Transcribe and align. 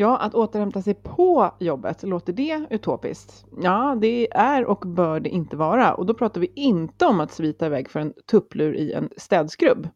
Ja, 0.00 0.16
att 0.16 0.34
återhämta 0.34 0.82
sig 0.82 0.94
på 0.94 1.54
jobbet, 1.58 2.02
låter 2.02 2.32
det 2.32 2.66
utopiskt? 2.70 3.44
Ja, 3.62 3.96
det 4.00 4.28
är 4.30 4.64
och 4.64 4.78
bör 4.86 5.20
det 5.20 5.28
inte 5.28 5.56
vara. 5.56 5.94
Och 5.94 6.06
då 6.06 6.14
pratar 6.14 6.40
vi 6.40 6.52
inte 6.54 7.06
om 7.06 7.20
att 7.20 7.32
svita 7.32 7.66
iväg 7.66 7.90
för 7.90 8.00
en 8.00 8.12
tupplur 8.30 8.76
i 8.76 8.92
en 8.92 9.10
städskrubb. 9.16 9.88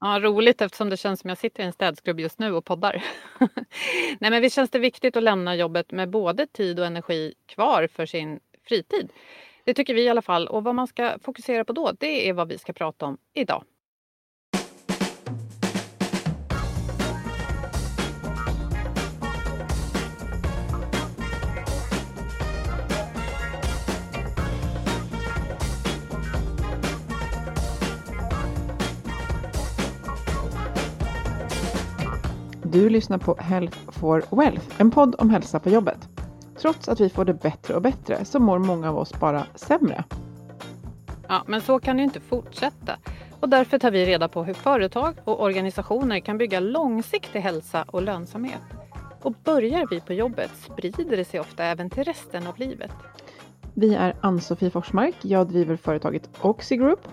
Ja, 0.00 0.20
roligt 0.22 0.60
eftersom 0.60 0.90
det 0.90 0.96
känns 0.96 1.20
som 1.20 1.28
jag 1.28 1.38
sitter 1.38 1.62
i 1.62 1.66
en 1.66 1.72
städskrubb 1.72 2.20
just 2.20 2.38
nu 2.38 2.52
och 2.52 2.64
poddar. 2.64 3.04
Nej, 4.18 4.30
men 4.30 4.42
visst 4.42 4.56
känns 4.56 4.70
det 4.70 4.78
viktigt 4.78 5.16
att 5.16 5.22
lämna 5.22 5.56
jobbet 5.56 5.92
med 5.92 6.10
både 6.10 6.46
tid 6.46 6.80
och 6.80 6.86
energi 6.86 7.34
kvar 7.46 7.88
för 7.92 8.06
sin 8.06 8.40
fritid. 8.68 9.12
Det 9.64 9.74
tycker 9.74 9.94
vi 9.94 10.04
i 10.04 10.08
alla 10.08 10.22
fall. 10.22 10.48
Och 10.48 10.64
vad 10.64 10.74
man 10.74 10.86
ska 10.86 11.18
fokusera 11.22 11.64
på 11.64 11.72
då, 11.72 11.92
det 11.98 12.28
är 12.28 12.32
vad 12.32 12.48
vi 12.48 12.58
ska 12.58 12.72
prata 12.72 13.06
om 13.06 13.18
idag. 13.34 13.64
Du 32.72 32.88
lyssnar 32.88 33.18
på 33.18 33.36
Health 33.38 33.78
for 33.88 34.24
Wealth, 34.30 34.80
en 34.80 34.90
podd 34.90 35.14
om 35.18 35.30
hälsa 35.30 35.60
på 35.60 35.70
jobbet. 35.70 36.08
Trots 36.58 36.88
att 36.88 37.00
vi 37.00 37.08
får 37.08 37.24
det 37.24 37.34
bättre 37.34 37.74
och 37.74 37.82
bättre 37.82 38.24
så 38.24 38.40
mår 38.40 38.58
många 38.58 38.88
av 38.88 38.98
oss 38.98 39.20
bara 39.20 39.46
sämre. 39.54 40.04
Ja, 41.28 41.42
men 41.46 41.60
så 41.60 41.78
kan 41.78 41.96
det 41.96 42.00
ju 42.00 42.04
inte 42.04 42.20
fortsätta. 42.20 42.96
Och 43.40 43.48
därför 43.48 43.78
tar 43.78 43.90
vi 43.90 44.06
reda 44.06 44.28
på 44.28 44.44
hur 44.44 44.54
företag 44.54 45.14
och 45.24 45.42
organisationer 45.42 46.20
kan 46.20 46.38
bygga 46.38 46.60
långsiktig 46.60 47.40
hälsa 47.40 47.84
och 47.88 48.02
lönsamhet. 48.02 48.62
Och 49.22 49.34
börjar 49.44 49.86
vi 49.90 50.00
på 50.00 50.12
jobbet 50.12 50.50
sprider 50.56 51.16
det 51.16 51.24
sig 51.24 51.40
ofta 51.40 51.64
även 51.64 51.90
till 51.90 52.04
resten 52.04 52.46
av 52.46 52.58
livet. 52.58 52.92
Vi 53.74 53.94
är 53.94 54.16
Ann-Sofie 54.20 54.70
Forsmark, 54.70 55.14
jag 55.22 55.48
driver 55.48 55.76
företaget 55.76 56.30
Oxy 56.40 56.76
Group. 56.76 57.08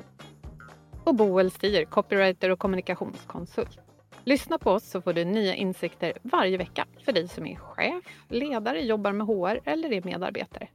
Och 1.04 1.16
Boel 1.16 1.52
Stier, 1.52 1.86
copywriter 1.86 2.50
och 2.50 2.60
kommunikationskonsult. 2.60 3.80
Lyssna 4.28 4.58
på 4.58 4.72
oss 4.72 4.90
så 4.90 5.02
får 5.02 5.14
du 5.14 5.26
nya 5.26 5.56
insikter 5.56 6.14
varje 6.22 6.58
vecka 6.58 6.86
för 7.06 7.12
dig 7.12 7.28
som 7.28 7.46
är 7.46 7.56
chef, 7.56 8.04
ledare, 8.30 8.82
jobbar 8.82 9.12
med 9.12 9.28
HR 9.28 9.60
eller 9.70 9.94
är 9.94 10.02
medarbetare. 10.02 10.68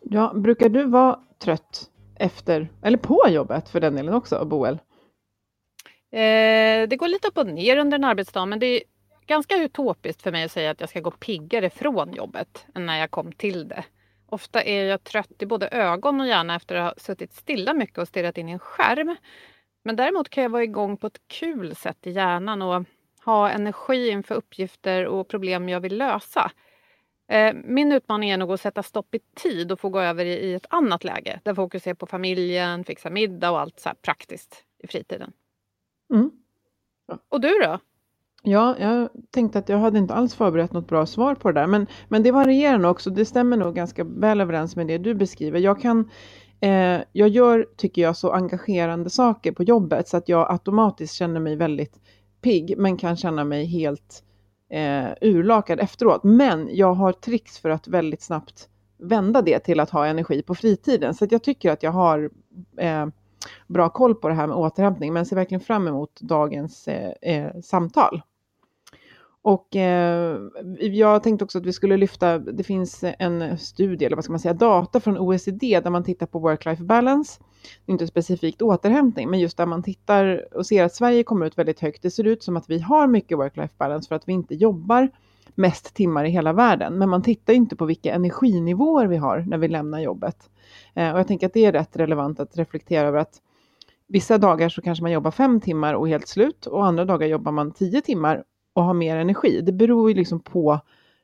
Ja, 0.00 0.32
brukar 0.34 0.68
du 0.68 0.84
vara 0.84 1.20
trött 1.38 1.90
efter, 2.16 2.68
eller 2.82 2.98
på 2.98 3.28
jobbet 3.28 3.68
för 3.68 3.80
den 3.80 3.96
delen 3.96 4.14
också, 4.14 4.44
Boel? 4.44 4.74
Eh, 6.12 6.88
det 6.88 6.98
går 6.98 7.08
lite 7.08 7.28
upp 7.28 7.38
och 7.38 7.46
ner 7.46 7.76
under 7.76 7.98
en 7.98 8.04
arbetsdag 8.04 8.46
men 8.46 8.58
det 8.58 8.66
är 8.66 8.82
ganska 9.26 9.56
utopiskt 9.56 10.22
för 10.22 10.32
mig 10.32 10.44
att 10.44 10.52
säga 10.52 10.70
att 10.70 10.80
jag 10.80 10.88
ska 10.88 11.00
gå 11.00 11.10
piggare 11.10 11.70
från 11.70 12.12
jobbet 12.12 12.66
än 12.74 12.86
när 12.86 12.98
jag 12.98 13.10
kom 13.10 13.32
till 13.32 13.68
det. 13.68 13.84
Ofta 14.26 14.62
är 14.62 14.84
jag 14.84 15.04
trött 15.04 15.42
i 15.42 15.46
både 15.46 15.68
ögon 15.68 16.20
och 16.20 16.26
hjärna 16.26 16.54
efter 16.54 16.74
att 16.74 16.84
ha 16.84 16.94
suttit 17.02 17.32
stilla 17.32 17.74
mycket 17.74 17.98
och 17.98 18.08
stirrat 18.08 18.38
in 18.38 18.48
i 18.48 18.52
en 18.52 18.58
skärm. 18.58 19.16
Men 19.82 19.96
däremot 19.96 20.28
kan 20.28 20.42
jag 20.42 20.50
vara 20.50 20.64
igång 20.64 20.96
på 20.96 21.06
ett 21.06 21.20
kul 21.28 21.74
sätt 21.74 22.06
i 22.06 22.10
hjärnan 22.10 22.62
och 22.62 22.84
ha 23.24 23.50
energi 23.50 24.08
inför 24.08 24.34
uppgifter 24.34 25.06
och 25.06 25.28
problem 25.28 25.68
jag 25.68 25.80
vill 25.80 25.96
lösa. 25.98 26.50
Eh, 27.28 27.54
Min 27.64 27.92
utmaning 27.92 28.30
är 28.30 28.36
nog 28.36 28.52
att 28.52 28.60
sätta 28.60 28.82
stopp 28.82 29.14
i 29.14 29.18
tid 29.34 29.72
och 29.72 29.80
få 29.80 29.88
gå 29.88 30.00
över 30.00 30.24
i 30.24 30.54
ett 30.54 30.66
annat 30.70 31.04
läge 31.04 31.40
där 31.44 31.54
fokus 31.54 31.86
är 31.86 31.94
på 31.94 32.06
familjen, 32.06 32.84
fixa 32.84 33.10
middag 33.10 33.50
och 33.50 33.60
allt 33.60 33.80
så 33.80 33.90
praktiskt 34.02 34.64
i 34.78 34.86
fritiden. 34.86 35.32
Mm. 36.12 36.30
Och 37.28 37.40
du 37.40 37.48
då? 37.48 37.78
Ja, 38.42 38.76
jag 38.78 39.08
tänkte 39.30 39.58
att 39.58 39.68
jag 39.68 39.78
hade 39.78 39.98
inte 39.98 40.14
alls 40.14 40.34
förberett 40.34 40.72
något 40.72 40.88
bra 40.88 41.06
svar 41.06 41.34
på 41.34 41.52
det 41.52 41.60
där, 41.60 41.66
men, 41.66 41.86
men 42.08 42.22
det 42.22 42.32
varierar 42.32 42.78
nog 42.78 42.90
också. 42.90 43.10
Det 43.10 43.24
stämmer 43.24 43.56
nog 43.56 43.74
ganska 43.74 44.04
väl 44.04 44.40
överens 44.40 44.76
med 44.76 44.86
det 44.86 44.98
du 44.98 45.14
beskriver. 45.14 45.58
Jag 45.58 45.80
kan 45.80 46.10
Eh, 46.60 47.00
jag 47.12 47.28
gör, 47.28 47.68
tycker 47.76 48.02
jag, 48.02 48.16
så 48.16 48.32
engagerande 48.32 49.10
saker 49.10 49.52
på 49.52 49.62
jobbet 49.62 50.08
så 50.08 50.16
att 50.16 50.28
jag 50.28 50.50
automatiskt 50.50 51.14
känner 51.14 51.40
mig 51.40 51.56
väldigt 51.56 52.00
pigg, 52.40 52.74
men 52.78 52.96
kan 52.96 53.16
känna 53.16 53.44
mig 53.44 53.64
helt 53.66 54.22
eh, 54.70 55.08
urlakad 55.20 55.80
efteråt. 55.80 56.24
Men 56.24 56.68
jag 56.72 56.94
har 56.94 57.12
tricks 57.12 57.58
för 57.58 57.70
att 57.70 57.88
väldigt 57.88 58.22
snabbt 58.22 58.68
vända 58.98 59.42
det 59.42 59.58
till 59.58 59.80
att 59.80 59.90
ha 59.90 60.06
energi 60.06 60.42
på 60.42 60.54
fritiden. 60.54 61.14
Så 61.14 61.24
att 61.24 61.32
jag 61.32 61.42
tycker 61.42 61.70
att 61.70 61.82
jag 61.82 61.90
har 61.90 62.30
eh, 62.76 63.06
bra 63.66 63.88
koll 63.88 64.14
på 64.14 64.28
det 64.28 64.34
här 64.34 64.46
med 64.46 64.56
återhämtning, 64.56 65.12
men 65.12 65.26
ser 65.26 65.36
verkligen 65.36 65.60
fram 65.60 65.88
emot 65.88 66.20
dagens 66.20 66.88
eh, 66.88 67.34
eh, 67.34 67.60
samtal. 67.60 68.22
Och 69.42 69.76
eh, 69.76 70.38
jag 70.80 71.22
tänkte 71.22 71.44
också 71.44 71.58
att 71.58 71.66
vi 71.66 71.72
skulle 71.72 71.96
lyfta, 71.96 72.38
det 72.38 72.62
finns 72.62 73.04
en 73.18 73.58
studie, 73.58 74.04
eller 74.04 74.16
vad 74.16 74.24
ska 74.24 74.32
man 74.32 74.40
säga, 74.40 74.54
data 74.54 75.00
från 75.00 75.18
OECD 75.18 75.80
där 75.80 75.90
man 75.90 76.04
tittar 76.04 76.26
på 76.26 76.38
work-life 76.38 76.84
balance. 76.84 77.40
Det 77.86 77.90
är 77.90 77.92
inte 77.92 78.06
specifikt 78.06 78.62
återhämtning, 78.62 79.30
men 79.30 79.40
just 79.40 79.56
där 79.56 79.66
man 79.66 79.82
tittar 79.82 80.54
och 80.54 80.66
ser 80.66 80.84
att 80.84 80.94
Sverige 80.94 81.22
kommer 81.22 81.46
ut 81.46 81.58
väldigt 81.58 81.80
högt. 81.80 82.02
Det 82.02 82.10
ser 82.10 82.26
ut 82.26 82.42
som 82.42 82.56
att 82.56 82.70
vi 82.70 82.78
har 82.78 83.06
mycket 83.06 83.38
work-life 83.38 83.74
balance 83.78 84.08
för 84.08 84.14
att 84.14 84.28
vi 84.28 84.32
inte 84.32 84.54
jobbar 84.54 85.08
mest 85.54 85.94
timmar 85.94 86.24
i 86.24 86.30
hela 86.30 86.52
världen. 86.52 86.98
Men 86.98 87.08
man 87.08 87.22
tittar 87.22 87.52
inte 87.52 87.76
på 87.76 87.84
vilka 87.84 88.14
energinivåer 88.14 89.06
vi 89.06 89.16
har 89.16 89.44
när 89.48 89.58
vi 89.58 89.68
lämnar 89.68 90.00
jobbet. 90.00 90.50
Eh, 90.94 91.12
och 91.12 91.18
jag 91.18 91.26
tänker 91.26 91.46
att 91.46 91.52
det 91.52 91.64
är 91.64 91.72
rätt 91.72 91.96
relevant 91.96 92.40
att 92.40 92.56
reflektera 92.56 93.08
över 93.08 93.18
att 93.18 93.40
vissa 94.08 94.38
dagar 94.38 94.68
så 94.68 94.82
kanske 94.82 95.02
man 95.02 95.12
jobbar 95.12 95.30
fem 95.30 95.60
timmar 95.60 95.94
och 95.94 96.08
helt 96.08 96.28
slut 96.28 96.66
och 96.66 96.86
andra 96.86 97.04
dagar 97.04 97.26
jobbar 97.26 97.52
man 97.52 97.72
tio 97.72 98.00
timmar 98.00 98.44
och 98.72 98.84
ha 98.84 98.92
mer 98.92 99.16
energi. 99.16 99.60
Det 99.60 99.72
beror 99.72 100.10
ju 100.10 100.16
liksom 100.16 100.40
på 100.40 100.80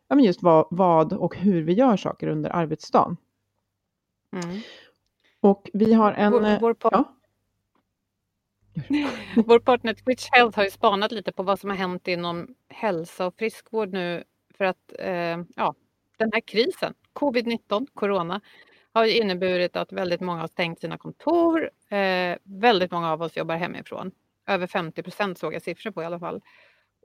ja, 0.09 0.17
men 0.17 0.25
just 0.25 0.43
vad, 0.43 0.67
vad 0.71 1.13
och 1.13 1.37
hur 1.37 1.63
vi 1.63 1.73
gör 1.73 1.97
saker 1.97 2.29
under 2.29 2.51
arbetsdagen. 2.51 3.17
Mm. 4.33 4.61
Och 5.41 5.71
vi 5.73 5.93
har 5.93 6.13
en... 6.13 6.33
Vår, 6.33 6.61
vår, 6.61 6.75
par- 6.75 6.91
ja, 6.93 7.13
vår 9.47 9.59
partner 9.59 9.95
Twitch 9.95 10.29
Health 10.33 10.57
har 10.57 10.65
ju 10.65 10.71
spanat 10.71 11.13
lite 11.13 11.33
på 11.33 11.43
vad 11.43 11.61
som 11.61 11.71
har 11.71 11.77
hänt 11.77 12.09
inom 12.09 12.55
hälsa 12.69 13.27
och 13.27 13.35
friskvård 13.39 13.93
nu 13.93 14.25
för 14.55 14.65
att 14.65 14.93
eh, 14.99 15.39
ja, 15.57 15.75
den 16.17 16.31
här 16.33 16.41
krisen, 16.41 16.95
covid-19, 17.13 17.87
corona, 17.95 18.41
har 18.93 19.05
inneburit 19.05 19.77
att 19.77 19.93
väldigt 19.93 20.21
många 20.21 20.41
har 20.41 20.49
stängt 20.49 20.81
sina 20.81 20.99
kontor. 20.99 21.71
Eh, 21.89 22.37
väldigt 22.43 22.91
många 22.91 23.13
av 23.13 23.23
oss 23.23 23.37
jobbar 23.37 23.57
hemifrån. 23.57 24.11
Över 24.47 24.67
50 24.67 25.03
procent 25.03 25.39
såg 25.39 25.55
jag 25.55 25.63
siffror 25.63 25.91
på 25.91 26.03
i 26.03 26.07
alla 26.07 26.19
fall. 26.19 26.41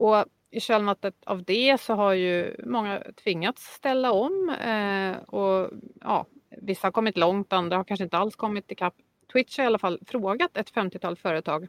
Och 0.01 0.25
i 0.51 0.59
kölvattnet 0.59 1.15
av 1.25 1.43
det 1.43 1.81
så 1.81 1.93
har 1.93 2.13
ju 2.13 2.55
många 2.65 3.03
tvingats 3.23 3.63
ställa 3.63 4.11
om 4.11 4.49
eh, 4.49 5.17
och 5.17 5.71
ja, 6.01 6.25
vissa 6.61 6.87
har 6.87 6.91
kommit 6.91 7.17
långt, 7.17 7.53
andra 7.53 7.77
har 7.77 7.83
kanske 7.83 8.03
inte 8.03 8.17
alls 8.17 8.35
kommit 8.35 8.71
ikapp. 8.71 8.95
Twitch 9.33 9.57
har 9.57 9.63
i 9.63 9.67
alla 9.67 9.79
fall 9.79 9.99
frågat 10.07 10.57
ett 10.57 10.73
50-tal 10.73 11.15
företag 11.15 11.67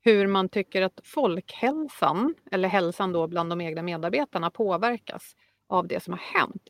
hur 0.00 0.26
man 0.26 0.48
tycker 0.48 0.82
att 0.82 1.00
folkhälsan, 1.04 2.34
eller 2.50 2.68
hälsan 2.68 3.12
då 3.12 3.26
bland 3.26 3.50
de 3.50 3.60
egna 3.60 3.82
medarbetarna, 3.82 4.50
påverkas 4.50 5.36
av 5.66 5.88
det 5.88 6.02
som 6.02 6.12
har 6.12 6.40
hänt. 6.40 6.62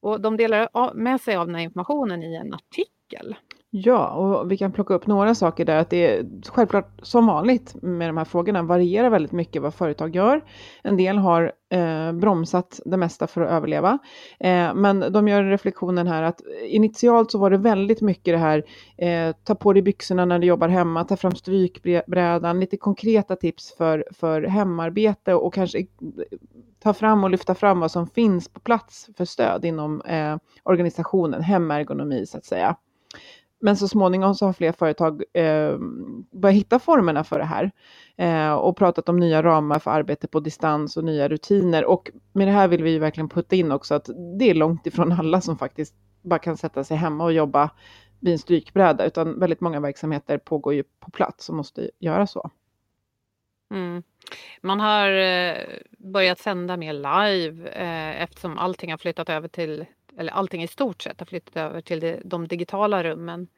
Och 0.00 0.20
de 0.20 0.36
delar 0.36 0.94
med 0.94 1.20
sig 1.20 1.36
av 1.36 1.46
den 1.46 1.54
här 1.54 1.62
informationen 1.62 2.22
i 2.22 2.36
en 2.36 2.54
artikel. 2.54 3.36
Ja, 3.74 4.08
och 4.08 4.50
vi 4.50 4.56
kan 4.56 4.72
plocka 4.72 4.94
upp 4.94 5.06
några 5.06 5.34
saker 5.34 5.64
där. 5.64 5.76
Att 5.76 5.90
det 5.90 6.06
är 6.06 6.26
självklart 6.48 6.90
som 7.02 7.26
vanligt 7.26 7.74
med 7.82 8.08
de 8.08 8.16
här 8.16 8.24
frågorna 8.24 8.62
varierar 8.62 9.10
väldigt 9.10 9.32
mycket 9.32 9.62
vad 9.62 9.74
företag 9.74 10.16
gör. 10.16 10.44
En 10.82 10.96
del 10.96 11.18
har 11.18 11.52
eh, 11.70 12.12
bromsat 12.12 12.80
det 12.84 12.96
mesta 12.96 13.26
för 13.26 13.40
att 13.40 13.50
överleva. 13.50 13.98
Eh, 14.40 14.74
men 14.74 15.12
de 15.12 15.28
gör 15.28 15.44
reflektionen 15.44 16.06
här 16.06 16.22
att 16.22 16.40
initialt 16.68 17.30
så 17.30 17.38
var 17.38 17.50
det 17.50 17.56
väldigt 17.56 18.00
mycket 18.00 18.34
det 18.34 18.38
här 18.38 18.64
eh, 18.96 19.36
ta 19.44 19.54
på 19.54 19.72
dig 19.72 19.82
byxorna 19.82 20.24
när 20.24 20.38
du 20.38 20.46
jobbar 20.46 20.68
hemma, 20.68 21.04
ta 21.04 21.16
fram 21.16 21.34
strykbrädan, 21.34 22.60
lite 22.60 22.76
konkreta 22.76 23.36
tips 23.36 23.74
för, 23.76 24.04
för 24.10 24.42
hemarbete 24.42 25.34
och 25.34 25.54
kanske 25.54 25.86
ta 26.82 26.94
fram 26.94 27.24
och 27.24 27.30
lyfta 27.30 27.54
fram 27.54 27.80
vad 27.80 27.90
som 27.90 28.06
finns 28.06 28.48
på 28.48 28.60
plats 28.60 29.08
för 29.16 29.24
stöd 29.24 29.64
inom 29.64 30.00
eh, 30.00 30.36
organisationen, 30.62 31.42
hemergonomi 31.42 32.26
så 32.26 32.38
att 32.38 32.44
säga. 32.44 32.76
Men 33.64 33.76
så 33.76 33.88
småningom 33.88 34.34
så 34.34 34.46
har 34.46 34.52
fler 34.52 34.72
företag 34.72 35.22
eh, 35.32 35.78
börjat 36.30 36.56
hitta 36.56 36.78
formerna 36.78 37.24
för 37.24 37.38
det 37.38 37.44
här 37.44 37.70
eh, 38.16 38.52
och 38.52 38.76
pratat 38.76 39.08
om 39.08 39.16
nya 39.16 39.42
ramar 39.42 39.78
för 39.78 39.90
arbete 39.90 40.28
på 40.28 40.40
distans 40.40 40.96
och 40.96 41.04
nya 41.04 41.28
rutiner. 41.28 41.84
Och 41.84 42.10
med 42.32 42.48
det 42.48 42.52
här 42.52 42.68
vill 42.68 42.82
vi 42.82 42.98
verkligen 42.98 43.28
putta 43.28 43.56
in 43.56 43.72
också 43.72 43.94
att 43.94 44.08
det 44.38 44.50
är 44.50 44.54
långt 44.54 44.86
ifrån 44.86 45.12
alla 45.12 45.40
som 45.40 45.58
faktiskt 45.58 45.94
bara 46.22 46.38
kan 46.38 46.56
sätta 46.56 46.84
sig 46.84 46.96
hemma 46.96 47.24
och 47.24 47.32
jobba 47.32 47.70
vid 48.20 48.32
en 48.32 48.38
strykbräda, 48.38 49.06
utan 49.06 49.38
väldigt 49.38 49.60
många 49.60 49.80
verksamheter 49.80 50.38
pågår 50.38 50.74
ju 50.74 50.84
på 51.00 51.10
plats 51.10 51.48
och 51.48 51.54
måste 51.54 51.90
göra 51.98 52.26
så. 52.26 52.50
Mm. 53.74 54.02
Man 54.60 54.80
har 54.80 55.10
eh, 55.10 55.56
börjat 55.98 56.38
sända 56.38 56.76
mer 56.76 56.92
live 56.92 57.68
eh, 57.68 58.22
eftersom 58.22 58.58
allting 58.58 58.90
har 58.90 58.98
flyttat 58.98 59.28
över 59.28 59.48
till 59.48 59.84
eller 60.18 60.32
allting 60.32 60.62
i 60.62 60.68
stort 60.68 61.02
sett 61.02 61.20
har 61.20 61.26
flyttat 61.26 61.56
över 61.56 61.80
till 61.80 62.20
de 62.24 62.48
digitala 62.48 63.04
rummen. 63.04 63.48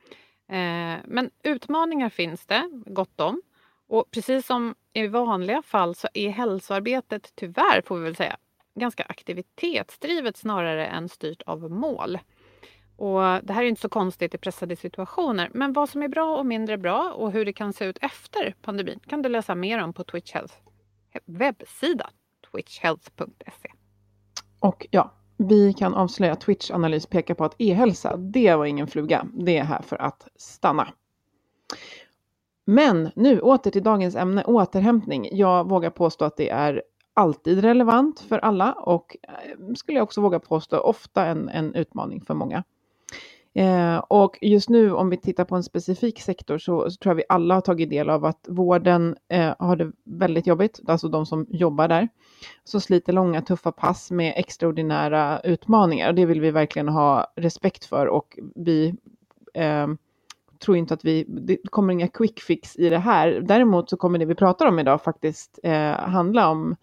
Eh, 0.49 0.97
men 1.05 1.31
utmaningar 1.43 2.09
finns 2.09 2.47
det 2.47 2.69
gott 2.87 3.21
om. 3.21 3.43
Och 3.89 4.11
precis 4.11 4.47
som 4.47 4.75
i 4.93 5.07
vanliga 5.07 5.63
fall 5.63 5.95
så 5.95 6.09
är 6.15 6.29
hälsoarbetet 6.29 7.33
tyvärr, 7.35 7.83
får 7.87 7.99
vi 7.99 8.05
väl 8.05 8.17
säga, 8.17 8.37
ganska 8.75 9.05
aktivitetsdrivet 9.05 10.37
snarare 10.37 10.87
än 10.87 11.09
styrt 11.09 11.43
av 11.43 11.71
mål. 11.71 12.19
Och 12.97 13.21
det 13.21 13.53
här 13.53 13.63
är 13.63 13.69
inte 13.69 13.81
så 13.81 13.89
konstigt 13.89 14.35
i 14.35 14.39
pressade 14.39 14.77
situationer, 14.77 15.51
men 15.55 15.73
vad 15.73 15.89
som 15.89 16.03
är 16.03 16.09
bra 16.09 16.37
och 16.37 16.47
mindre 16.47 16.79
bra 16.79 17.13
och 17.13 17.33
hur 17.33 17.45
det 17.45 17.53
kan 17.53 17.73
se 17.73 17.85
ut 17.85 17.99
efter 18.01 18.55
pandemin 18.63 19.01
kan 19.07 19.23
du 19.23 19.29
läsa 19.29 19.55
mer 19.55 19.83
om 19.83 19.93
på 19.93 20.05
Twitch 20.05 20.33
Health 20.33 20.55
webbsida 21.27 22.11
twitchhealth.se. 22.51 23.69
Och 24.61 24.87
ja, 24.91 25.13
vi 25.37 25.73
kan 25.73 25.95
avslöja 25.95 26.33
att 26.33 26.47
Twitch-analys 26.47 27.07
pekar 27.07 27.35
på 27.35 27.45
att 27.45 27.55
e-hälsa, 27.59 28.17
det 28.17 28.55
var 28.55 28.65
ingen 28.65 28.87
fluga. 28.87 29.27
Det 29.33 29.59
är 29.59 29.65
här 29.65 29.83
för 29.83 30.03
att 30.03 30.29
stanna. 30.37 30.89
Men 32.67 33.11
nu 33.15 33.41
åter 33.41 33.71
till 33.71 33.83
dagens 33.83 34.17
ämne, 34.17 34.45
återhämtning. 34.45 35.29
Jag 35.33 35.69
vågar 35.69 35.91
påstå 35.91 36.25
att 36.25 36.37
det 36.37 36.51
är 36.51 36.83
alltid 37.15 37.61
relevant 37.61 38.21
för 38.21 38.39
alla 38.39 38.73
och 38.73 39.17
eh, 39.23 39.75
skulle 39.75 39.99
jag 39.99 40.05
också 40.05 40.21
våga 40.21 40.41
påstå 40.41 40.79
ofta 40.79 41.27
en, 41.27 41.49
en 41.49 41.75
utmaning 41.75 42.21
för 42.21 42.35
många. 42.35 42.65
Eh, 43.57 43.99
och 43.99 44.39
just 44.41 44.69
nu 44.69 44.93
om 44.93 45.11
vi 45.11 45.17
tittar 45.17 45.45
på 45.45 45.57
en 45.57 45.63
specifik 45.63 46.21
sektor 46.21 46.59
så, 46.59 46.91
så 46.91 46.97
tror 46.97 47.11
jag 47.11 47.17
vi 47.17 47.25
alla 47.29 47.55
har 47.55 47.61
tagit 47.61 47.91
del 47.91 48.11
av 48.11 48.25
att 48.25 48.47
vården 48.49 49.17
eh, 49.29 49.55
har 49.59 49.77
det 49.77 49.93
väldigt 50.05 50.47
jobbigt, 50.47 50.81
alltså 50.87 51.09
de 51.09 51.27
som 51.27 51.47
jobbar 51.49 51.89
där, 51.89 52.09
som 52.65 52.81
sliter 52.81 53.13
långa 53.13 53.43
tuffa 53.43 53.73
pass 53.73 54.11
med 54.11 54.35
extraordinära 54.37 55.41
utmaningar. 55.41 56.09
Och 56.09 56.15
det 56.15 56.27
vill 56.27 56.41
vi 56.41 56.51
verkligen 56.51 56.89
ha 56.89 57.33
respekt 57.37 57.85
för 57.85 58.07
och 58.07 58.39
vi 58.55 58.95
eh, 59.55 59.87
tror 60.65 60.77
inte 60.77 60.95
att 60.95 61.05
vi, 61.05 61.25
det 61.29 61.59
kommer 61.71 61.93
inga 61.93 62.09
quick 62.09 62.41
fix 62.41 62.77
i 62.77 62.89
det 62.89 62.99
här. 62.99 63.41
Däremot 63.45 63.91
så 63.91 63.97
kommer 63.97 64.19
det 64.19 64.27
vi 64.27 64.35
pratar 64.35 64.67
om 64.67 64.79
idag 64.79 65.03
faktiskt 65.03 65.59
eh, 65.63 65.93
handla 65.93 66.51
om 66.51 66.77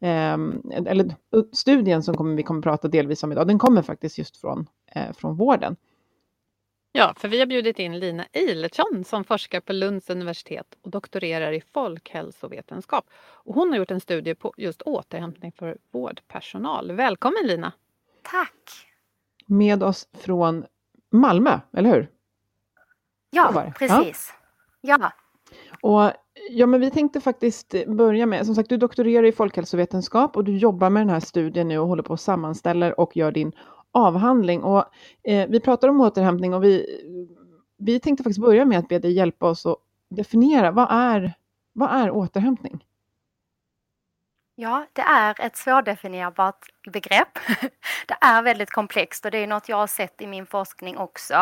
eh, 0.00 0.38
eller 0.86 1.14
studien 1.52 2.02
som 2.02 2.16
kommer, 2.16 2.36
vi 2.36 2.42
kommer 2.42 2.62
prata 2.62 2.88
delvis 2.88 3.22
om 3.22 3.32
idag, 3.32 3.46
den 3.46 3.58
kommer 3.58 3.82
faktiskt 3.82 4.18
just 4.18 4.36
från, 4.36 4.66
eh, 4.86 5.12
från 5.12 5.36
vården. 5.36 5.76
Ja, 6.96 7.14
för 7.16 7.28
vi 7.28 7.38
har 7.38 7.46
bjudit 7.46 7.78
in 7.78 7.98
Lina 7.98 8.26
Eilertsson 8.32 9.04
som 9.04 9.24
forskar 9.24 9.60
på 9.60 9.72
Lunds 9.72 10.10
universitet 10.10 10.66
och 10.82 10.90
doktorerar 10.90 11.52
i 11.52 11.60
folkhälsovetenskap. 11.60 13.04
Och 13.16 13.54
hon 13.54 13.70
har 13.70 13.78
gjort 13.78 13.90
en 13.90 14.00
studie 14.00 14.34
på 14.34 14.54
just 14.56 14.82
återhämtning 14.82 15.52
för 15.52 15.78
vårdpersonal. 15.90 16.92
Välkommen 16.92 17.46
Lina! 17.46 17.72
Tack! 18.22 18.88
Med 19.46 19.82
oss 19.82 20.08
från 20.12 20.64
Malmö, 21.10 21.60
eller 21.72 21.90
hur? 21.90 22.10
Ja, 23.30 23.72
precis. 23.78 24.34
Ja. 24.80 24.98
ja. 25.00 25.12
Och 25.82 26.12
Ja, 26.50 26.66
men 26.66 26.80
vi 26.80 26.90
tänkte 26.90 27.20
faktiskt 27.20 27.74
börja 27.86 28.26
med, 28.26 28.46
som 28.46 28.54
sagt, 28.54 28.68
du 28.68 28.76
doktorerar 28.76 29.26
i 29.26 29.32
folkhälsovetenskap 29.32 30.36
och 30.36 30.44
du 30.44 30.56
jobbar 30.56 30.90
med 30.90 31.00
den 31.00 31.10
här 31.10 31.20
studien 31.20 31.68
nu 31.68 31.78
och 31.78 31.88
håller 31.88 32.02
på 32.02 32.14
att 32.14 32.20
sammanställer 32.20 33.00
och 33.00 33.16
gör 33.16 33.32
din 33.32 33.52
avhandling. 33.94 34.62
Och, 34.62 34.84
eh, 35.22 35.48
vi 35.48 35.60
pratar 35.60 35.88
om 35.88 36.00
återhämtning 36.00 36.54
och 36.54 36.64
vi, 36.64 36.86
vi 37.78 38.00
tänkte 38.00 38.22
faktiskt 38.22 38.40
börja 38.40 38.64
med 38.64 38.78
att 38.78 38.88
be 38.88 38.98
dig 38.98 39.12
hjälpa 39.12 39.46
oss 39.46 39.66
att 39.66 39.76
definiera 40.10 40.70
vad 40.70 40.88
är, 40.90 41.34
vad 41.72 41.90
är 41.90 42.10
återhämtning? 42.10 42.84
Ja, 44.56 44.86
det 44.92 45.02
är 45.02 45.40
ett 45.40 45.56
svårdefinierbart 45.56 46.66
begrepp. 46.92 47.38
Det 48.06 48.16
är 48.20 48.42
väldigt 48.42 48.70
komplext 48.70 49.24
och 49.24 49.30
det 49.30 49.38
är 49.38 49.46
något 49.46 49.68
jag 49.68 49.76
har 49.76 49.86
sett 49.86 50.20
i 50.20 50.26
min 50.26 50.46
forskning 50.46 50.96
också. 50.98 51.34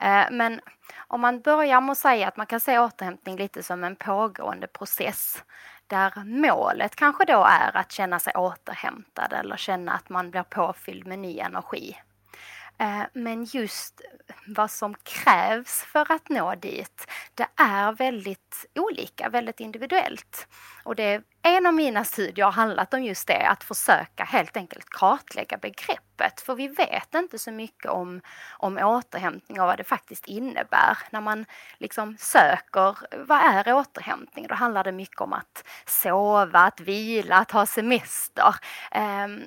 Eh, 0.00 0.24
men 0.30 0.60
om 1.08 1.20
man 1.20 1.40
börjar 1.40 1.80
med 1.80 1.92
att 1.92 1.98
säga 1.98 2.28
att 2.28 2.36
man 2.36 2.46
kan 2.46 2.60
se 2.60 2.78
återhämtning 2.78 3.36
lite 3.36 3.62
som 3.62 3.84
en 3.84 3.96
pågående 3.96 4.66
process 4.66 5.44
där 5.86 6.24
målet 6.24 6.96
kanske 6.96 7.24
då 7.24 7.44
är 7.44 7.76
att 7.76 7.92
känna 7.92 8.18
sig 8.18 8.32
återhämtad 8.32 9.32
eller 9.32 9.56
känna 9.56 9.92
att 9.92 10.08
man 10.08 10.30
blir 10.30 10.42
påfylld 10.42 11.06
med 11.06 11.18
ny 11.18 11.38
energi. 11.38 11.96
Eh, 12.78 13.02
men 13.12 13.44
just 13.44 14.00
vad 14.46 14.70
som 14.70 14.94
krävs 14.94 15.82
för 15.82 16.12
att 16.12 16.28
nå 16.28 16.54
dit, 16.54 17.06
det 17.34 17.48
är 17.56 17.92
väldigt 17.92 18.66
olika, 18.74 19.28
väldigt 19.28 19.60
individuellt. 19.60 20.48
Och 20.84 20.96
det, 20.96 21.22
en 21.42 21.66
av 21.66 21.74
mina 21.74 22.04
studier 22.04 22.44
har 22.44 22.52
handlat 22.52 22.94
om 22.94 23.04
just 23.04 23.26
det, 23.26 23.48
att 23.48 23.64
försöka 23.64 24.24
helt 24.24 24.56
enkelt 24.56 24.90
kartlägga 24.90 25.56
begreppet. 25.56 26.40
För 26.40 26.54
vi 26.54 26.68
vet 26.68 27.14
inte 27.14 27.38
så 27.38 27.50
mycket 27.50 27.90
om, 27.90 28.20
om 28.58 28.78
återhämtning 28.78 29.60
och 29.60 29.66
vad 29.66 29.78
det 29.78 29.84
faktiskt 29.84 30.26
innebär. 30.26 30.98
När 31.10 31.20
man 31.20 31.46
liksom 31.78 32.16
söker, 32.18 32.96
vad 33.26 33.38
är 33.38 33.72
återhämtning? 33.72 34.46
Då 34.46 34.54
handlar 34.54 34.84
det 34.84 34.92
mycket 34.92 35.20
om 35.20 35.32
att 35.32 35.64
sova, 35.86 36.60
att 36.60 36.80
vila, 36.80 37.36
att 37.36 37.50
ha 37.50 37.66
semester. 37.66 38.54
Um, 38.94 39.42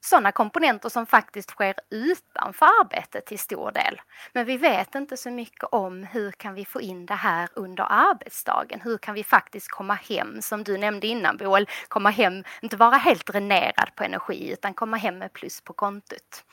sådana 0.00 0.32
komponenter 0.32 0.88
som 0.88 1.06
faktiskt 1.06 1.50
sker 1.50 1.74
utanför 1.90 2.66
arbetet 2.66 3.26
till 3.26 3.38
stor 3.38 3.72
del. 3.72 4.00
Men 4.32 4.46
vi 4.46 4.56
vet 4.56 4.94
inte 4.94 5.16
så 5.16 5.30
mycket 5.30 5.64
om 5.64 6.04
hur 6.04 6.32
kan 6.32 6.54
vi 6.54 6.64
få 6.64 6.80
in 6.80 7.06
det 7.06 7.14
här 7.14 7.48
under 7.54 7.86
arbetsdagen? 7.90 8.80
Hur 8.80 8.98
kan 8.98 9.14
vi 9.14 9.24
faktiskt 9.24 9.68
komma 9.68 9.94
hem, 9.94 10.42
som 10.42 10.64
du 10.64 10.78
nämnde 10.78 11.06
innan 11.06 11.36
Boel, 11.36 11.68
komma 11.88 12.10
hem, 12.10 12.44
inte 12.62 12.76
vara 12.76 12.96
helt 12.96 13.26
dränerad 13.26 13.90
på 13.96 14.04
energi 14.04 14.52
utan 14.52 14.74
komma 14.74 14.96
hem 14.96 15.18
med 15.18 15.32
plus 15.32 15.60
på 15.60 15.72
kontot. 15.72 16.44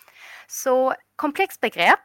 Så 0.48 0.96
komplext 1.16 1.62
begrepp, 1.62 2.00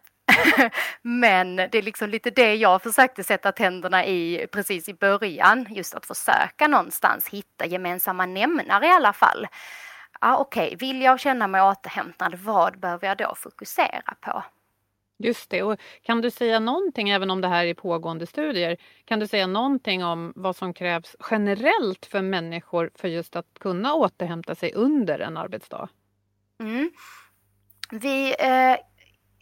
men 1.03 1.57
det 1.57 1.75
är 1.75 1.83
liksom 1.83 2.11
lite 2.11 2.31
det 2.31 2.55
jag 2.55 2.83
försökte 2.83 3.25
sätta 3.25 3.53
tänderna 3.53 4.07
i 4.07 4.47
precis 4.53 4.89
i 4.89 4.95
början. 4.95 5.67
Just 5.71 5.95
att 5.95 6.07
försöka 6.07 6.69
någonstans 6.69 7.29
hitta 7.29 7.67
gemensamma 7.67 8.27
nämnare 8.27 8.87
i 8.87 8.91
alla 8.91 9.13
fall 9.13 9.47
ah, 10.23 10.37
okej, 10.37 10.67
okay, 10.67 10.77
vill 10.77 11.03
jag 11.03 11.21
känna 11.21 11.47
mig 11.47 11.63
återhämtad, 11.63 12.35
vad 12.35 12.81
behöver 12.81 13.09
jag 13.09 13.19
då 13.19 13.35
fokusera 13.37 14.15
på? 14.21 14.43
Just 15.19 15.51
det. 15.51 15.63
Och 15.63 15.81
kan 16.03 16.21
du 16.21 16.31
säga 16.31 16.61
någonting, 16.61 17.11
även 17.11 17.31
om 17.31 17.41
det 17.41 17.49
här 17.49 17.65
är 17.65 17.75
pågående 17.75 18.27
studier, 18.27 18.77
kan 19.05 19.21
du 19.21 19.27
säga 19.27 19.47
någonting 19.47 20.05
om 20.05 20.33
vad 20.37 20.57
som 20.57 20.75
krävs 20.75 21.17
generellt 21.31 22.07
för 22.07 22.23
människor 22.23 22.91
för 22.95 23.09
just 23.09 23.37
att 23.37 23.47
kunna 23.61 23.95
återhämta 23.95 24.55
sig 24.55 24.73
under 24.75 25.19
en 25.19 25.37
arbetsdag? 25.37 25.89
Mm. 26.61 26.91
Vi, 27.91 28.35
eh, 28.39 28.77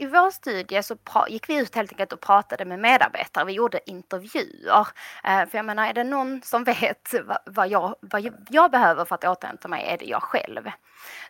i 0.01 0.07
vår 0.07 0.31
studie 0.31 0.83
så 0.83 0.97
gick 1.29 1.49
vi 1.49 1.59
ut 1.59 1.75
helt 1.75 1.93
enkelt 1.93 2.13
och 2.13 2.21
pratade 2.21 2.65
med 2.65 2.79
medarbetare. 2.79 3.45
Vi 3.45 3.53
gjorde 3.53 3.91
intervjuer. 3.91 4.87
Eh, 5.25 5.47
för 5.47 5.59
jag 5.59 5.65
menar, 5.65 5.89
är 5.89 5.93
det 5.93 6.05
någon 6.05 6.43
som 6.43 6.65
vet 6.65 7.15
vad 7.47 7.69
jag, 7.69 7.95
vad 8.01 8.33
jag 8.51 8.71
behöver 8.71 9.05
för 9.05 9.15
att 9.15 9.25
återhämta 9.25 9.69
mig 9.69 9.85
är 9.87 9.99
det 9.99 10.05
jag 10.05 10.23
själv. 10.23 10.71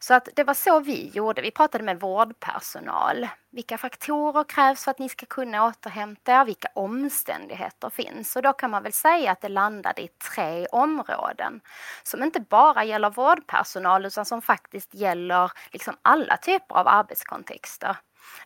Så 0.01 0.15
att 0.15 0.29
det 0.37 0.45
var 0.45 0.55
så 0.55 0.81
vi 0.81 1.09
gjorde. 1.09 1.43
Vi 1.43 1.51
pratade 1.51 1.85
med 1.85 2.01
vårdpersonal. 2.01 3.29
Vilka 3.53 3.79
faktorer 3.79 4.45
krävs 4.45 4.85
för 4.85 4.91
att 4.91 4.99
ni 4.99 5.09
ska 5.09 5.27
kunna 5.27 5.67
återhämta 5.67 6.33
er? 6.33 6.45
Vilka 6.45 6.69
omständigheter 6.75 7.91
finns? 7.91 8.37
Och 8.37 8.43
då 8.43 8.53
kan 8.53 8.71
man 8.71 8.83
väl 8.83 8.93
säga 8.93 9.33
att 9.33 9.41
det 9.41 9.49
landade 9.49 10.03
i 10.03 10.09
tre 10.09 10.67
områden 10.67 11.61
som 12.03 12.23
inte 12.23 12.41
bara 12.41 12.85
gäller 12.85 13.11
vårdpersonal 13.11 14.07
utan 14.07 14.25
som 14.25 14.43
faktiskt 14.43 14.95
gäller 14.95 15.53
liksom 15.73 15.97
alla 16.03 16.37
typer 16.37 16.75
av 16.75 16.89
arbetskontexter. 16.89 17.97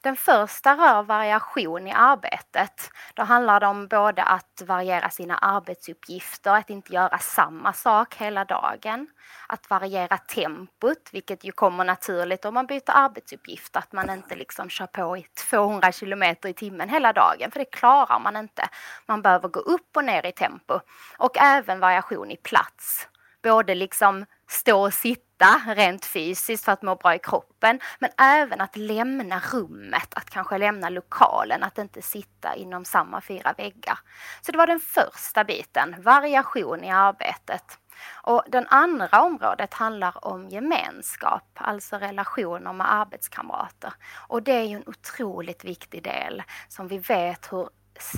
Den 0.03 0.17
första 0.17 0.75
rör 0.75 1.03
variation 1.03 1.87
i 1.87 1.93
arbetet. 1.93 2.91
Då 3.15 3.23
handlar 3.23 3.61
det 3.61 3.67
om 3.67 3.89
både 3.89 4.23
att 4.23 4.63
variera 4.67 5.11
sina 5.11 5.39
arbetsuppgifter, 5.39 6.55
att 6.55 6.71
inte 6.71 6.93
göra 6.93 7.19
samma 7.19 7.73
sak 7.73 8.15
hela 8.15 8.45
dagen. 8.45 9.07
Att 9.49 9.71
variera 9.71 10.19
tempot, 10.19 11.09
vilket 11.13 11.45
ju 11.45 11.53
kommer 11.53 11.85
naturligt 11.85 12.45
om 12.45 12.55
man 12.55 12.67
byter 12.67 12.91
arbetsuppgifter. 12.91 13.79
Att 13.79 13.93
man 13.93 14.11
inte 14.11 14.37
liksom 14.37 14.71
kör 14.71 14.87
på 14.87 15.17
i 15.17 15.27
200 15.51 15.93
kilometer 15.93 16.49
i 16.49 16.55
timmen 16.55 16.89
hela 16.89 17.13
dagen, 17.13 17.51
för 17.51 17.59
det 17.59 17.65
klarar 17.65 18.21
man 18.21 18.37
inte. 18.37 18.69
Man 19.07 19.23
behöver 19.23 19.49
gå 19.49 19.61
upp 19.61 19.97
och 19.97 20.05
ner 20.05 20.27
i 20.27 20.33
tempo. 20.33 20.81
Och 21.19 21.37
även 21.39 21.81
variation 21.81 22.31
i 22.31 22.37
plats. 22.37 23.09
Både 23.43 23.75
liksom 23.75 24.27
stå 24.49 24.83
och 24.83 24.95
sitta 24.95 25.24
rent 25.67 26.05
fysiskt 26.05 26.65
för 26.65 26.73
att 26.73 26.83
må 26.83 26.97
bra 26.97 27.15
i 27.15 27.19
kroppen, 27.19 27.81
men 27.99 28.11
även 28.19 28.61
att 28.61 28.77
lämna 28.77 29.41
rummet, 29.53 30.15
att 30.15 30.31
kanske 30.31 30.59
lämna 30.59 30.89
lokalen, 30.89 31.63
att 31.63 31.79
inte 31.79 32.03
sitta 32.03 32.55
inom 32.55 32.85
samma 32.85 33.21
fyra 33.21 33.55
väggar. 33.59 33.99
Så 34.41 34.53
det 34.53 34.59
var 34.59 34.67
den 34.67 34.81
första 34.81 35.45
biten, 35.45 35.95
variation 36.03 36.85
i 36.85 36.91
arbetet. 36.91 37.79
Och 38.23 38.45
den 38.49 38.67
andra 38.69 39.23
området 39.23 39.75
handlar 39.75 40.25
om 40.27 40.49
gemenskap, 40.49 41.49
alltså 41.55 41.97
relationer 41.97 42.73
med 42.73 42.93
arbetskamrater. 42.93 43.93
Och 44.29 44.43
det 44.43 44.53
är 44.53 44.65
ju 44.65 44.77
en 44.77 44.89
otroligt 44.89 45.65
viktig 45.65 46.03
del 46.03 46.43
som 46.69 46.89
vi 46.89 46.99
vet 46.99 47.53
hur 47.53 47.69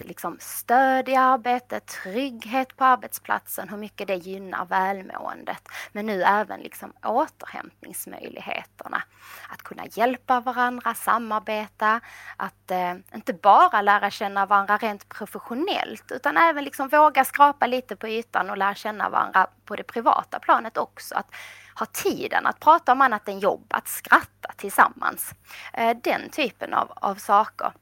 liksom 0.04 0.36
stöd 0.40 1.08
i 1.08 1.14
arbetet, 1.14 1.86
trygghet 1.86 2.76
på 2.76 2.84
arbetsplatsen, 2.84 3.68
hur 3.68 3.76
mycket 3.76 4.06
det 4.06 4.14
gynnar 4.14 4.64
välmåendet. 4.64 5.68
Men 5.92 6.06
nu 6.06 6.22
även 6.22 6.60
liksom 6.60 6.92
återhämtningsmöjligheterna. 7.02 9.02
Att 9.48 9.62
kunna 9.62 9.82
hjälpa 9.90 10.40
varandra, 10.40 10.94
samarbeta, 10.94 12.00
att 12.36 12.70
eh, 12.70 12.94
inte 13.14 13.32
bara 13.32 13.82
lära 13.82 14.10
känna 14.10 14.46
varandra 14.46 14.76
rent 14.76 15.08
professionellt 15.08 16.12
utan 16.12 16.36
även 16.36 16.64
liksom 16.64 16.88
våga 16.88 17.24
skrapa 17.24 17.66
lite 17.66 17.96
på 17.96 18.08
ytan 18.08 18.50
och 18.50 18.56
lära 18.56 18.74
känna 18.74 19.08
varandra 19.08 19.46
på 19.64 19.76
det 19.76 19.84
privata 19.84 20.38
planet 20.38 20.76
också. 20.76 21.14
Att 21.14 21.34
ha 21.78 21.86
tiden 21.86 22.46
att 22.46 22.60
prata 22.60 22.92
om 22.92 23.00
annat 23.00 23.28
än 23.28 23.38
jobb, 23.38 23.66
att 23.68 23.88
skratta 23.88 24.52
tillsammans. 24.56 25.34
Eh, 25.72 25.96
den 26.02 26.30
typen 26.30 26.74
av, 26.74 26.92
av 26.96 27.14
saker. 27.14 27.72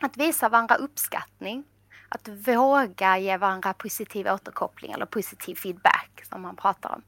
Att 0.00 0.16
visa 0.16 0.48
varandra 0.48 0.74
uppskattning. 0.76 1.64
Att 2.08 2.28
våga 2.28 3.18
ge 3.18 3.36
varandra 3.36 3.72
positiv 3.72 4.26
återkoppling 4.26 4.92
eller 4.92 5.06
positiv 5.06 5.54
feedback 5.54 6.24
som 6.28 6.42
man 6.42 6.56
pratar 6.56 6.94
om. 6.94 7.02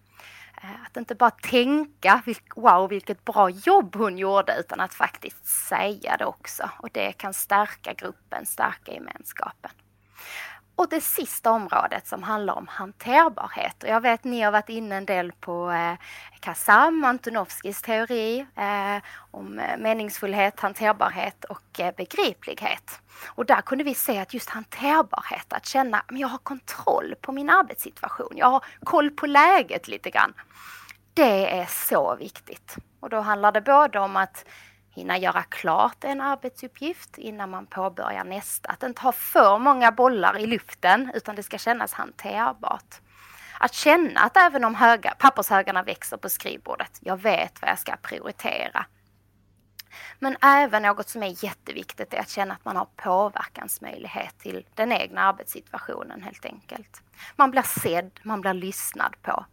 Eh, 0.62 0.82
att 0.86 0.96
inte 0.96 1.14
bara 1.14 1.30
tänka 1.30 2.22
wow 2.56 2.88
vilket 2.88 3.24
bra 3.24 3.50
jobb 3.50 3.96
hon 3.96 4.18
gjorde 4.18 4.56
utan 4.60 4.80
att 4.80 4.94
faktiskt 4.94 5.46
säga 5.46 6.16
det 6.16 6.24
också. 6.24 6.70
Och 6.78 6.88
det 6.92 7.12
kan 7.12 7.34
stärka 7.34 7.92
gruppen, 7.92 8.46
stärka 8.46 8.92
gemenskapen. 8.92 9.70
Och 10.78 10.88
det 10.88 11.00
sista 11.00 11.50
området 11.50 12.06
som 12.06 12.22
handlar 12.22 12.54
om 12.54 12.66
hanterbarhet. 12.68 13.82
Och 13.82 13.88
jag 13.88 14.00
vet 14.00 14.24
ni 14.24 14.40
har 14.40 14.52
varit 14.52 14.68
inne 14.68 14.96
en 14.96 15.06
del 15.06 15.32
på 15.32 15.70
eh, 15.70 15.94
Kazam, 16.40 17.04
Antonovskis 17.04 17.82
teori 17.82 18.46
eh, 18.56 19.02
om 19.30 19.58
eh, 19.58 19.78
meningsfullhet, 19.78 20.60
hanterbarhet 20.60 21.44
och 21.44 21.80
eh, 21.80 21.94
begriplighet. 21.96 23.00
Och 23.28 23.46
där 23.46 23.60
kunde 23.60 23.84
vi 23.84 23.94
se 23.94 24.18
att 24.18 24.34
just 24.34 24.50
hanterbarhet, 24.50 25.52
att 25.52 25.66
känna 25.66 25.98
att 25.98 26.18
jag 26.18 26.28
har 26.28 26.38
kontroll 26.38 27.14
på 27.20 27.32
min 27.32 27.50
arbetssituation, 27.50 28.32
jag 28.36 28.50
har 28.50 28.64
koll 28.84 29.10
på 29.10 29.26
läget 29.26 29.88
lite 29.88 30.10
grann. 30.10 30.34
Det 31.14 31.58
är 31.60 31.66
så 31.66 32.16
viktigt. 32.16 32.76
Och 33.00 33.10
då 33.10 33.20
handlar 33.20 33.52
det 33.52 33.60
både 33.60 33.98
om 33.98 34.16
att 34.16 34.44
hinna 34.98 35.18
göra 35.18 35.42
klart 35.42 36.04
en 36.04 36.20
arbetsuppgift 36.20 37.18
innan 37.18 37.50
man 37.50 37.66
påbörjar 37.66 38.24
nästa. 38.24 38.68
Att 38.68 38.82
inte 38.82 39.02
ha 39.02 39.12
för 39.12 39.58
många 39.58 39.92
bollar 39.92 40.38
i 40.38 40.46
luften 40.46 41.10
utan 41.14 41.36
det 41.36 41.42
ska 41.42 41.58
kännas 41.58 41.92
hanterbart. 41.92 43.00
Att 43.60 43.74
känna 43.74 44.20
att 44.20 44.36
även 44.36 44.64
om 44.64 44.74
höga, 44.74 45.14
pappershögarna 45.18 45.82
växer 45.82 46.16
på 46.16 46.28
skrivbordet, 46.28 46.98
jag 47.00 47.16
vet 47.16 47.62
vad 47.62 47.70
jag 47.70 47.78
ska 47.78 47.96
prioritera. 47.96 48.86
Men 50.18 50.36
även 50.42 50.82
något 50.82 51.08
som 51.08 51.22
är 51.22 51.44
jätteviktigt 51.44 52.14
är 52.14 52.18
att 52.18 52.28
känna 52.28 52.54
att 52.54 52.64
man 52.64 52.76
har 52.76 52.88
påverkansmöjlighet 52.96 54.38
till 54.38 54.66
den 54.74 54.92
egna 54.92 55.20
arbetssituationen 55.20 56.22
helt 56.22 56.44
enkelt. 56.44 57.02
Man 57.36 57.50
blir 57.50 57.62
sedd, 57.62 58.20
man 58.22 58.40
blir 58.40 58.54
lyssnad 58.54 59.16
på. 59.22 59.44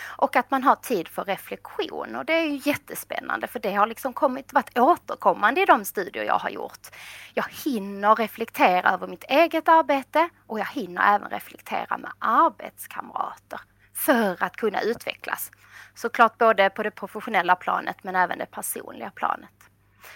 Och 0.00 0.36
att 0.36 0.50
man 0.50 0.62
har 0.62 0.76
tid 0.76 1.08
för 1.08 1.24
reflektion 1.24 2.16
och 2.16 2.24
det 2.24 2.32
är 2.32 2.44
ju 2.44 2.60
jättespännande 2.64 3.46
för 3.46 3.58
det 3.58 3.74
har 3.74 3.86
liksom 3.86 4.12
kommit, 4.12 4.52
varit 4.52 4.78
återkommande 4.78 5.62
i 5.62 5.64
de 5.64 5.84
studier 5.84 6.24
jag 6.24 6.38
har 6.38 6.50
gjort. 6.50 6.88
Jag 7.34 7.44
hinner 7.64 8.14
reflektera 8.14 8.90
över 8.90 9.06
mitt 9.06 9.24
eget 9.28 9.68
arbete 9.68 10.28
och 10.46 10.58
jag 10.58 10.66
hinner 10.66 11.14
även 11.14 11.30
reflektera 11.30 11.98
med 11.98 12.10
arbetskamrater 12.18 13.60
för 13.94 14.42
att 14.42 14.56
kunna 14.56 14.80
utvecklas. 14.80 15.50
Såklart 15.94 16.38
både 16.38 16.70
på 16.70 16.82
det 16.82 16.90
professionella 16.90 17.56
planet 17.56 17.96
men 18.02 18.16
även 18.16 18.38
det 18.38 18.46
personliga 18.46 19.10
planet. 19.10 19.50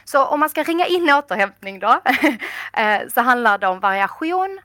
Så 0.04 0.24
om 0.26 0.40
man 0.40 0.48
ska 0.48 0.62
ringa 0.62 0.86
in 0.86 1.10
återhämtning 1.10 1.78
då, 1.78 2.00
eh, 2.72 3.08
så 3.14 3.20
handlar 3.20 3.58
det 3.58 3.66
om 3.66 3.80
variation, 3.80 4.60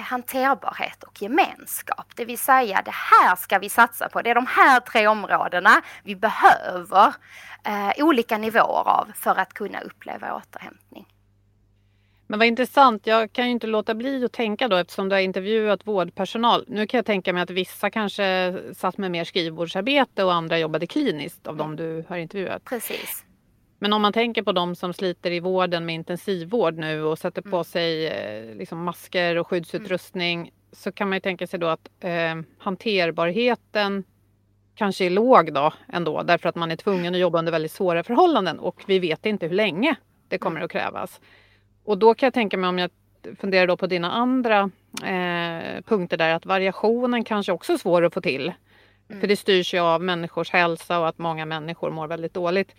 hanterbarhet 0.00 1.02
och 1.02 1.22
gemenskap. 1.22 2.06
Det 2.16 2.24
vill 2.24 2.38
säga, 2.38 2.82
det 2.84 2.94
här 2.94 3.36
ska 3.36 3.58
vi 3.58 3.68
satsa 3.68 4.08
på. 4.08 4.22
Det 4.22 4.30
är 4.30 4.34
de 4.34 4.46
här 4.46 4.80
tre 4.80 5.06
områdena 5.06 5.82
vi 6.04 6.16
behöver 6.16 7.14
eh, 7.64 8.04
olika 8.04 8.38
nivåer 8.38 8.88
av 8.88 9.12
för 9.14 9.34
att 9.34 9.54
kunna 9.54 9.80
uppleva 9.80 10.34
återhämtning. 10.34 11.06
Men 12.26 12.38
vad 12.38 12.48
intressant. 12.48 13.06
Jag 13.06 13.32
kan 13.32 13.44
ju 13.44 13.50
inte 13.50 13.66
låta 13.66 13.94
bli 13.94 14.24
att 14.24 14.32
tänka 14.32 14.68
då 14.68 14.76
eftersom 14.76 15.08
du 15.08 15.14
har 15.14 15.20
intervjuat 15.20 15.86
vårdpersonal. 15.86 16.64
Nu 16.68 16.86
kan 16.86 16.98
jag 16.98 17.06
tänka 17.06 17.32
mig 17.32 17.42
att 17.42 17.50
vissa 17.50 17.90
kanske 17.90 18.58
satt 18.76 18.98
med 18.98 19.10
mer 19.10 19.24
skrivbordsarbete 19.24 20.24
och 20.24 20.34
andra 20.34 20.58
jobbade 20.58 20.86
kliniskt 20.86 21.46
av 21.46 21.56
de 21.56 21.76
du 21.76 22.04
har 22.08 22.16
intervjuat. 22.16 22.64
Precis. 22.64 23.24
Men 23.82 23.92
om 23.92 24.02
man 24.02 24.12
tänker 24.12 24.42
på 24.42 24.52
de 24.52 24.74
som 24.74 24.92
sliter 24.92 25.30
i 25.30 25.40
vården 25.40 25.86
med 25.86 25.94
intensivvård 25.94 26.74
nu 26.74 27.02
och 27.02 27.18
sätter 27.18 27.42
på 27.42 27.56
mm. 27.56 27.64
sig 27.64 28.06
eh, 28.06 28.56
liksom 28.56 28.84
masker 28.84 29.38
och 29.38 29.46
skyddsutrustning 29.46 30.40
mm. 30.40 30.52
så 30.72 30.92
kan 30.92 31.08
man 31.08 31.16
ju 31.16 31.20
tänka 31.20 31.46
sig 31.46 31.60
då 31.60 31.66
att 31.66 31.88
eh, 32.00 32.34
hanterbarheten 32.58 34.04
kanske 34.74 35.04
är 35.04 35.10
låg 35.10 35.52
då 35.52 35.72
ändå 35.88 36.22
därför 36.22 36.48
att 36.48 36.54
man 36.54 36.70
är 36.70 36.76
tvungen 36.76 37.14
att 37.14 37.20
jobba 37.20 37.38
under 37.38 37.52
väldigt 37.52 37.72
svåra 37.72 38.04
förhållanden 38.04 38.58
och 38.58 38.82
vi 38.86 38.98
vet 38.98 39.26
inte 39.26 39.46
hur 39.46 39.54
länge 39.54 39.96
det 40.28 40.38
kommer 40.38 40.56
mm. 40.56 40.64
att 40.64 40.72
krävas. 40.72 41.20
Och 41.84 41.98
då 41.98 42.14
kan 42.14 42.26
jag 42.26 42.34
tänka 42.34 42.56
mig 42.56 42.68
om 42.68 42.78
jag 42.78 42.90
funderar 43.40 43.66
då 43.66 43.76
på 43.76 43.86
dina 43.86 44.10
andra 44.10 44.70
eh, 45.02 45.82
punkter 45.84 46.16
där 46.16 46.34
att 46.34 46.46
variationen 46.46 47.24
kanske 47.24 47.52
också 47.52 47.72
är 47.72 47.76
svår 47.76 48.04
att 48.04 48.14
få 48.14 48.20
till. 48.20 48.52
Mm. 49.08 49.20
För 49.20 49.28
det 49.28 49.36
styrs 49.36 49.74
ju 49.74 49.78
av 49.78 50.02
människors 50.02 50.50
hälsa 50.50 50.98
och 50.98 51.08
att 51.08 51.18
många 51.18 51.46
människor 51.46 51.90
mår 51.90 52.06
väldigt 52.06 52.34
dåligt 52.34 52.74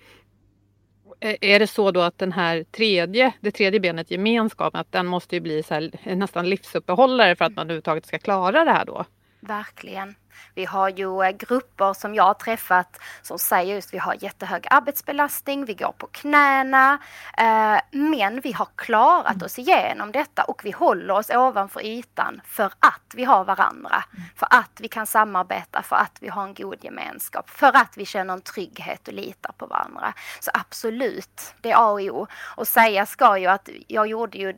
Eh, 1.23 1.35
är 1.41 1.59
det 1.59 1.67
så 1.67 1.91
då 1.91 2.01
att 2.01 2.17
den 2.17 2.31
här 2.31 2.63
tredje, 2.63 3.33
det 3.39 3.51
tredje 3.51 3.79
benet, 3.79 4.11
gemenskapen, 4.11 4.79
att 4.81 4.91
den 4.91 5.07
måste 5.07 5.35
ju 5.35 5.39
bli 5.39 5.63
så 5.63 5.73
här, 5.73 5.91
eh, 6.03 6.17
nästan 6.17 6.49
livsuppehållare 6.49 7.35
för 7.35 7.45
att 7.45 7.55
man 7.55 7.65
överhuvudtaget 7.65 8.05
ska 8.05 8.19
klara 8.19 8.65
det 8.65 8.71
här 8.71 8.85
då? 8.85 9.05
Verkligen. 9.39 10.15
Vi 10.55 10.65
har 10.65 10.89
ju 10.89 11.23
eh, 11.23 11.31
grupper 11.31 11.93
som 11.93 12.15
jag 12.15 12.23
har 12.23 12.33
träffat 12.33 12.99
som 13.21 13.39
säger 13.39 13.75
just 13.75 13.87
att 13.87 13.93
vi 13.93 13.97
har 13.97 14.15
jättehög 14.19 14.67
arbetsbelastning, 14.69 15.65
vi 15.65 15.73
går 15.73 15.91
på 15.97 16.07
knäna, 16.07 16.99
eh, 17.37 17.79
men 17.91 18.39
vi 18.41 18.51
har 18.51 18.67
klarat 18.75 19.43
oss 19.43 19.59
igenom 19.59 20.11
detta 20.11 20.43
och 20.43 20.65
vi 20.65 20.71
håller 20.71 21.13
oss 21.13 21.29
ovanför 21.29 21.85
ytan 21.85 22.41
för 22.45 22.65
att 22.65 23.13
vi 23.13 23.23
har 23.23 23.43
varandra, 23.43 24.03
för 24.35 24.47
att 24.49 24.79
vi 24.79 24.87
kan 24.87 25.07
samarbeta, 25.07 25.81
för 25.81 25.95
att 25.95 26.17
vi 26.19 26.27
har 26.29 26.43
en 26.43 26.53
god 26.53 26.83
gemenskap, 26.83 27.49
för 27.49 27.77
att 27.77 27.97
vi 27.97 28.05
känner 28.05 28.33
en 28.33 28.41
trygghet 28.41 29.07
och 29.07 29.13
litar 29.13 29.53
på 29.57 29.65
varandra. 29.65 30.13
Så 30.39 30.51
absolut, 30.53 31.55
det 31.61 31.71
är 31.71 31.75
A 31.75 31.91
och 31.91 32.01
O. 32.01 32.27
Och 32.55 32.67
säga 32.67 33.05
ska 33.05 33.37
ju 33.37 33.47
att 33.47 33.69
jag 33.87 34.07
gjorde 34.07 34.37
ju 34.37 34.57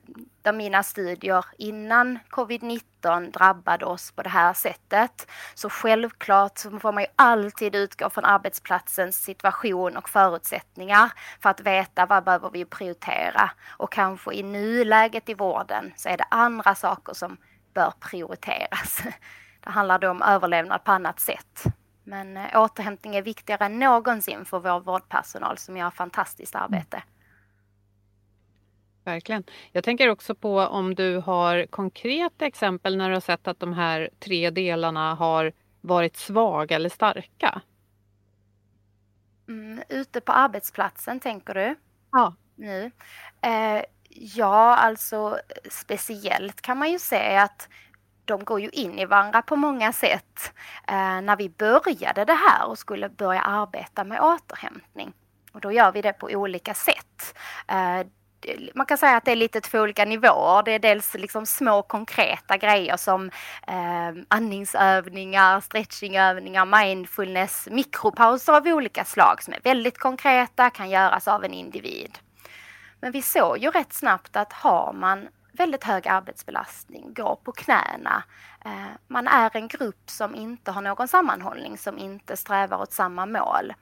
mina 0.51 0.83
studier 0.83 1.45
innan 1.57 2.19
covid-19 2.29 3.31
drabbade 3.31 3.85
oss 3.85 4.11
på 4.11 4.23
det 4.23 4.29
här 4.29 4.53
sättet 4.53 5.27
så 5.53 5.69
självklart 5.69 6.57
så 6.57 6.79
får 6.79 6.91
man 6.91 7.03
ju 7.03 7.09
alltid 7.15 7.75
utgå 7.75 8.09
från 8.09 8.25
arbetsplatsens 8.25 9.23
situation 9.23 9.97
och 9.97 10.09
förutsättningar 10.09 11.11
för 11.39 11.49
att 11.49 11.61
veta 11.61 12.05
vad 12.05 12.23
behöver 12.23 12.49
vi 12.49 12.65
prioritera. 12.65 13.51
Och 13.67 13.91
kanske 13.91 14.33
i 14.33 14.43
nuläget 14.43 15.29
i 15.29 15.33
vården 15.33 15.93
så 15.95 16.09
är 16.09 16.17
det 16.17 16.25
andra 16.29 16.75
saker 16.75 17.13
som 17.13 17.37
bör 17.73 17.93
prioriteras. 17.99 19.03
Det 19.63 19.71
handlar 19.71 19.99
då 19.99 20.09
om 20.09 20.21
överlevnad 20.21 20.83
på 20.83 20.91
annat 20.91 21.19
sätt. 21.19 21.63
Men 22.03 22.37
eh, 22.37 22.61
återhämtning 22.61 23.15
är 23.15 23.21
viktigare 23.21 23.65
än 23.65 23.79
någonsin 23.79 24.45
för 24.45 24.59
vår 24.59 24.79
vårdpersonal 24.79 25.57
som 25.57 25.77
gör 25.77 25.89
fantastiskt 25.89 26.55
arbete. 26.55 27.03
Verkligen. 29.05 29.43
Jag 29.71 29.83
tänker 29.83 30.09
också 30.09 30.35
på 30.35 30.59
om 30.59 30.95
du 30.95 31.17
har 31.17 31.65
konkreta 31.65 32.45
exempel 32.45 32.97
när 32.97 33.09
du 33.09 33.15
har 33.15 33.21
sett 33.21 33.47
att 33.47 33.59
de 33.59 33.73
här 33.73 34.09
tre 34.19 34.49
delarna 34.49 35.15
har 35.15 35.53
varit 35.81 36.17
svaga 36.17 36.75
eller 36.75 36.89
starka? 36.89 37.61
Mm, 39.47 39.83
ute 39.89 40.21
på 40.21 40.31
arbetsplatsen 40.31 41.19
tänker 41.19 41.53
du? 41.53 41.75
Ja. 42.11 42.35
Nu. 42.55 42.91
Eh, 43.41 43.83
ja, 44.09 44.75
alltså 44.75 45.39
speciellt 45.69 46.61
kan 46.61 46.77
man 46.77 46.91
ju 46.91 46.99
se 46.99 47.37
att 47.37 47.69
de 48.25 48.43
går 48.43 48.61
ju 48.61 48.69
in 48.69 48.99
i 48.99 49.05
varandra 49.05 49.41
på 49.41 49.55
många 49.55 49.93
sätt. 49.93 50.53
Eh, 50.87 51.21
när 51.21 51.35
vi 51.35 51.49
började 51.49 52.25
det 52.25 52.33
här 52.33 52.67
och 52.67 52.77
skulle 52.77 53.09
börja 53.09 53.41
arbeta 53.41 54.03
med 54.03 54.21
återhämtning. 54.21 55.13
Och 55.51 55.61
då 55.61 55.71
gör 55.71 55.91
vi 55.91 56.01
det 56.01 56.13
på 56.13 56.27
olika 56.27 56.73
sätt. 56.73 57.35
Eh, 57.67 58.07
man 58.73 58.85
kan 58.85 58.97
säga 58.97 59.17
att 59.17 59.25
det 59.25 59.31
är 59.31 59.35
lite 59.35 59.61
två 59.61 59.79
olika 59.79 60.05
nivåer. 60.05 60.63
Det 60.63 60.71
är 60.71 60.79
dels 60.79 61.13
liksom 61.13 61.45
små 61.45 61.81
konkreta 61.81 62.57
grejer 62.57 62.97
som 62.97 63.31
eh, 63.67 64.23
andningsövningar, 64.27 65.59
stretchingövningar, 65.59 66.65
mindfulness, 66.65 67.67
mikropauser 67.71 68.53
av 68.53 68.67
olika 68.67 69.05
slag 69.05 69.43
som 69.43 69.53
är 69.53 69.59
väldigt 69.63 69.97
konkreta, 69.97 70.69
kan 70.69 70.89
göras 70.89 71.27
av 71.27 71.45
en 71.45 71.53
individ. 71.53 72.17
Men 72.99 73.11
vi 73.11 73.21
såg 73.21 73.57
ju 73.57 73.69
rätt 73.69 73.93
snabbt 73.93 74.35
att 74.35 74.53
har 74.53 74.93
man 74.93 75.27
väldigt 75.51 75.83
hög 75.83 76.07
arbetsbelastning, 76.07 77.13
går 77.13 77.35
på 77.43 77.51
knäna. 77.51 78.23
Eh, 78.65 78.71
man 79.07 79.27
är 79.27 79.51
en 79.53 79.67
grupp 79.67 80.09
som 80.09 80.35
inte 80.35 80.71
har 80.71 80.81
någon 80.81 81.07
sammanhållning, 81.07 81.77
som 81.77 81.97
inte 81.97 82.37
strävar 82.37 82.81
åt 82.81 82.93
samma 82.93 83.25
mål. 83.25 83.73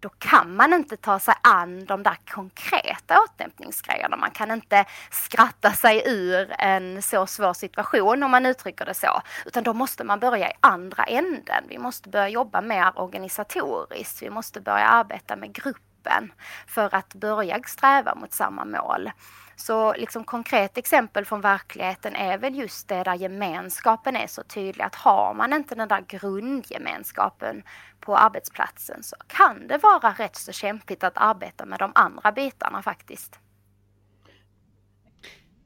Då 0.00 0.08
kan 0.08 0.56
man 0.56 0.72
inte 0.72 0.96
ta 0.96 1.18
sig 1.18 1.34
an 1.42 1.84
de 1.84 2.02
där 2.02 2.16
konkreta 2.30 3.18
återhämtningsgrejerna. 3.20 4.16
Man 4.16 4.30
kan 4.30 4.50
inte 4.50 4.84
skratta 5.10 5.72
sig 5.72 6.02
ur 6.06 6.54
en 6.58 7.02
så 7.02 7.26
svår 7.26 7.52
situation 7.52 8.22
om 8.22 8.30
man 8.30 8.46
uttrycker 8.46 8.84
det 8.84 8.94
så. 8.94 9.22
Utan 9.46 9.62
då 9.62 9.72
måste 9.72 10.04
man 10.04 10.20
börja 10.20 10.50
i 10.50 10.52
andra 10.60 11.04
änden. 11.04 11.64
Vi 11.68 11.78
måste 11.78 12.08
börja 12.08 12.28
jobba 12.28 12.60
mer 12.60 12.92
organisatoriskt. 13.00 14.22
Vi 14.22 14.30
måste 14.30 14.60
börja 14.60 14.86
arbeta 14.86 15.36
med 15.36 15.54
gruppen 16.00 16.32
för 16.66 16.94
att 16.94 17.14
börja 17.14 17.60
sträva 17.66 18.14
mot 18.14 18.32
samma 18.32 18.64
mål. 18.64 19.10
Så 19.56 19.92
liksom 19.92 20.24
konkret 20.24 20.78
exempel 20.78 21.24
från 21.24 21.40
verkligheten 21.40 22.16
är 22.16 22.38
väl 22.38 22.54
just 22.54 22.88
det 22.88 23.04
där 23.04 23.14
gemenskapen 23.14 24.16
är 24.16 24.26
så 24.26 24.42
tydlig 24.42 24.84
att 24.84 24.94
har 24.94 25.34
man 25.34 25.52
inte 25.52 25.74
den 25.74 25.88
där 25.88 26.04
grundgemenskapen 26.08 27.62
på 28.00 28.16
arbetsplatsen 28.16 29.02
så 29.02 29.16
kan 29.26 29.66
det 29.66 29.78
vara 29.78 30.10
rätt 30.12 30.36
så 30.36 30.52
kämpigt 30.52 31.04
att 31.04 31.12
arbeta 31.16 31.66
med 31.66 31.78
de 31.78 31.92
andra 31.94 32.32
bitarna 32.32 32.82
faktiskt. 32.82 33.38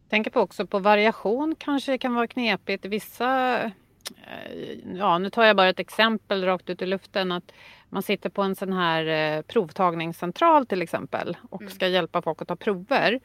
Jag 0.03 0.11
Tänker 0.11 0.31
på 0.31 0.41
också 0.41 0.67
på 0.67 0.79
variation 0.79 1.55
kanske 1.59 1.99
kan 1.99 2.15
vara 2.15 2.27
knepigt. 2.27 2.85
Vissa, 2.85 3.63
eh, 3.63 3.71
ja 4.95 5.19
nu 5.19 5.31
tar 5.31 5.45
jag 5.45 5.57
bara 5.57 5.69
ett 5.69 5.81
exempel 5.81 6.45
rakt 6.45 6.71
ut 6.71 6.83
i 6.83 6.87
luften 6.87 7.33
att 7.33 7.53
man 7.95 8.03
sitter 8.03 8.31
på 8.31 8.43
en 8.43 8.57
sån 8.57 8.73
här 8.73 9.37
eh, 9.37 9.43
provtagningscentral 9.43 10.67
till 10.67 10.83
exempel 10.83 11.37
och 11.51 11.61
mm. 11.63 11.73
ska 11.73 11.89
hjälpa 11.89 12.23
folk 12.23 12.43
att 12.43 12.49
ta 12.49 12.57
prover. 12.57 13.21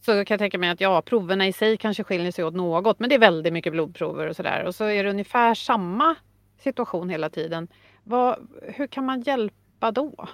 Så 0.00 0.12
kan 0.12 0.34
jag 0.34 0.38
tänka 0.38 0.58
mig 0.58 0.70
att 0.70 0.80
ja, 0.80 1.02
proverna 1.02 1.46
i 1.46 1.52
sig 1.52 1.76
kanske 1.76 2.04
skiljer 2.04 2.32
sig 2.32 2.44
åt 2.44 2.54
något, 2.54 2.98
men 2.98 3.08
det 3.08 3.14
är 3.14 3.18
väldigt 3.18 3.52
mycket 3.52 3.72
blodprover 3.72 4.26
och 4.26 4.36
sådär. 4.36 4.64
Och 4.64 4.74
så 4.74 4.84
är 4.84 5.04
det 5.04 5.10
ungefär 5.10 5.54
samma 5.54 6.14
situation 6.58 7.08
hela 7.08 7.30
tiden. 7.30 7.68
Vad, 8.04 8.48
hur 8.62 8.86
kan 8.86 9.04
man 9.04 9.20
hjälpa 9.20 9.90
då? 9.90 10.28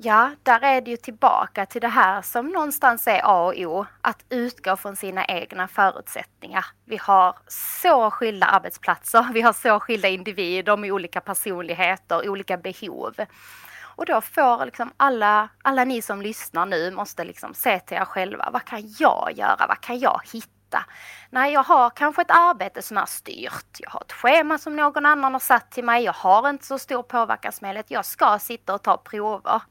Ja, 0.00 0.30
där 0.42 0.60
är 0.60 0.80
det 0.80 0.90
ju 0.90 0.96
tillbaka 0.96 1.66
till 1.66 1.80
det 1.80 1.88
här 1.88 2.22
som 2.22 2.48
någonstans 2.48 3.06
är 3.06 3.20
A 3.24 3.46
och 3.46 3.54
O, 3.56 3.86
att 4.00 4.24
utgå 4.28 4.76
från 4.76 4.96
sina 4.96 5.24
egna 5.24 5.68
förutsättningar. 5.68 6.64
Vi 6.84 6.96
har 6.96 7.36
så 7.82 8.10
skilda 8.10 8.46
arbetsplatser, 8.46 9.26
vi 9.32 9.40
har 9.40 9.52
så 9.52 9.80
skilda 9.80 10.08
individer 10.08 10.76
med 10.76 10.92
olika 10.92 11.20
personligheter, 11.20 12.28
olika 12.28 12.56
behov. 12.56 13.14
Och 13.82 14.06
då 14.06 14.20
får 14.20 14.64
liksom 14.64 14.92
alla, 14.96 15.48
alla 15.62 15.84
ni 15.84 16.02
som 16.02 16.22
lyssnar 16.22 16.66
nu 16.66 16.90
måste 16.90 17.24
liksom 17.24 17.54
se 17.54 17.80
till 17.80 17.96
er 17.96 18.04
själva. 18.04 18.48
Vad 18.52 18.64
kan 18.64 18.94
jag 18.98 19.32
göra? 19.34 19.66
Vad 19.68 19.80
kan 19.80 19.98
jag 19.98 20.20
hitta? 20.32 20.84
Nej, 21.30 21.52
jag 21.52 21.62
har 21.62 21.90
kanske 21.90 22.22
ett 22.22 22.30
arbete 22.30 22.82
som 22.82 22.98
är 22.98 23.06
styrt. 23.06 23.76
Jag 23.78 23.90
har 23.90 24.00
ett 24.00 24.12
schema 24.12 24.58
som 24.58 24.76
någon 24.76 25.06
annan 25.06 25.32
har 25.32 25.40
satt 25.40 25.70
till 25.70 25.84
mig. 25.84 26.04
Jag 26.04 26.12
har 26.12 26.50
inte 26.50 26.66
så 26.66 26.78
stor 26.78 27.02
påverkansmöjlighet. 27.02 27.90
Jag 27.90 28.04
ska 28.04 28.38
sitta 28.38 28.74
och 28.74 28.82
ta 28.82 28.96
prover. 28.96 29.62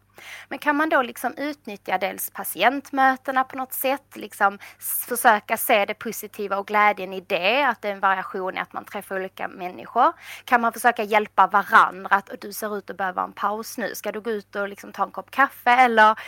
Men 0.49 0.59
kan 0.59 0.75
man 0.75 0.89
då 0.89 1.01
liksom 1.01 1.33
utnyttja 1.37 1.97
dels 1.97 2.29
patientmötena 2.29 3.43
på 3.43 3.57
något 3.57 3.73
sätt, 3.73 4.15
liksom 4.15 4.59
försöka 5.07 5.57
se 5.57 5.85
det 5.85 5.93
positiva 5.93 6.57
och 6.57 6.67
glädjen 6.67 7.13
i 7.13 7.21
det, 7.21 7.63
att 7.63 7.81
det 7.81 7.87
är 7.87 7.91
en 7.93 7.99
variation 7.99 8.57
i 8.57 8.59
att 8.59 8.73
man 8.73 8.85
träffar 8.85 9.15
olika 9.15 9.47
människor. 9.47 10.13
Kan 10.45 10.61
man 10.61 10.73
försöka 10.73 11.03
hjälpa 11.03 11.47
varandra, 11.47 12.15
att 12.15 12.29
du 12.41 12.53
ser 12.53 12.77
ut 12.77 12.89
att 12.89 12.97
behöva 12.97 13.23
en 13.23 13.33
paus 13.33 13.77
nu, 13.77 13.95
ska 13.95 14.11
du 14.11 14.21
gå 14.21 14.31
ut 14.31 14.55
och 14.55 14.67
liksom 14.67 14.91
ta 14.91 15.03
en 15.03 15.11
kopp 15.11 15.31
kaffe 15.31 15.71
eller 15.71 16.19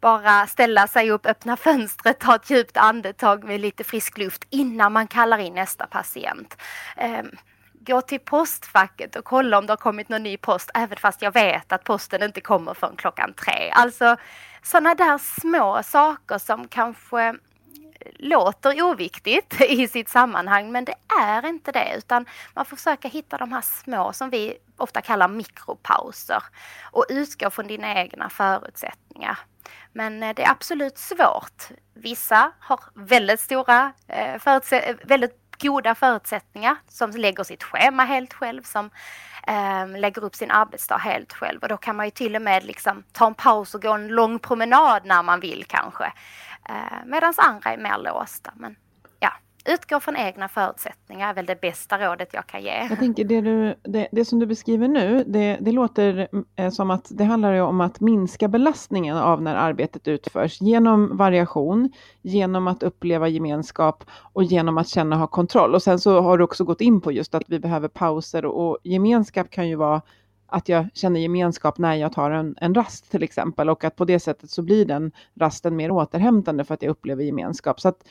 bara 0.00 0.46
ställa 0.46 0.86
sig 0.86 1.10
upp, 1.10 1.26
öppna 1.26 1.56
fönstret, 1.56 2.18
ta 2.18 2.34
ett 2.34 2.50
djupt 2.50 2.76
andetag 2.76 3.44
med 3.44 3.60
lite 3.60 3.84
frisk 3.84 4.18
luft 4.18 4.44
innan 4.50 4.92
man 4.92 5.06
kallar 5.06 5.38
in 5.38 5.54
nästa 5.54 5.86
patient. 5.86 6.56
Ehm, 6.96 7.30
Gå 7.86 8.00
till 8.00 8.20
postfacket 8.20 9.16
och 9.16 9.24
kolla 9.24 9.58
om 9.58 9.66
det 9.66 9.72
har 9.72 9.76
kommit 9.76 10.08
någon 10.08 10.22
ny 10.22 10.36
post, 10.36 10.70
även 10.74 10.98
fast 10.98 11.22
jag 11.22 11.32
vet 11.32 11.72
att 11.72 11.84
posten 11.84 12.22
inte 12.22 12.40
kommer 12.40 12.74
förrän 12.74 12.96
klockan 12.96 13.34
tre. 13.34 13.70
Alltså 13.70 14.16
sådana 14.62 14.94
där 14.94 15.18
små 15.18 15.82
saker 15.82 16.38
som 16.38 16.68
kanske 16.68 17.34
låter 18.18 18.82
oviktigt 18.82 19.60
i 19.68 19.88
sitt 19.88 20.08
sammanhang, 20.08 20.72
men 20.72 20.84
det 20.84 20.94
är 21.20 21.46
inte 21.46 21.72
det, 21.72 21.94
utan 21.98 22.26
man 22.54 22.64
får 22.64 22.76
försöka 22.76 23.08
hitta 23.08 23.38
de 23.38 23.52
här 23.52 23.60
små 23.60 24.12
som 24.12 24.30
vi 24.30 24.58
ofta 24.76 25.00
kallar 25.00 25.28
mikropauser 25.28 26.42
och 26.92 27.06
utgå 27.08 27.50
från 27.50 27.66
dina 27.66 27.94
egna 27.94 28.30
förutsättningar. 28.30 29.38
Men 29.92 30.22
eh, 30.22 30.34
det 30.34 30.42
är 30.42 30.50
absolut 30.50 30.98
svårt. 30.98 31.68
Vissa 31.94 32.52
har 32.60 32.80
väldigt 32.94 33.40
stora 33.40 33.92
eh, 34.08 34.38
förutsättningar, 34.38 34.98
väldigt 35.04 35.45
goda 35.60 35.94
förutsättningar, 35.94 36.76
som 36.88 37.10
lägger 37.10 37.44
sitt 37.44 37.62
schema 37.62 38.04
helt 38.04 38.32
själv, 38.32 38.62
som 38.62 38.90
eh, 39.46 39.98
lägger 40.00 40.24
upp 40.24 40.34
sin 40.34 40.50
arbetsdag 40.50 40.98
helt 40.98 41.32
själv. 41.32 41.62
Och 41.62 41.68
då 41.68 41.76
kan 41.76 41.96
man 41.96 42.06
ju 42.06 42.10
till 42.10 42.36
och 42.36 42.42
med 42.42 42.64
liksom 42.64 43.04
ta 43.12 43.26
en 43.26 43.34
paus 43.34 43.74
och 43.74 43.82
gå 43.82 43.92
en 43.92 44.08
lång 44.08 44.38
promenad 44.38 45.04
när 45.04 45.22
man 45.22 45.40
vill 45.40 45.64
kanske. 45.68 46.12
Eh, 46.68 47.06
Medan 47.06 47.34
andra 47.36 47.72
är 47.72 47.78
mer 47.78 47.98
låsta. 47.98 48.52
Men 48.56 48.76
utgå 49.68 50.00
från 50.00 50.16
egna 50.16 50.48
förutsättningar 50.48 51.30
är 51.30 51.34
väl 51.34 51.46
det 51.46 51.60
bästa 51.60 51.98
rådet 51.98 52.28
jag 52.32 52.46
kan 52.46 52.62
ge. 52.62 52.86
Jag 52.90 52.98
tänker 52.98 53.24
det, 53.24 53.40
du, 53.40 53.74
det, 53.82 54.08
det 54.12 54.24
som 54.24 54.38
du 54.38 54.46
beskriver 54.46 54.88
nu, 54.88 55.24
det, 55.26 55.58
det 55.60 55.72
låter 55.72 56.28
eh, 56.56 56.70
som 56.70 56.90
att 56.90 57.06
det 57.10 57.24
handlar 57.24 57.52
om 57.52 57.80
att 57.80 58.00
minska 58.00 58.48
belastningen 58.48 59.16
av 59.16 59.42
när 59.42 59.54
arbetet 59.54 60.08
utförs 60.08 60.60
genom 60.60 61.16
variation, 61.16 61.92
genom 62.22 62.68
att 62.68 62.82
uppleva 62.82 63.28
gemenskap 63.28 64.04
och 64.32 64.44
genom 64.44 64.78
att 64.78 64.88
känna 64.88 65.16
ha 65.16 65.26
kontroll. 65.26 65.74
Och 65.74 65.82
sen 65.82 65.98
så 65.98 66.20
har 66.20 66.38
du 66.38 66.44
också 66.44 66.64
gått 66.64 66.80
in 66.80 67.00
på 67.00 67.12
just 67.12 67.34
att 67.34 67.44
vi 67.46 67.58
behöver 67.58 67.88
pauser 67.88 68.44
och 68.44 68.78
gemenskap 68.82 69.50
kan 69.50 69.68
ju 69.68 69.76
vara 69.76 70.02
att 70.46 70.68
jag 70.68 70.86
känner 70.94 71.20
gemenskap 71.20 71.78
när 71.78 71.94
jag 71.94 72.12
tar 72.12 72.30
en, 72.30 72.54
en 72.60 72.74
rast 72.74 73.10
till 73.10 73.22
exempel 73.22 73.70
och 73.70 73.84
att 73.84 73.96
på 73.96 74.04
det 74.04 74.20
sättet 74.20 74.50
så 74.50 74.62
blir 74.62 74.84
den 74.84 75.12
rasten 75.34 75.76
mer 75.76 75.90
återhämtande 75.90 76.64
för 76.64 76.74
att 76.74 76.82
jag 76.82 76.90
upplever 76.90 77.24
gemenskap. 77.24 77.80
Så 77.80 77.88
att, 77.88 78.08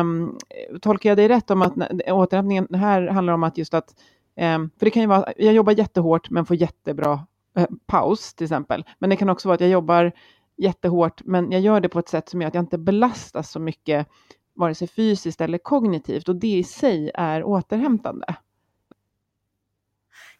um, 0.00 0.38
tolkar 0.80 1.10
jag 1.10 1.16
dig 1.16 1.28
rätt 1.28 1.50
om 1.50 1.62
att 1.62 1.74
återhämtningen 2.06 2.68
här 2.74 3.06
handlar 3.06 3.32
om 3.32 3.42
att 3.42 3.58
just 3.58 3.74
att, 3.74 3.94
um, 4.40 4.70
för 4.78 4.86
det 4.86 4.90
kan 4.90 5.02
ju 5.02 5.08
vara, 5.08 5.32
jag 5.36 5.54
jobbar 5.54 5.72
jättehårt 5.72 6.30
men 6.30 6.46
får 6.46 6.56
jättebra 6.56 7.26
uh, 7.58 7.66
paus 7.86 8.34
till 8.34 8.44
exempel. 8.44 8.84
Men 8.98 9.10
det 9.10 9.16
kan 9.16 9.30
också 9.30 9.48
vara 9.48 9.54
att 9.54 9.60
jag 9.60 9.70
jobbar 9.70 10.12
jättehårt 10.56 11.24
men 11.24 11.52
jag 11.52 11.60
gör 11.60 11.80
det 11.80 11.88
på 11.88 11.98
ett 11.98 12.08
sätt 12.08 12.28
som 12.28 12.40
gör 12.42 12.48
att 12.48 12.54
jag 12.54 12.62
inte 12.62 12.78
belastas 12.78 13.50
så 13.50 13.60
mycket 13.60 14.06
vare 14.54 14.74
sig 14.74 14.88
fysiskt 14.88 15.40
eller 15.40 15.58
kognitivt 15.58 16.28
och 16.28 16.36
det 16.36 16.58
i 16.58 16.64
sig 16.64 17.10
är 17.14 17.44
återhämtande. 17.44 18.34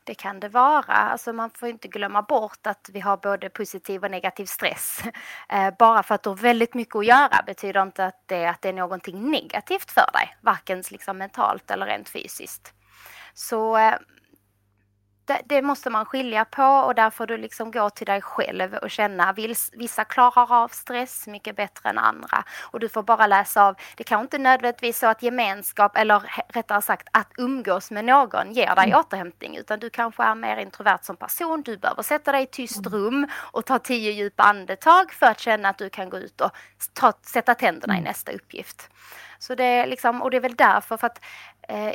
Det 0.06 0.14
kan 0.14 0.40
det 0.40 0.48
vara. 0.48 0.92
Alltså 0.92 1.32
man 1.32 1.50
får 1.50 1.68
inte 1.68 1.88
glömma 1.88 2.22
bort 2.22 2.66
att 2.66 2.90
vi 2.92 3.00
har 3.00 3.16
både 3.16 3.48
positiv 3.48 4.04
och 4.04 4.10
negativ 4.10 4.44
stress. 4.46 5.02
Eh, 5.48 5.74
bara 5.78 6.02
för 6.02 6.14
att 6.14 6.22
du 6.22 6.28
har 6.28 6.36
väldigt 6.36 6.74
mycket 6.74 6.96
att 6.96 7.06
göra 7.06 7.42
betyder 7.46 7.82
inte 7.82 8.04
att 8.04 8.22
det, 8.26 8.46
att 8.46 8.62
det 8.62 8.68
är 8.68 8.72
någonting 8.72 9.30
negativt 9.30 9.90
för 9.90 10.10
dig, 10.12 10.36
varken 10.40 10.82
liksom 10.90 11.18
mentalt 11.18 11.70
eller 11.70 11.86
rent 11.86 12.08
fysiskt. 12.08 12.72
Så 13.34 13.76
eh, 13.76 13.94
det, 15.44 15.62
måste 15.62 15.90
man 15.90 16.04
skilja 16.04 16.44
på 16.44 16.62
och 16.62 16.94
där 16.94 17.10
får 17.10 17.26
du 17.26 17.36
liksom 17.36 17.70
gå 17.70 17.90
till 17.90 18.06
dig 18.06 18.20
själv 18.20 18.74
och 18.74 18.90
känna 18.90 19.34
vissa 19.72 20.04
klarar 20.04 20.52
av 20.52 20.68
stress 20.68 21.26
mycket 21.26 21.56
bättre 21.56 21.88
än 21.88 21.98
andra 21.98 22.44
och 22.62 22.80
du 22.80 22.88
får 22.88 23.02
bara 23.02 23.26
läsa 23.26 23.64
av. 23.64 23.76
Det 23.96 24.04
kan 24.04 24.20
inte 24.20 24.38
nödvändigtvis 24.38 24.98
så 24.98 25.06
att 25.06 25.22
gemenskap 25.22 25.96
eller 25.96 26.22
rättare 26.48 26.82
sagt 26.82 27.08
att 27.12 27.32
umgås 27.38 27.90
med 27.90 28.04
någon 28.04 28.52
ger 28.52 28.74
dig 28.74 28.84
mm. 28.84 28.98
återhämtning 28.98 29.56
utan 29.56 29.78
du 29.78 29.90
kanske 29.90 30.22
är 30.22 30.34
mer 30.34 30.56
introvert 30.56 30.98
som 31.02 31.16
person. 31.16 31.62
Du 31.62 31.76
behöver 31.76 32.02
sätta 32.02 32.32
dig 32.32 32.42
i 32.42 32.46
tyst 32.46 32.86
mm. 32.86 32.92
rum 32.92 33.28
och 33.34 33.64
ta 33.64 33.78
tio 33.78 34.10
djupa 34.12 34.42
andetag 34.42 35.12
för 35.12 35.26
att 35.26 35.40
känna 35.40 35.68
att 35.68 35.78
du 35.78 35.90
kan 35.90 36.10
gå 36.10 36.18
ut 36.18 36.40
och 36.40 36.50
ta, 36.92 37.12
sätta 37.22 37.54
tänderna 37.54 37.94
i 37.94 37.98
mm. 37.98 38.08
nästa 38.08 38.32
uppgift. 38.32 38.90
Så 39.38 39.54
det 39.54 39.64
är 39.64 39.86
liksom, 39.86 40.22
och 40.22 40.30
det 40.30 40.36
är 40.36 40.40
väl 40.40 40.56
därför 40.56 40.96
för 40.96 41.06
att 41.06 41.20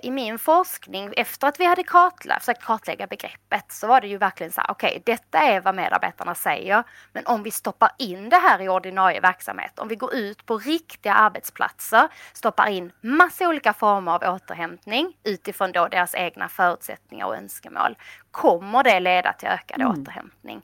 i 0.03 0.12
min 0.12 0.39
forskning 0.39 1.13
efter 1.17 1.47
att 1.47 1.60
vi 1.60 1.65
hade 1.65 1.84
kartlagt, 1.84 2.41
försökt 2.41 2.63
kartlägga 2.63 3.07
begreppet 3.07 3.71
så 3.71 3.88
var 3.88 4.01
det 4.01 4.07
ju 4.07 4.17
verkligen 4.17 4.51
så 4.51 4.62
här, 4.62 4.71
okej, 4.71 4.89
okay, 4.89 5.01
detta 5.05 5.39
är 5.39 5.62
vad 5.62 5.75
medarbetarna 5.75 6.36
säger, 6.36 6.84
men 7.13 7.25
om 7.25 7.43
vi 7.43 7.51
stoppar 7.51 7.89
in 7.97 8.29
det 8.29 8.36
här 8.36 8.62
i 8.62 8.69
ordinarie 8.69 9.19
verksamhet, 9.19 9.79
om 9.79 9.88
vi 9.88 9.95
går 9.95 10.13
ut 10.15 10.45
på 10.45 10.57
riktiga 10.57 11.13
arbetsplatser, 11.13 12.07
stoppar 12.34 12.67
in 12.67 12.91
massa 13.01 13.47
olika 13.47 13.73
former 13.73 14.12
av 14.12 14.36
återhämtning 14.36 15.17
utifrån 15.23 15.71
då 15.71 15.88
deras 15.88 16.15
egna 16.15 16.49
förutsättningar 16.49 17.25
och 17.25 17.36
önskemål, 17.36 17.97
kommer 18.31 18.84
det 18.84 18.99
leda 18.99 19.34
till 19.34 19.47
ökad 19.47 19.81
mm. 19.81 19.91
återhämtning. 19.91 20.62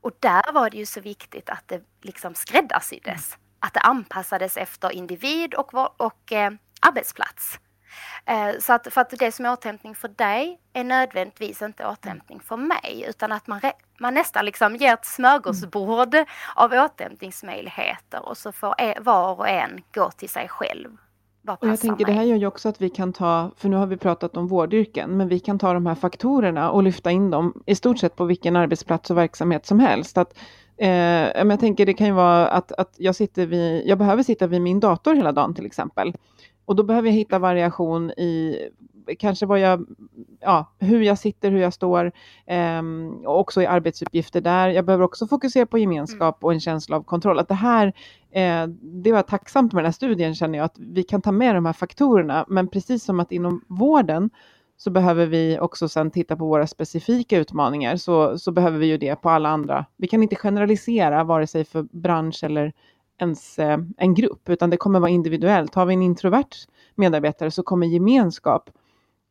Och 0.00 0.12
där 0.20 0.52
var 0.52 0.70
det 0.70 0.76
ju 0.76 0.86
så 0.86 1.00
viktigt 1.00 1.50
att 1.50 1.62
det 1.66 1.82
liksom 2.02 2.34
skräddarsyddes 2.34 3.38
att 3.60 3.74
det 3.74 3.80
anpassades 3.80 4.56
efter 4.56 4.92
individ 4.92 5.54
och, 5.54 6.00
och 6.00 6.32
eh, 6.32 6.50
arbetsplats. 6.80 7.58
Eh, 8.26 8.58
så 8.60 8.72
att, 8.72 8.88
för 8.90 9.00
att 9.00 9.10
det 9.10 9.32
som 9.32 9.46
är 9.46 9.52
återhämtning 9.52 9.94
för 9.94 10.08
dig 10.08 10.60
är 10.72 10.84
nödvändigtvis 10.84 11.62
inte 11.62 11.86
återhämtning 11.86 12.40
för 12.40 12.56
mig 12.56 13.04
utan 13.08 13.32
att 13.32 13.46
man, 13.46 13.60
man 14.00 14.14
nästan 14.14 14.44
liksom 14.44 14.76
ger 14.76 14.94
ett 14.94 15.06
smörgåsbord 15.06 16.14
mm. 16.14 16.26
av 16.54 16.72
återhämtningsmöjligheter 16.72 18.28
och 18.28 18.36
så 18.36 18.52
får 18.52 18.74
e, 18.78 18.94
var 19.00 19.38
och 19.38 19.48
en 19.48 19.82
gå 19.94 20.10
till 20.10 20.28
sig 20.28 20.48
själv. 20.48 20.96
Och 21.48 21.68
jag 21.68 21.80
tänker 21.80 22.04
mig. 22.06 22.14
det 22.14 22.20
här 22.20 22.26
gör 22.26 22.36
ju 22.36 22.46
också 22.46 22.68
att 22.68 22.80
vi 22.80 22.90
kan 22.90 23.12
ta, 23.12 23.50
för 23.56 23.68
nu 23.68 23.76
har 23.76 23.86
vi 23.86 23.96
pratat 23.96 24.36
om 24.36 24.48
vårdyrken, 24.48 25.16
men 25.16 25.28
vi 25.28 25.40
kan 25.40 25.58
ta 25.58 25.72
de 25.72 25.86
här 25.86 25.94
faktorerna 25.94 26.70
och 26.70 26.82
lyfta 26.82 27.10
in 27.10 27.30
dem 27.30 27.62
i 27.66 27.74
stort 27.74 27.98
sett 27.98 28.16
på 28.16 28.24
vilken 28.24 28.56
arbetsplats 28.56 29.10
och 29.10 29.16
verksamhet 29.16 29.66
som 29.66 29.80
helst. 29.80 30.18
Att 30.18 30.38
Eh, 30.78 31.48
jag 31.48 31.60
tänker 31.60 31.86
det 31.86 31.94
kan 31.94 32.06
ju 32.06 32.12
vara 32.12 32.48
att, 32.48 32.72
att 32.72 32.94
jag, 32.98 33.16
sitter 33.16 33.46
vid, 33.46 33.86
jag 33.86 33.98
behöver 33.98 34.22
sitta 34.22 34.46
vid 34.46 34.62
min 34.62 34.80
dator 34.80 35.14
hela 35.14 35.32
dagen 35.32 35.54
till 35.54 35.66
exempel. 35.66 36.14
Och 36.66 36.76
då 36.76 36.82
behöver 36.82 37.08
jag 37.08 37.14
hitta 37.14 37.38
variation 37.38 38.10
i 38.10 38.58
kanske 39.18 39.46
vad 39.46 39.60
jag, 39.60 39.86
ja, 40.40 40.74
hur 40.78 41.00
jag 41.00 41.18
sitter, 41.18 41.50
hur 41.50 41.58
jag 41.58 41.72
står 41.72 42.12
eh, 42.46 42.82
och 43.24 43.40
också 43.40 43.62
i 43.62 43.66
arbetsuppgifter 43.66 44.40
där. 44.40 44.68
Jag 44.68 44.84
behöver 44.84 45.04
också 45.04 45.26
fokusera 45.26 45.66
på 45.66 45.78
gemenskap 45.78 46.44
och 46.44 46.52
en 46.52 46.60
känsla 46.60 46.96
av 46.96 47.02
kontroll. 47.02 47.38
Att 47.38 47.48
det 47.48 47.54
här, 47.54 47.92
eh, 48.30 48.66
det 48.80 49.12
var 49.12 49.22
tacksamt 49.22 49.72
med 49.72 49.84
den 49.84 49.86
här 49.86 49.92
studien 49.92 50.34
känner 50.34 50.58
jag, 50.58 50.64
att 50.64 50.78
vi 50.78 51.02
kan 51.02 51.22
ta 51.22 51.32
med 51.32 51.54
de 51.54 51.66
här 51.66 51.72
faktorerna. 51.72 52.44
Men 52.48 52.68
precis 52.68 53.04
som 53.04 53.20
att 53.20 53.32
inom 53.32 53.64
vården 53.68 54.30
så 54.76 54.90
behöver 54.90 55.26
vi 55.26 55.58
också 55.60 55.88
sen 55.88 56.10
titta 56.10 56.36
på 56.36 56.44
våra 56.46 56.66
specifika 56.66 57.38
utmaningar, 57.38 57.96
så, 57.96 58.38
så 58.38 58.52
behöver 58.52 58.78
vi 58.78 58.86
ju 58.86 58.98
det 58.98 59.16
på 59.16 59.30
alla 59.30 59.48
andra. 59.48 59.86
Vi 59.96 60.08
kan 60.08 60.22
inte 60.22 60.36
generalisera 60.36 61.24
vare 61.24 61.46
sig 61.46 61.64
för 61.64 61.82
bransch 61.82 62.44
eller 62.44 62.72
ens 63.18 63.58
eh, 63.58 63.78
en 63.96 64.14
grupp, 64.14 64.48
utan 64.48 64.70
det 64.70 64.76
kommer 64.76 65.00
vara 65.00 65.10
individuellt. 65.10 65.74
Har 65.74 65.86
vi 65.86 65.94
en 65.94 66.02
introvert 66.02 66.66
medarbetare 66.94 67.50
så 67.50 67.62
kommer 67.62 67.86
gemenskap 67.86 68.70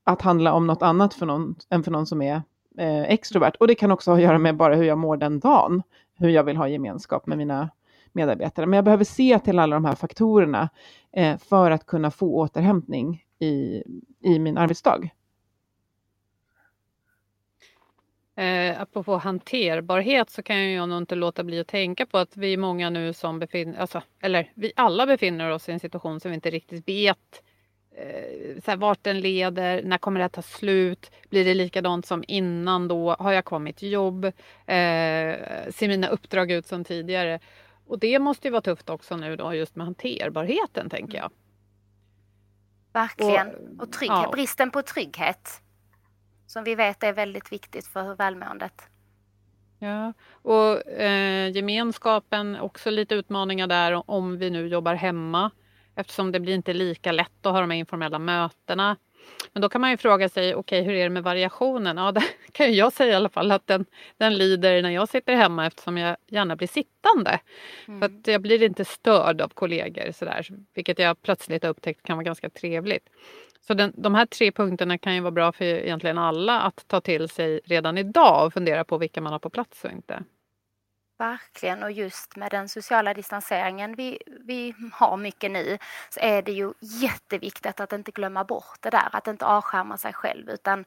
att 0.03 0.21
handla 0.21 0.53
om 0.53 0.67
något 0.67 0.81
annat 0.81 1.13
för 1.13 1.25
någon, 1.25 1.55
än 1.69 1.83
för 1.83 1.91
någon 1.91 2.05
som 2.05 2.21
är 2.21 2.41
eh, 2.77 3.01
extrovert. 3.01 3.55
Och 3.59 3.67
det 3.67 3.75
kan 3.75 3.91
också 3.91 4.11
ha 4.11 4.17
att 4.17 4.23
göra 4.23 4.37
med 4.37 4.57
bara 4.57 4.75
hur 4.75 4.83
jag 4.83 4.97
mår 4.97 5.17
den 5.17 5.39
dagen, 5.39 5.83
hur 6.17 6.29
jag 6.29 6.43
vill 6.43 6.57
ha 6.57 6.67
gemenskap 6.67 7.27
med 7.27 7.37
mina 7.37 7.69
medarbetare. 8.13 8.65
Men 8.65 8.77
jag 8.77 8.85
behöver 8.85 9.03
se 9.03 9.39
till 9.39 9.59
alla 9.59 9.75
de 9.75 9.85
här 9.85 9.95
faktorerna 9.95 10.69
eh, 11.13 11.37
för 11.37 11.71
att 11.71 11.85
kunna 11.85 12.11
få 12.11 12.35
återhämtning 12.35 13.23
i, 13.39 13.83
i 14.21 14.39
min 14.39 14.57
arbetsdag. 14.57 15.09
Eh, 18.37 18.81
apropå 18.81 19.17
hanterbarhet 19.17 20.29
så 20.29 20.43
kan 20.43 20.71
jag 20.71 20.89
nog 20.89 20.97
inte 20.97 21.15
låta 21.15 21.43
bli 21.43 21.59
att 21.59 21.67
tänka 21.67 22.05
på 22.05 22.17
att 22.17 22.37
vi 22.37 22.53
är 22.53 22.57
många 22.57 22.89
nu 22.89 23.13
som 23.13 23.39
befinner 23.39 23.79
alltså, 23.79 24.01
eller 24.21 24.51
vi 24.53 24.71
alla 24.75 25.05
befinner 25.05 25.49
oss 25.49 25.69
i 25.69 25.71
en 25.71 25.79
situation 25.79 26.19
som 26.19 26.31
vi 26.31 26.35
inte 26.35 26.49
riktigt 26.49 26.87
vet 26.87 27.43
eh, 27.97 28.61
så 28.65 28.71
här, 28.71 28.77
vart 28.77 29.03
den 29.03 29.19
leder, 29.19 29.83
när 29.83 29.97
kommer 29.97 30.19
det 30.19 30.25
att 30.25 30.33
ta 30.33 30.41
slut, 30.41 31.11
blir 31.29 31.45
det 31.45 31.53
likadant 31.53 32.05
som 32.05 32.23
innan 32.27 32.87
då, 32.87 33.15
har 33.19 33.31
jag 33.31 33.45
kommit 33.45 33.81
jobb, 33.81 34.25
eh, 34.25 34.31
ser 34.65 35.87
mina 35.87 36.07
uppdrag 36.07 36.51
ut 36.51 36.67
som 36.67 36.83
tidigare? 36.83 37.39
Och 37.87 37.99
det 37.99 38.19
måste 38.19 38.47
ju 38.47 38.51
vara 38.51 38.61
tufft 38.61 38.89
också 38.89 39.17
nu 39.17 39.35
då 39.35 39.53
just 39.53 39.75
med 39.75 39.85
hanterbarheten 39.85 40.89
tänker 40.89 41.17
jag. 41.17 41.31
Verkligen, 42.93 43.47
och, 43.47 43.83
och 43.83 43.91
trygghet, 43.91 44.19
ja. 44.23 44.31
bristen 44.33 44.71
på 44.71 44.81
trygghet 44.81 45.61
som 46.55 46.63
vi 46.63 46.75
vet 46.75 47.03
är 47.03 47.13
väldigt 47.13 47.51
viktigt 47.51 47.87
för 47.87 48.15
välmåendet. 48.15 48.81
Ja, 49.79 50.13
och 50.31 50.87
eh, 50.87 51.49
gemenskapen, 51.51 52.59
också 52.59 52.89
lite 52.89 53.15
utmaningar 53.15 53.67
där 53.67 54.09
om 54.09 54.37
vi 54.37 54.49
nu 54.49 54.67
jobbar 54.67 54.93
hemma 54.93 55.51
eftersom 55.95 56.31
det 56.31 56.39
blir 56.39 56.53
inte 56.53 56.73
lika 56.73 57.11
lätt 57.11 57.45
att 57.45 57.51
ha 57.53 57.61
de 57.61 57.69
här 57.69 57.77
informella 57.77 58.19
mötena. 58.19 58.97
Men 59.53 59.61
då 59.61 59.69
kan 59.69 59.81
man 59.81 59.91
ju 59.91 59.97
fråga 59.97 60.29
sig, 60.29 60.55
okej 60.55 60.81
okay, 60.81 60.81
hur 60.81 60.99
är 60.99 61.03
det 61.03 61.09
med 61.09 61.23
variationen? 61.23 61.97
Ja, 61.97 62.11
det 62.15 62.23
kan 62.51 62.73
jag 62.73 62.93
säga 62.93 63.11
i 63.11 63.15
alla 63.15 63.29
fall 63.29 63.51
att 63.51 63.67
den, 63.67 63.85
den 64.17 64.37
lider 64.37 64.81
när 64.81 64.89
jag 64.89 65.09
sitter 65.09 65.35
hemma 65.35 65.67
eftersom 65.67 65.97
jag 65.97 66.17
gärna 66.27 66.55
blir 66.55 66.67
sittande. 66.67 67.39
Mm. 67.87 67.99
För 67.99 68.05
att 68.05 68.27
jag 68.27 68.41
blir 68.41 68.63
inte 68.63 68.85
störd 68.85 69.41
av 69.41 69.49
kollegor 69.49 70.11
sådär, 70.11 70.47
vilket 70.73 70.99
jag 70.99 71.21
plötsligt 71.21 71.63
har 71.63 71.69
upptäckt 71.69 72.03
kan 72.03 72.17
vara 72.17 72.25
ganska 72.25 72.49
trevligt. 72.49 73.09
Så 73.67 73.73
den, 73.73 73.93
de 73.95 74.15
här 74.15 74.25
tre 74.25 74.51
punkterna 74.51 74.97
kan 74.97 75.15
ju 75.15 75.21
vara 75.21 75.31
bra 75.31 75.51
för 75.51 75.65
egentligen 75.65 76.17
alla 76.17 76.61
att 76.61 76.87
ta 76.87 77.01
till 77.01 77.29
sig 77.29 77.61
redan 77.65 77.97
idag 77.97 78.45
och 78.45 78.53
fundera 78.53 78.83
på 78.83 78.97
vilka 78.97 79.21
man 79.21 79.31
har 79.31 79.39
på 79.39 79.49
plats 79.49 79.83
och 79.83 79.91
inte. 79.91 80.23
Verkligen 81.17 81.83
och 81.83 81.91
just 81.91 82.35
med 82.35 82.51
den 82.51 82.69
sociala 82.69 83.13
distanseringen 83.13 83.95
vi, 83.95 84.19
vi 84.45 84.75
har 84.93 85.17
mycket 85.17 85.51
nu 85.51 85.77
så 86.09 86.19
är 86.19 86.41
det 86.41 86.51
ju 86.51 86.73
jätteviktigt 86.79 87.79
att 87.79 87.93
inte 87.93 88.11
glömma 88.11 88.43
bort 88.43 88.77
det 88.81 88.89
där, 88.89 89.09
att 89.11 89.27
inte 89.27 89.45
avskärma 89.45 89.97
sig 89.97 90.13
själv 90.13 90.49
utan 90.49 90.85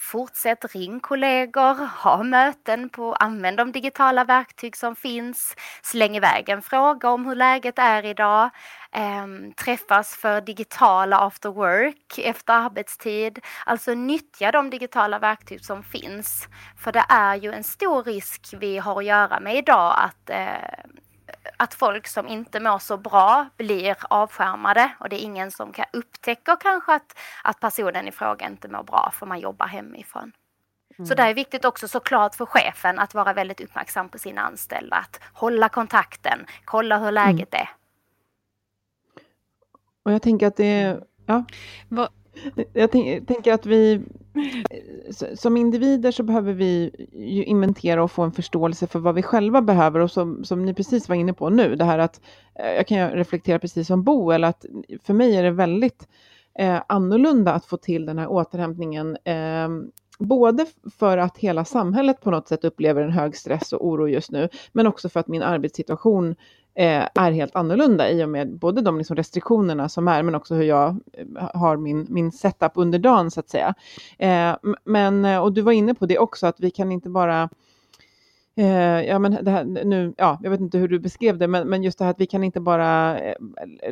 Fortsätt 0.00 0.74
ring 0.74 1.00
kollegor, 1.00 1.86
ha 2.02 2.22
möten, 2.22 2.88
på, 2.88 3.12
använd 3.14 3.56
de 3.56 3.72
digitala 3.72 4.24
verktyg 4.24 4.76
som 4.76 4.96
finns, 4.96 5.54
släng 5.82 6.16
iväg 6.16 6.48
en 6.48 6.62
fråga 6.62 7.10
om 7.10 7.26
hur 7.26 7.34
läget 7.34 7.78
är 7.78 8.04
idag, 8.04 8.50
eh, 8.92 9.26
träffas 9.56 10.16
för 10.16 10.40
digitala 10.40 11.18
after 11.18 11.48
work 11.48 12.18
efter 12.18 12.52
arbetstid. 12.52 13.38
Alltså 13.66 13.94
nyttja 13.94 14.52
de 14.52 14.70
digitala 14.70 15.18
verktyg 15.18 15.64
som 15.64 15.82
finns. 15.82 16.48
För 16.76 16.92
det 16.92 17.04
är 17.08 17.34
ju 17.34 17.52
en 17.52 17.64
stor 17.64 18.02
risk 18.02 18.54
vi 18.60 18.78
har 18.78 18.98
att 18.98 19.04
göra 19.04 19.40
med 19.40 19.56
idag 19.56 19.94
att 19.98 20.30
eh, 20.30 21.00
att 21.56 21.74
folk 21.74 22.06
som 22.06 22.28
inte 22.28 22.60
mår 22.60 22.78
så 22.78 22.96
bra 22.96 23.46
blir 23.56 23.96
avskärmade 24.10 24.90
och 25.00 25.08
det 25.08 25.22
är 25.22 25.24
ingen 25.24 25.50
som 25.50 25.72
kan 25.72 25.86
upptäcka 25.92 26.56
kanske 26.56 26.94
att, 26.94 27.18
att 27.44 27.60
personen 27.60 28.08
i 28.08 28.12
fråga 28.12 28.46
inte 28.46 28.68
mår 28.68 28.82
bra 28.82 29.12
för 29.14 29.26
man 29.26 29.40
jobbar 29.40 29.66
hemifrån. 29.66 30.32
Mm. 30.98 31.06
Så 31.06 31.14
det 31.14 31.22
är 31.22 31.34
viktigt 31.34 31.64
också 31.64 31.88
såklart 31.88 32.34
för 32.34 32.46
chefen 32.46 32.98
att 32.98 33.14
vara 33.14 33.32
väldigt 33.32 33.60
uppmärksam 33.60 34.08
på 34.08 34.18
sina 34.18 34.40
anställda, 34.40 34.96
att 34.96 35.20
hålla 35.32 35.68
kontakten, 35.68 36.46
kolla 36.64 36.98
hur 36.98 37.12
läget 37.12 37.54
mm. 37.54 37.66
är. 37.66 37.70
Och 40.02 40.12
jag 40.12 40.22
tänker 40.22 40.46
att 40.46 40.56
det 40.56 40.64
är, 40.64 41.04
ja. 41.26 41.44
Jag 42.72 42.90
tänker 43.26 43.52
att 43.52 43.66
vi 43.66 44.02
som 45.34 45.56
individer 45.56 46.10
så 46.10 46.22
behöver 46.22 46.52
vi 46.52 46.90
ju 47.12 47.44
inventera 47.44 48.02
och 48.02 48.12
få 48.12 48.22
en 48.22 48.32
förståelse 48.32 48.86
för 48.86 48.98
vad 48.98 49.14
vi 49.14 49.22
själva 49.22 49.62
behöver 49.62 50.00
och 50.00 50.10
som, 50.10 50.44
som 50.44 50.64
ni 50.64 50.74
precis 50.74 51.08
var 51.08 51.16
inne 51.16 51.32
på 51.32 51.50
nu, 51.50 51.76
det 51.76 51.84
här 51.84 51.98
att 51.98 52.20
eh, 52.54 52.72
jag 52.72 52.86
kan 52.86 53.10
reflektera 53.10 53.58
precis 53.58 53.86
som 53.86 54.02
Bo, 54.02 54.30
eller 54.30 54.48
att 54.48 54.64
för 55.02 55.14
mig 55.14 55.36
är 55.36 55.42
det 55.42 55.50
väldigt 55.50 56.08
eh, 56.58 56.82
annorlunda 56.86 57.52
att 57.52 57.66
få 57.66 57.76
till 57.76 58.06
den 58.06 58.18
här 58.18 58.28
återhämtningen. 58.28 59.16
Eh, 59.24 59.68
både 60.18 60.66
för 60.98 61.18
att 61.18 61.38
hela 61.38 61.64
samhället 61.64 62.20
på 62.20 62.30
något 62.30 62.48
sätt 62.48 62.64
upplever 62.64 63.02
en 63.02 63.10
hög 63.10 63.36
stress 63.36 63.72
och 63.72 63.86
oro 63.86 64.08
just 64.08 64.30
nu, 64.30 64.48
men 64.72 64.86
också 64.86 65.08
för 65.08 65.20
att 65.20 65.28
min 65.28 65.42
arbetssituation 65.42 66.36
eh, 66.74 67.08
är 67.14 67.32
helt 67.32 67.56
annorlunda 67.56 68.10
i 68.10 68.24
och 68.24 68.28
med 68.28 68.58
både 68.58 68.80
de 68.80 68.98
liksom 68.98 69.16
restriktionerna 69.16 69.88
som 69.88 70.08
är, 70.08 70.22
men 70.22 70.34
också 70.34 70.54
hur 70.54 70.62
jag 70.62 70.88
eh, 71.12 71.50
har 71.54 71.76
min, 71.76 72.06
min 72.10 72.32
setup 72.32 72.72
under 72.74 72.98
dagen 72.98 73.30
så 73.30 73.40
att 73.40 73.48
säga. 73.48 73.74
Eh, 74.18 74.56
men, 74.84 75.24
eh, 75.24 75.38
och 75.38 75.52
du 75.52 75.62
var 75.62 75.72
inne 75.72 75.94
på 75.94 76.06
det 76.06 76.18
också, 76.18 76.46
att 76.46 76.60
vi 76.60 76.70
kan 76.70 76.92
inte 76.92 77.10
bara 77.10 77.48
eh, 78.56 79.00
ja, 79.02 79.18
men 79.18 79.38
det 79.44 79.50
här, 79.50 79.64
nu, 79.64 80.14
ja, 80.16 80.38
jag 80.42 80.50
vet 80.50 80.60
inte 80.60 80.78
hur 80.78 80.88
du 80.88 80.98
beskrev 80.98 81.38
det, 81.38 81.48
men, 81.48 81.68
men 81.68 81.82
just 81.82 81.98
det 81.98 82.04
här 82.04 82.10
att 82.10 82.20
vi 82.20 82.26
kan 82.26 82.44
inte 82.44 82.60
bara 82.60 83.20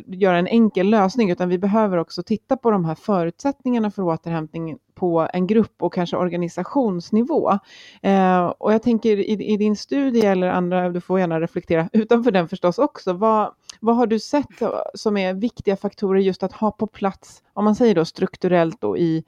göra 0.05 0.37
en 0.37 0.47
enkel 0.47 0.89
lösning, 0.89 1.31
utan 1.31 1.49
vi 1.49 1.57
behöver 1.57 1.97
också 1.97 2.23
titta 2.23 2.57
på 2.57 2.71
de 2.71 2.85
här 2.85 2.95
förutsättningarna 2.95 3.91
för 3.91 4.01
återhämtning 4.03 4.77
på 4.99 5.27
en 5.33 5.47
grupp 5.47 5.83
och 5.83 5.93
kanske 5.93 6.17
organisationsnivå. 6.17 7.51
Eh, 8.01 8.45
och 8.45 8.73
jag 8.73 8.83
tänker 8.83 9.17
i, 9.17 9.53
i, 9.53 9.57
din 9.57 9.75
studie 9.75 10.25
eller 10.25 10.47
andra, 10.47 10.89
du 10.89 11.01
får 11.01 11.19
gärna 11.19 11.41
reflektera 11.41 11.89
utanför 11.93 12.31
den 12.31 12.47
förstås 12.47 12.79
också, 12.79 13.13
vad, 13.13 13.53
vad 13.79 13.95
har 13.95 14.07
du 14.07 14.19
sett 14.19 14.61
som 14.93 15.17
är 15.17 15.33
viktiga 15.33 15.77
faktorer 15.77 16.19
just 16.19 16.43
att 16.43 16.53
ha 16.53 16.71
på 16.71 16.87
plats, 16.87 17.43
om 17.53 17.65
man 17.65 17.75
säger 17.75 17.95
då 17.95 18.05
strukturellt 18.05 18.83
och 18.83 18.97
i, 18.97 19.23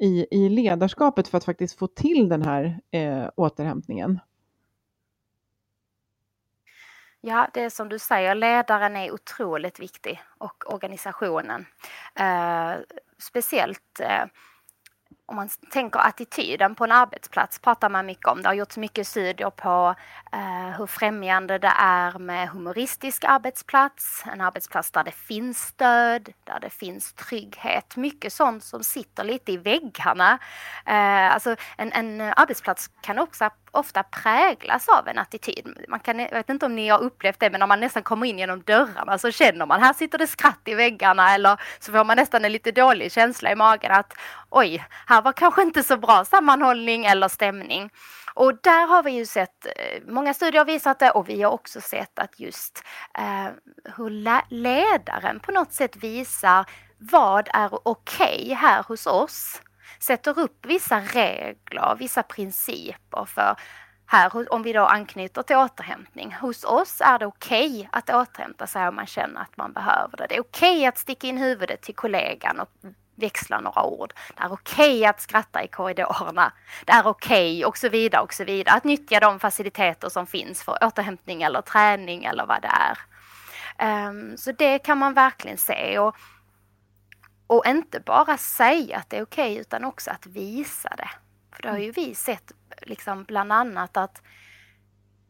i, 0.00 0.26
i 0.30 0.48
ledarskapet 0.48 1.28
för 1.28 1.38
att 1.38 1.44
faktiskt 1.44 1.78
få 1.78 1.86
till 1.86 2.28
den 2.28 2.42
här 2.42 2.80
eh, 2.90 3.28
återhämtningen? 3.36 4.20
Ja, 7.24 7.48
det 7.54 7.60
är 7.60 7.70
som 7.70 7.88
du 7.88 7.98
säger, 7.98 8.34
ledaren 8.34 8.96
är 8.96 9.12
otroligt 9.12 9.80
viktig 9.80 10.20
och 10.38 10.74
organisationen. 10.74 11.66
Eh, 12.14 12.72
speciellt 13.18 14.00
eh, 14.00 14.24
om 15.32 15.36
man 15.36 15.48
tänker 15.70 16.00
attityden 16.00 16.74
på 16.74 16.84
en 16.84 16.92
arbetsplats 16.92 17.58
pratar 17.58 17.88
man 17.88 18.06
mycket 18.06 18.26
om. 18.26 18.42
Det 18.42 18.48
har 18.48 18.54
gjorts 18.54 18.76
mycket 18.76 19.06
studier 19.06 19.50
på 19.50 19.94
eh, 20.32 20.78
hur 20.78 20.86
främjande 20.86 21.58
det 21.58 21.72
är 21.78 22.18
med 22.18 22.48
humoristisk 22.48 23.24
arbetsplats, 23.24 24.24
en 24.32 24.40
arbetsplats 24.40 24.90
där 24.90 25.04
det 25.04 25.14
finns 25.14 25.58
stöd, 25.58 26.28
där 26.44 26.60
det 26.60 26.70
finns 26.70 27.12
trygghet. 27.12 27.96
Mycket 27.96 28.32
sånt 28.32 28.64
som 28.64 28.84
sitter 28.84 29.24
lite 29.24 29.52
i 29.52 29.56
väggarna. 29.56 30.38
Eh, 30.86 31.34
alltså 31.34 31.56
en, 31.76 31.92
en 31.92 32.20
arbetsplats 32.20 32.90
kan 33.00 33.18
också 33.18 33.44
ofta 33.72 34.02
präglas 34.02 34.88
av 34.88 35.08
en 35.08 35.18
attityd. 35.18 35.84
Man 35.88 36.00
kan, 36.00 36.18
jag 36.18 36.30
vet 36.30 36.50
inte 36.50 36.66
om 36.66 36.76
ni 36.76 36.88
har 36.88 36.98
upplevt 36.98 37.40
det, 37.40 37.50
men 37.50 37.60
när 37.60 37.66
man 37.66 37.80
nästan 37.80 38.02
kommer 38.02 38.26
in 38.26 38.38
genom 38.38 38.62
dörrarna 38.62 39.18
så 39.18 39.30
känner 39.30 39.66
man 39.66 39.82
här 39.82 39.92
sitter 39.92 40.18
det 40.18 40.26
skratt 40.26 40.60
i 40.64 40.74
väggarna 40.74 41.34
eller 41.34 41.60
så 41.78 41.92
får 41.92 42.04
man 42.04 42.16
nästan 42.16 42.44
en 42.44 42.52
lite 42.52 42.72
dålig 42.72 43.12
känsla 43.12 43.52
i 43.52 43.54
magen 43.54 43.92
att 43.92 44.14
oj, 44.50 44.84
här 45.06 45.22
var 45.22 45.32
kanske 45.32 45.62
inte 45.62 45.82
så 45.82 45.96
bra 45.96 46.24
sammanhållning 46.24 47.04
eller 47.04 47.28
stämning. 47.28 47.90
Och 48.34 48.54
där 48.62 48.86
har 48.86 49.02
vi 49.02 49.10
ju 49.10 49.26
sett, 49.26 49.66
eh, 49.66 50.02
många 50.06 50.34
studier 50.34 50.58
har 50.60 50.66
visat 50.66 50.98
det 50.98 51.10
och 51.10 51.28
vi 51.28 51.42
har 51.42 51.50
också 51.50 51.80
sett 51.80 52.18
att 52.18 52.40
just 52.40 52.82
eh, 53.18 53.48
hur 53.96 54.10
ledaren 54.50 55.40
på 55.40 55.52
något 55.52 55.72
sätt 55.72 55.96
visar 55.96 56.64
vad 56.98 57.48
är 57.52 57.88
okej 57.88 58.42
okay 58.42 58.54
här 58.54 58.82
hos 58.82 59.06
oss 59.06 59.62
sätter 59.98 60.38
upp 60.38 60.66
vissa 60.66 61.00
regler, 61.00 61.96
vissa 61.98 62.22
principer 62.22 63.24
för 63.24 63.56
här, 64.06 64.52
om 64.52 64.62
vi 64.62 64.72
då 64.72 64.84
anknyter 64.84 65.42
till 65.42 65.56
återhämtning. 65.56 66.34
Hos 66.40 66.64
oss 66.64 67.00
är 67.00 67.18
det 67.18 67.26
okej 67.26 67.70
okay 67.70 67.88
att 67.92 68.10
återhämta 68.10 68.66
sig 68.66 68.88
om 68.88 68.96
man 68.96 69.06
känner 69.06 69.40
att 69.40 69.56
man 69.56 69.72
behöver 69.72 70.16
det. 70.16 70.26
Det 70.28 70.36
är 70.36 70.40
okej 70.40 70.76
okay 70.76 70.86
att 70.86 70.98
sticka 70.98 71.26
in 71.26 71.38
huvudet 71.38 71.82
till 71.82 71.94
kollegan 71.94 72.60
och 72.60 72.68
växla 73.14 73.60
några 73.60 73.84
ord. 73.84 74.12
Det 74.36 74.42
är 74.42 74.52
okej 74.52 74.98
okay 74.98 75.04
att 75.04 75.20
skratta 75.20 75.64
i 75.64 75.68
korridorerna. 75.68 76.52
Det 76.84 76.92
är 76.92 77.06
okej 77.06 77.58
okay 77.58 77.64
och 77.64 77.76
så 77.76 77.88
vidare 77.88 78.22
och 78.22 78.34
så 78.34 78.44
vidare. 78.44 78.76
Att 78.76 78.84
nyttja 78.84 79.20
de 79.20 79.40
faciliteter 79.40 80.08
som 80.08 80.26
finns 80.26 80.62
för 80.62 80.78
återhämtning 80.84 81.42
eller 81.42 81.62
träning 81.62 82.24
eller 82.24 82.46
vad 82.46 82.62
det 82.62 82.70
är. 82.70 82.98
Um, 84.08 84.36
så 84.36 84.52
det 84.52 84.78
kan 84.78 84.98
man 84.98 85.14
verkligen 85.14 85.58
se. 85.58 85.98
Och 85.98 86.16
och 87.46 87.66
inte 87.66 88.00
bara 88.00 88.38
säga 88.38 88.96
att 88.96 89.10
det 89.10 89.16
är 89.18 89.22
okej 89.22 89.52
okay, 89.52 89.60
utan 89.60 89.84
också 89.84 90.10
att 90.10 90.26
visa 90.26 90.88
det. 90.96 91.10
För 91.54 91.62
det 91.62 91.70
har 91.70 91.78
ju 91.78 91.90
vi 91.90 92.14
sett 92.14 92.52
liksom 92.82 93.24
bland 93.24 93.52
annat 93.52 93.96
att 93.96 94.22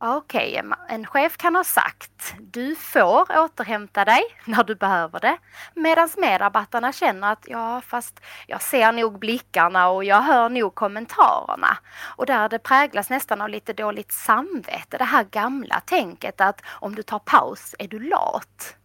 Okej, 0.04 0.60
okay, 0.64 0.72
en 0.88 1.06
chef 1.06 1.36
kan 1.36 1.56
ha 1.56 1.64
sagt 1.64 2.34
du 2.40 2.76
får 2.76 3.38
återhämta 3.38 4.04
dig 4.04 4.22
när 4.44 4.64
du 4.64 4.74
behöver 4.74 5.20
det. 5.20 5.38
Medan 5.74 6.08
medarbetarna 6.16 6.92
känner 6.92 7.32
att 7.32 7.44
ja, 7.48 7.80
fast 7.80 8.20
jag 8.46 8.62
ser 8.62 8.92
nog 8.92 9.18
blickarna 9.18 9.88
och 9.88 10.04
jag 10.04 10.20
hör 10.20 10.48
nog 10.48 10.74
kommentarerna. 10.74 11.78
Och 12.16 12.26
där 12.26 12.48
det 12.48 12.58
präglas 12.58 13.10
nästan 13.10 13.40
av 13.40 13.48
lite 13.48 13.72
dåligt 13.72 14.12
samvete. 14.12 14.98
Det 14.98 15.04
här 15.04 15.24
gamla 15.24 15.80
tänket 15.80 16.40
att 16.40 16.62
om 16.68 16.94
du 16.94 17.02
tar 17.02 17.18
paus 17.18 17.74
är 17.78 17.88
du 17.88 17.98
lat. 17.98 18.76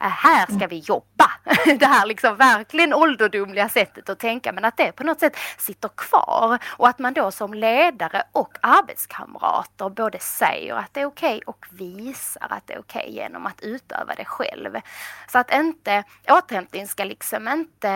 Äh, 0.00 0.08
här 0.08 0.56
ska 0.56 0.66
vi 0.66 0.78
jobba. 0.78 1.30
Det 1.78 1.86
här 1.86 2.06
liksom 2.06 2.36
verkligen 2.36 2.94
ålderdomliga 2.94 3.68
sättet 3.68 4.08
att 4.08 4.18
tänka 4.18 4.52
men 4.52 4.64
att 4.64 4.76
det 4.76 4.92
på 4.92 5.04
något 5.04 5.20
sätt 5.20 5.36
sitter 5.58 5.88
kvar 5.88 6.58
och 6.76 6.88
att 6.88 6.98
man 6.98 7.12
då 7.12 7.30
som 7.30 7.54
ledare 7.54 8.22
och 8.32 8.56
arbetskamrater 8.60 9.88
både 9.88 10.18
säger 10.18 10.74
att 10.74 10.94
det 10.94 11.00
är 11.00 11.06
okej 11.06 11.36
okay 11.36 11.40
och 11.46 11.66
visar 11.70 12.46
att 12.50 12.66
det 12.66 12.74
är 12.74 12.80
okej 12.80 13.00
okay 13.00 13.12
genom 13.12 13.46
att 13.46 13.60
utöva 13.60 14.14
det 14.14 14.24
själv. 14.24 14.80
Så 15.28 15.38
att 15.38 15.54
inte, 15.54 16.04
återhämtning 16.28 16.88
ska 16.88 17.04
liksom 17.04 17.48
inte 17.48 17.90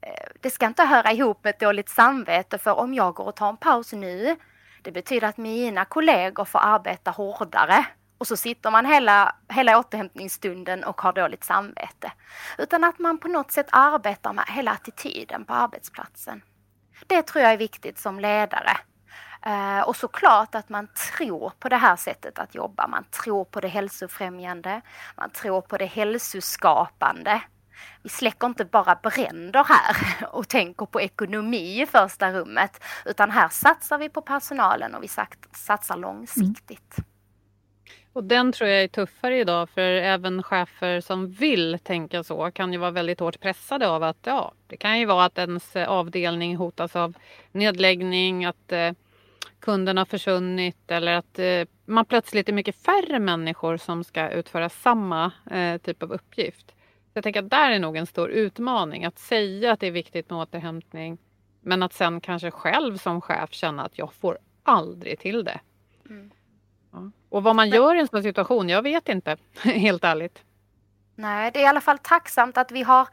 eh, 0.00 0.28
det 0.40 0.50
ska 0.50 0.66
inte 0.66 0.84
höra 0.84 1.12
ihop 1.12 1.44
med 1.44 1.50
ett 1.50 1.60
dåligt 1.60 1.88
samvete 1.88 2.58
för 2.58 2.78
om 2.78 2.94
jag 2.94 3.14
går 3.14 3.24
och 3.24 3.36
tar 3.36 3.48
en 3.48 3.56
paus 3.56 3.92
nu 3.92 4.36
det 4.82 4.92
betyder 4.92 5.28
att 5.28 5.36
mina 5.36 5.84
kollegor 5.84 6.44
får 6.44 6.58
arbeta 6.58 7.10
hårdare 7.10 7.86
och 8.18 8.26
så 8.26 8.36
sitter 8.36 8.70
man 8.70 8.86
hela, 8.86 9.36
hela 9.48 9.78
återhämtningsstunden 9.78 10.84
och 10.84 11.00
har 11.00 11.12
dåligt 11.12 11.44
samvete. 11.44 12.12
Utan 12.58 12.84
att 12.84 12.98
man 12.98 13.18
på 13.18 13.28
något 13.28 13.52
sätt 13.52 13.68
arbetar 13.72 14.32
med 14.32 14.44
hela 14.48 14.70
attityden 14.70 15.44
på 15.44 15.54
arbetsplatsen. 15.54 16.42
Det 17.06 17.22
tror 17.22 17.44
jag 17.44 17.52
är 17.52 17.56
viktigt 17.56 17.98
som 17.98 18.20
ledare. 18.20 18.76
Uh, 19.46 19.80
och 19.80 19.96
såklart 19.96 20.54
att 20.54 20.68
man 20.68 20.88
tror 21.16 21.52
på 21.58 21.68
det 21.68 21.76
här 21.76 21.96
sättet 21.96 22.38
att 22.38 22.54
jobba. 22.54 22.86
Man 22.86 23.04
tror 23.04 23.44
på 23.44 23.60
det 23.60 23.68
hälsofrämjande, 23.68 24.80
man 25.16 25.30
tror 25.30 25.60
på 25.60 25.78
det 25.78 25.86
hälsoskapande. 25.86 27.42
Vi 28.02 28.08
släcker 28.08 28.46
inte 28.46 28.64
bara 28.64 28.94
bränder 28.94 29.64
här 29.64 30.26
och 30.34 30.48
tänker 30.48 30.86
på 30.86 31.00
ekonomi 31.00 31.82
i 31.82 31.86
första 31.86 32.32
rummet, 32.32 32.84
utan 33.04 33.30
här 33.30 33.48
satsar 33.48 33.98
vi 33.98 34.08
på 34.08 34.22
personalen 34.22 34.94
och 34.94 35.02
vi 35.02 35.08
satsar 35.52 35.96
långsiktigt. 35.96 36.98
Mm. 36.98 37.07
Och 38.12 38.24
den 38.24 38.52
tror 38.52 38.70
jag 38.70 38.82
är 38.82 38.88
tuffare 38.88 39.38
idag 39.38 39.70
för 39.70 39.82
även 39.82 40.42
chefer 40.42 41.00
som 41.00 41.30
vill 41.30 41.78
tänka 41.82 42.22
så 42.22 42.50
kan 42.50 42.72
ju 42.72 42.78
vara 42.78 42.90
väldigt 42.90 43.20
hårt 43.20 43.40
pressade 43.40 43.88
av 43.88 44.02
att 44.02 44.18
ja, 44.22 44.52
det 44.66 44.76
kan 44.76 44.98
ju 44.98 45.06
vara 45.06 45.24
att 45.24 45.38
ens 45.38 45.76
eh, 45.76 45.88
avdelning 45.88 46.56
hotas 46.56 46.96
av 46.96 47.14
nedläggning, 47.52 48.44
att 48.44 48.72
eh, 48.72 48.92
kunden 49.60 49.96
har 49.96 50.04
försvunnit 50.04 50.90
eller 50.90 51.12
att 51.12 51.38
eh, 51.38 51.64
man 51.84 52.04
plötsligt 52.04 52.48
är 52.48 52.52
mycket 52.52 52.76
färre 52.76 53.18
människor 53.18 53.76
som 53.76 54.04
ska 54.04 54.30
utföra 54.30 54.68
samma 54.68 55.32
eh, 55.50 55.78
typ 55.78 56.02
av 56.02 56.12
uppgift. 56.12 56.74
Jag 57.14 57.24
tänker 57.24 57.42
att 57.42 57.50
där 57.50 57.70
är 57.70 57.78
nog 57.78 57.96
en 57.96 58.06
stor 58.06 58.30
utmaning 58.30 59.04
att 59.04 59.18
säga 59.18 59.72
att 59.72 59.80
det 59.80 59.86
är 59.86 59.90
viktigt 59.90 60.30
med 60.30 60.38
återhämtning 60.38 61.18
men 61.60 61.82
att 61.82 61.92
sen 61.92 62.20
kanske 62.20 62.50
själv 62.50 62.96
som 62.96 63.20
chef 63.20 63.52
känna 63.52 63.84
att 63.84 63.98
jag 63.98 64.12
får 64.12 64.38
aldrig 64.62 65.18
till 65.18 65.44
det. 65.44 65.60
Mm. 66.10 66.30
Och 67.28 67.42
vad 67.42 67.56
man 67.56 67.68
gör 67.70 67.94
i 67.94 68.00
en 68.00 68.08
sån 68.08 68.22
situation, 68.22 68.68
jag 68.68 68.82
vet 68.82 69.08
inte, 69.08 69.36
helt 69.62 70.04
ärligt. 70.04 70.42
Nej, 71.14 71.50
det 71.50 71.58
är 71.58 71.62
i 71.62 71.66
alla 71.66 71.80
fall 71.80 71.98
tacksamt 71.98 72.58
att 72.58 72.72
vi 72.72 72.82
har 72.82 73.08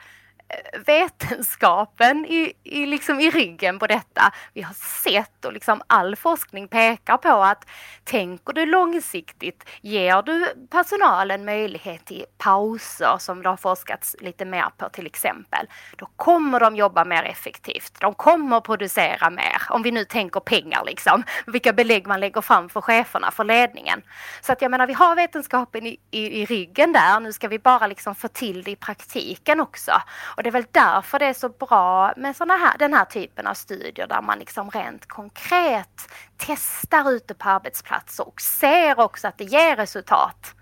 vetenskapen 0.85 2.25
i, 2.25 2.53
i, 2.63 2.85
liksom 2.85 3.19
i 3.19 3.29
ryggen 3.29 3.79
på 3.79 3.87
detta. 3.87 4.33
Vi 4.53 4.61
har 4.61 4.73
sett 4.73 5.45
och 5.45 5.53
liksom 5.53 5.81
all 5.87 6.15
forskning 6.15 6.67
pekar 6.67 7.17
på 7.17 7.43
att 7.43 7.67
tänker 8.03 8.53
du 8.53 8.65
långsiktigt, 8.65 9.63
ger 9.81 10.21
du 10.21 10.67
personalen 10.71 11.45
möjlighet 11.45 12.05
till 12.05 12.25
pauser 12.37 13.17
som 13.19 13.43
det 13.43 13.49
har 13.49 13.57
forskats 13.57 14.15
lite 14.19 14.45
mer 14.45 14.65
på 14.77 14.89
till 14.89 15.05
exempel, 15.05 15.67
då 15.97 16.05
kommer 16.15 16.59
de 16.59 16.75
jobba 16.75 17.05
mer 17.05 17.23
effektivt. 17.23 17.99
De 17.99 18.13
kommer 18.13 18.59
producera 18.59 19.29
mer, 19.29 19.61
om 19.69 19.83
vi 19.83 19.91
nu 19.91 20.05
tänker 20.05 20.39
pengar 20.39 20.83
liksom, 20.85 21.23
vilka 21.47 21.73
belägg 21.73 22.07
man 22.07 22.19
lägger 22.19 22.41
fram 22.41 22.69
för 22.69 22.81
cheferna, 22.81 23.31
för 23.31 23.43
ledningen. 23.43 24.01
Så 24.41 24.51
att 24.51 24.61
jag 24.61 24.71
menar, 24.71 24.87
vi 24.87 24.93
har 24.93 25.15
vetenskapen 25.15 25.87
i, 25.87 25.99
i, 26.11 26.41
i 26.41 26.45
ryggen 26.45 26.93
där, 26.93 27.19
nu 27.19 27.33
ska 27.33 27.47
vi 27.47 27.59
bara 27.59 27.87
liksom 27.87 28.15
få 28.15 28.27
till 28.27 28.63
det 28.63 28.71
i 28.71 28.75
praktiken 28.75 29.59
också. 29.59 29.91
Och 30.37 30.43
det 30.43 30.49
är 30.49 30.51
väl 30.51 30.65
därför 30.71 31.19
det 31.19 31.25
är 31.25 31.33
så 31.33 31.49
bra 31.49 32.13
med 32.17 32.35
såna 32.35 32.53
här, 32.53 32.77
den 32.77 32.93
här 32.93 33.05
typen 33.05 33.47
av 33.47 33.53
studier 33.53 34.07
där 34.07 34.21
man 34.21 34.39
liksom 34.39 34.69
rent 34.69 35.05
konkret 35.05 36.11
testar 36.37 37.11
ute 37.11 37.33
på 37.33 37.49
arbetsplatser 37.49 38.27
och 38.27 38.41
ser 38.41 38.99
också 38.99 39.27
att 39.27 39.37
det 39.37 39.43
ger 39.43 39.75
resultat. 39.75 40.55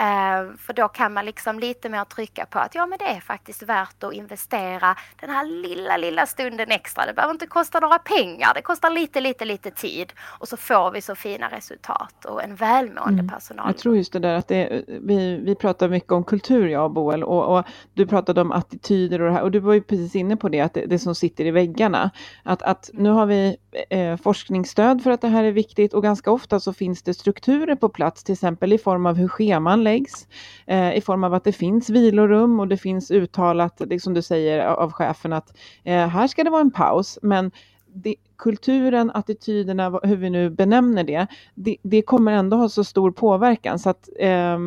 Uh, 0.00 0.56
för 0.56 0.72
då 0.72 0.88
kan 0.88 1.12
man 1.12 1.24
liksom 1.24 1.58
lite 1.58 1.88
mer 1.88 2.04
trycka 2.04 2.46
på 2.46 2.58
att 2.58 2.74
ja 2.74 2.86
men 2.86 2.98
det 2.98 3.04
är 3.04 3.20
faktiskt 3.20 3.62
värt 3.62 4.02
att 4.02 4.12
investera 4.12 4.96
den 5.20 5.30
här 5.30 5.44
lilla, 5.44 5.96
lilla 5.96 6.26
stunden 6.26 6.70
extra. 6.70 7.06
Det 7.06 7.12
behöver 7.12 7.34
inte 7.34 7.46
kosta 7.46 7.80
några 7.80 7.98
pengar, 7.98 8.54
det 8.54 8.62
kostar 8.62 8.90
lite, 8.90 9.20
lite, 9.20 9.44
lite 9.44 9.70
tid 9.70 10.12
och 10.38 10.48
så 10.48 10.56
får 10.56 10.90
vi 10.90 11.00
så 11.00 11.14
fina 11.14 11.48
resultat 11.48 12.24
och 12.24 12.42
en 12.42 12.54
välmående 12.54 13.20
mm. 13.20 13.28
personal. 13.28 13.66
Jag 13.66 13.78
tror 13.78 13.96
just 13.96 14.12
det 14.12 14.18
där 14.18 14.34
att 14.34 14.48
det, 14.48 14.84
vi, 14.88 15.36
vi 15.36 15.54
pratar 15.54 15.88
mycket 15.88 16.12
om 16.12 16.24
kultur 16.24 16.68
jag 16.68 16.84
och 16.84 16.90
Boel 16.90 17.24
och, 17.24 17.58
och, 17.58 17.64
du 17.94 18.06
pratade 18.06 18.40
om 18.40 18.52
attityder 18.52 19.20
och 19.20 19.26
det 19.26 19.32
här 19.32 19.42
och 19.42 19.50
du 19.50 19.58
var 19.58 19.74
ju 19.74 19.82
precis 19.82 20.16
inne 20.16 20.36
på 20.36 20.48
det 20.48 20.60
att 20.60 20.74
det, 20.74 20.86
det 20.86 20.98
som 20.98 21.14
sitter 21.14 21.44
i 21.44 21.50
väggarna. 21.50 22.10
Att, 22.42 22.62
att 22.62 22.90
nu 22.92 23.10
har 23.10 23.26
vi 23.26 23.56
eh, 23.90 24.16
forskningsstöd 24.16 25.02
för 25.02 25.10
att 25.10 25.20
det 25.20 25.28
här 25.28 25.44
är 25.44 25.52
viktigt 25.52 25.94
och 25.94 26.02
ganska 26.02 26.30
ofta 26.30 26.60
så 26.60 26.72
finns 26.72 27.02
det 27.02 27.14
strukturer 27.14 27.76
på 27.76 27.88
plats 27.88 28.24
till 28.24 28.32
exempel 28.32 28.72
i 28.72 28.78
form 28.78 29.06
av 29.06 29.16
hur 29.16 29.28
schema 29.28 29.59
scheman 29.60 29.84
läggs 29.84 30.26
eh, 30.66 30.96
i 30.96 31.00
form 31.00 31.24
av 31.24 31.34
att 31.34 31.44
det 31.44 31.52
finns 31.52 31.90
vilorum 31.90 32.60
och 32.60 32.68
det 32.68 32.76
finns 32.76 33.10
uttalat, 33.10 33.80
som 34.00 34.14
du 34.14 34.22
säger, 34.22 34.66
av 34.66 34.92
chefen 34.92 35.32
att 35.32 35.56
eh, 35.84 36.08
här 36.08 36.28
ska 36.28 36.44
det 36.44 36.50
vara 36.50 36.60
en 36.60 36.70
paus, 36.70 37.18
men 37.22 37.50
det, 37.94 38.14
kulturen, 38.36 39.10
attityderna, 39.14 40.00
hur 40.02 40.16
vi 40.16 40.30
nu 40.30 40.50
benämner 40.50 41.04
det, 41.04 41.26
det, 41.54 41.76
det 41.82 42.02
kommer 42.02 42.32
ändå 42.32 42.56
ha 42.56 42.68
så 42.68 42.84
stor 42.84 43.10
påverkan. 43.10 43.78
Så 43.78 43.90
att 43.90 44.08
eh, 44.18 44.58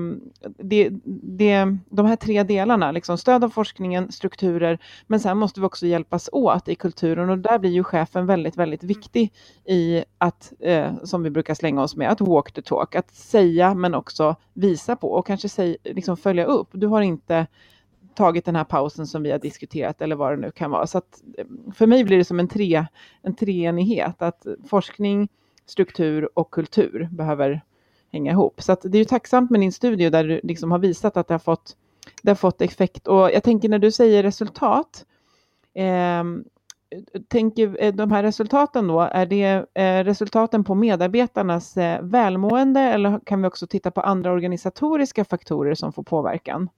det, 0.58 0.90
det, 1.24 1.78
de 1.90 2.06
här 2.06 2.16
tre 2.16 2.44
delarna, 2.44 2.92
liksom 2.92 3.18
stöd 3.18 3.44
av 3.44 3.50
forskningen, 3.50 4.12
strukturer, 4.12 4.80
men 5.08 5.20
sen 5.20 5.38
måste 5.38 5.60
vi 5.60 5.66
också 5.66 5.88
hjälpas 5.88 6.30
åt 6.32 6.68
i 6.68 6.76
kulturen 6.76 7.30
och 7.30 7.38
där 7.38 7.60
blir 7.60 7.72
ju 7.72 7.84
chefen 7.84 8.26
väldigt, 8.26 8.58
väldigt 8.58 8.84
viktig 8.84 9.34
i 9.66 10.04
att, 10.18 10.54
eh, 10.60 10.94
som 11.04 11.24
vi 11.24 11.30
brukar 11.30 11.54
slänga 11.54 11.82
oss 11.82 11.96
med, 11.96 12.12
att 12.12 12.22
walk 12.22 12.52
the 12.52 12.62
talk, 12.62 12.96
att 12.96 13.16
säga 13.16 13.74
men 13.74 13.96
också 13.96 14.36
visa 14.54 14.96
på 14.96 15.12
och 15.12 15.28
kanske 15.28 15.50
säg, 15.50 15.78
liksom 15.84 16.18
följa 16.18 16.46
upp. 16.46 16.68
Du 16.72 16.88
har 16.88 17.02
inte 17.02 17.48
tagit 18.16 18.46
den 18.46 18.56
här 18.56 18.64
pausen 18.64 19.08
som 19.08 19.24
vi 19.24 19.32
har 19.32 19.40
diskuterat 19.40 20.02
eller 20.02 20.16
vad 20.16 20.32
det 20.32 20.42
nu 20.42 20.52
kan 20.52 20.72
vara. 20.72 20.88
Så 20.88 20.98
att 20.98 21.24
för 21.76 21.88
mig 21.88 22.04
blir 22.04 22.18
det 22.18 22.26
som 22.26 22.40
en, 22.40 22.48
tre, 22.48 22.86
en 23.22 23.36
treenighet, 23.36 24.22
att 24.22 24.46
forskning, 24.68 25.30
struktur 25.66 26.30
och 26.34 26.52
kultur 26.52 27.10
behöver 27.12 27.62
hänga 28.12 28.32
ihop. 28.32 28.62
Så 28.62 28.72
att 28.72 28.82
det 28.82 28.98
är 28.98 29.00
ju 29.00 29.06
tacksamt 29.06 29.52
med 29.52 29.60
din 29.62 29.72
studie 29.72 30.10
där 30.10 30.24
du 30.24 30.40
liksom 30.44 30.72
har 30.72 30.80
visat 30.80 31.18
att 31.18 31.28
det 31.28 31.34
har 31.34 31.40
fått, 31.40 31.78
det 32.22 32.30
har 32.30 32.36
fått 32.36 32.62
effekt. 32.62 33.08
Och 33.08 33.32
jag 33.32 33.44
tänker 33.44 33.70
när 33.70 33.80
du 33.80 33.92
säger 33.92 34.24
resultat, 34.24 35.06
ehm, 35.74 36.44
eh, 36.90 37.22
tänker 37.22 37.92
de 37.92 38.12
här 38.12 38.24
resultaten 38.24 38.88
då, 38.88 39.02
är 39.02 39.26
det 39.26 39.66
eh, 39.74 40.04
resultaten 40.04 40.64
på 40.64 40.76
medarbetarnas 40.76 41.78
eh, 41.78 42.02
välmående 42.02 42.82
eller 42.82 43.20
kan 43.26 43.42
vi 43.42 43.48
också 43.48 43.68
titta 43.68 43.92
på 43.92 44.02
andra 44.02 44.32
organisatoriska 44.32 45.26
faktorer 45.26 45.76
som 45.76 45.94
får 45.94 46.04
påverkan? 46.04 46.70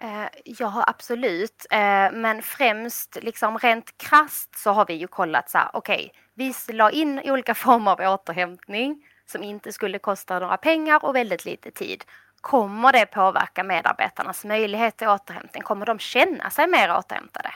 Eh, 0.00 0.28
ja, 0.44 0.84
absolut. 0.86 1.66
Eh, 1.70 2.12
men 2.12 2.42
främst 2.42 3.18
liksom 3.22 3.58
rent 3.58 3.98
krast 3.98 4.58
så 4.58 4.70
har 4.70 4.86
vi 4.86 4.94
ju 4.94 5.06
kollat 5.06 5.50
så 5.50 5.58
här, 5.58 5.70
okej, 5.72 6.12
okay, 6.34 6.54
vi 6.66 6.72
la 6.72 6.90
in 6.90 7.20
olika 7.24 7.54
former 7.64 7.90
av 7.90 8.00
återhämtning 8.14 9.06
som 9.26 9.42
inte 9.42 9.72
skulle 9.72 9.98
kosta 9.98 10.38
några 10.38 10.56
pengar 10.56 11.04
och 11.04 11.16
väldigt 11.16 11.44
lite 11.44 11.70
tid. 11.70 12.04
Kommer 12.40 12.92
det 12.92 13.06
påverka 13.06 13.64
medarbetarnas 13.64 14.44
möjlighet 14.44 14.96
till 14.96 15.08
återhämtning? 15.08 15.62
Kommer 15.62 15.86
de 15.86 15.98
känna 15.98 16.50
sig 16.50 16.66
mer 16.66 16.96
återhämtade? 16.96 17.50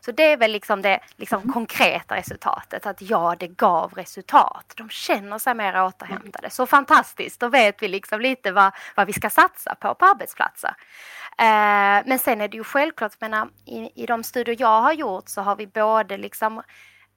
Så 0.00 0.12
det 0.12 0.22
är 0.22 0.36
väl 0.36 0.52
liksom 0.52 0.82
det 0.82 1.00
liksom 1.16 1.42
mm. 1.42 1.52
konkreta 1.52 2.16
resultatet, 2.16 2.86
att 2.86 3.02
ja, 3.02 3.36
det 3.38 3.48
gav 3.48 3.92
resultat. 3.94 4.74
De 4.76 4.90
känner 4.90 5.38
sig 5.38 5.54
mer 5.54 5.84
återhämtade. 5.84 6.50
Så 6.50 6.66
fantastiskt, 6.66 7.40
då 7.40 7.48
vet 7.48 7.82
vi 7.82 7.88
liksom 7.88 8.20
lite 8.20 8.52
vad, 8.52 8.72
vad 8.94 9.06
vi 9.06 9.12
ska 9.12 9.30
satsa 9.30 9.74
på 9.74 9.94
på 9.94 10.04
arbetsplatser. 10.04 10.74
Eh, 11.38 12.02
men 12.06 12.18
sen 12.18 12.40
är 12.40 12.48
det 12.48 12.56
ju 12.56 12.64
självklart, 12.64 13.20
menar, 13.20 13.48
i, 13.66 14.02
i 14.02 14.06
de 14.06 14.22
studier 14.24 14.56
jag 14.58 14.80
har 14.82 14.92
gjort 14.92 15.28
så 15.28 15.40
har 15.42 15.56
vi 15.56 15.66
både 15.66 16.16
liksom 16.16 16.58
Eh, 16.58 16.62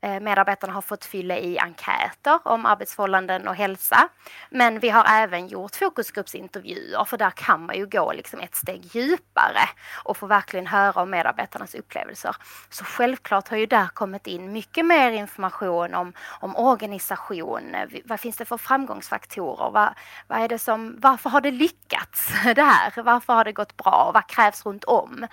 Eh, 0.02 0.20
medarbetarna 0.20 0.74
har 0.74 0.82
fått 0.82 1.06
fylla 1.06 1.38
i 1.38 1.60
enkäter 1.60 2.40
om 2.44 2.66
arbetsförhållanden 2.66 3.48
och 3.48 3.56
hälsa. 3.56 4.10
Men 4.50 4.80
vi 4.80 4.90
har 4.90 5.06
även 5.10 5.48
gjort 5.48 5.76
fokusgruppsintervjuer 5.76 7.06
för 7.06 7.18
där 7.18 7.30
kan 7.30 7.66
man 7.66 7.76
ju 7.76 7.86
gå 7.86 8.14
liksom 8.14 8.40
ett 8.40 8.56
steg 8.56 8.96
djupare 8.96 9.70
och 10.04 10.18
få 10.18 10.28
verkligen 10.28 10.68
höra 10.68 11.02
om 11.02 11.10
medarbetarnas 11.10 11.76
upplevelser. 11.76 12.36
Så 12.70 12.84
självklart 12.84 13.48
har 13.48 13.58
ju 13.58 13.66
där 13.66 13.88
kommit 13.88 14.28
in 14.28 14.52
mycket 14.52 14.86
mer 14.86 15.12
information 15.12 15.94
om, 15.94 16.14
om 16.40 16.56
organisation. 16.56 17.76
Vad 18.06 18.20
finns 18.20 18.38
det 18.38 18.46
för 18.46 18.58
framgångsfaktorer? 18.58 19.72
Vad, 19.72 19.90
vad 20.28 20.40
är 20.40 20.48
det 20.48 20.60
som, 20.60 20.96
varför 21.00 21.30
har 21.30 21.42
det 21.42 21.52
lyckats 21.52 22.28
det 22.56 22.64
här? 22.64 23.04
Varför 23.04 23.34
har 23.34 23.44
det 23.44 23.52
gått 23.52 23.78
bra? 23.78 24.12
Vad 24.14 24.28
krävs 24.28 24.66
runt 24.66 24.84
om? 24.84 25.28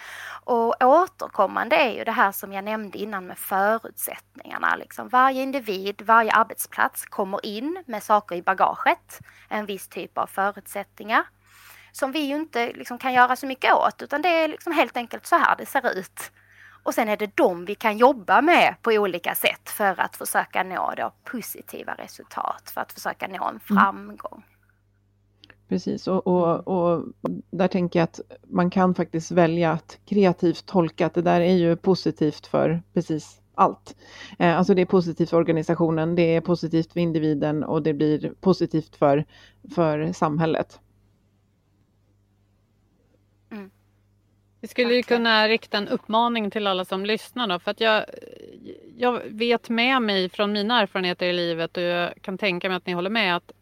Och 0.44 0.84
återkommande 0.84 1.76
är 1.76 1.92
ju 1.98 2.04
det 2.04 2.12
här 2.12 2.32
som 2.32 2.52
jag 2.52 2.64
nämnde 2.64 2.98
innan 2.98 3.26
med 3.26 3.38
förutsättningar 3.38 4.54
förutsättningarna. 4.64 4.76
Liksom 4.76 5.08
varje 5.08 5.42
individ, 5.42 6.02
varje 6.02 6.32
arbetsplats 6.32 7.06
kommer 7.06 7.46
in 7.46 7.84
med 7.86 8.02
saker 8.02 8.36
i 8.36 8.42
bagaget, 8.42 9.20
en 9.48 9.66
viss 9.66 9.88
typ 9.88 10.18
av 10.18 10.26
förutsättningar 10.26 11.24
som 11.92 12.12
vi 12.12 12.18
ju 12.18 12.36
inte 12.36 12.72
liksom 12.72 12.98
kan 12.98 13.12
göra 13.12 13.36
så 13.36 13.46
mycket 13.46 13.72
åt 13.72 14.02
utan 14.02 14.22
det 14.22 14.28
är 14.28 14.48
liksom 14.48 14.72
helt 14.72 14.96
enkelt 14.96 15.26
så 15.26 15.36
här 15.36 15.56
det 15.58 15.66
ser 15.66 15.98
ut. 15.98 16.32
Och 16.84 16.94
sen 16.94 17.08
är 17.08 17.16
det 17.16 17.36
dem 17.36 17.64
vi 17.64 17.74
kan 17.74 17.98
jobba 17.98 18.42
med 18.42 18.74
på 18.82 18.90
olika 18.90 19.34
sätt 19.34 19.70
för 19.70 20.00
att 20.00 20.16
försöka 20.16 20.62
nå 20.62 20.94
då 20.96 21.12
positiva 21.24 21.94
resultat, 21.94 22.70
för 22.74 22.80
att 22.80 22.92
försöka 22.92 23.28
nå 23.28 23.44
en 23.44 23.48
mm. 23.48 23.60
framgång. 23.60 24.44
Precis, 25.68 26.08
och, 26.08 26.26
och, 26.26 26.68
och, 26.68 27.04
där 27.50 27.68
tänker 27.68 27.98
jag 27.98 28.04
att 28.04 28.20
man 28.50 28.70
kan 28.70 28.94
faktiskt 28.94 29.30
välja 29.30 29.72
att 29.72 29.98
kreativt 30.06 30.66
tolka 30.66 31.06
att 31.06 31.14
det 31.14 31.22
där 31.22 31.40
är 31.40 31.56
ju 31.56 31.76
positivt 31.76 32.46
för 32.46 32.82
precis 32.94 33.40
allt. 33.54 33.96
Eh, 34.38 34.58
alltså 34.58 34.74
det 34.74 34.82
är 34.82 34.86
positivt 34.86 35.30
för 35.30 35.36
organisationen, 35.36 36.14
det 36.14 36.36
är 36.36 36.40
positivt 36.40 36.92
för 36.92 37.00
individen 37.00 37.64
och 37.64 37.82
det 37.82 37.94
blir 37.94 38.32
positivt 38.40 38.96
för, 38.96 39.24
för 39.74 40.12
samhället. 40.12 40.80
Mm. 43.52 43.70
Vi 44.60 44.68
skulle 44.68 44.94
ju 44.94 45.02
kunna 45.02 45.48
rikta 45.48 45.78
en 45.78 45.88
uppmaning 45.88 46.50
till 46.50 46.66
alla 46.66 46.84
som 46.84 47.06
lyssnar 47.06 47.46
då, 47.46 47.58
för 47.58 47.70
att 47.70 47.80
jag, 47.80 48.04
jag 48.96 49.20
vet 49.24 49.68
med 49.68 50.02
mig 50.02 50.28
från 50.28 50.52
mina 50.52 50.80
erfarenheter 50.80 51.26
i 51.26 51.32
livet 51.32 51.76
och 51.76 51.82
jag 51.82 52.22
kan 52.22 52.38
tänka 52.38 52.68
mig 52.68 52.76
att 52.76 52.86
ni 52.86 52.92
håller 52.92 53.10
med 53.10 53.36
att 53.36 53.52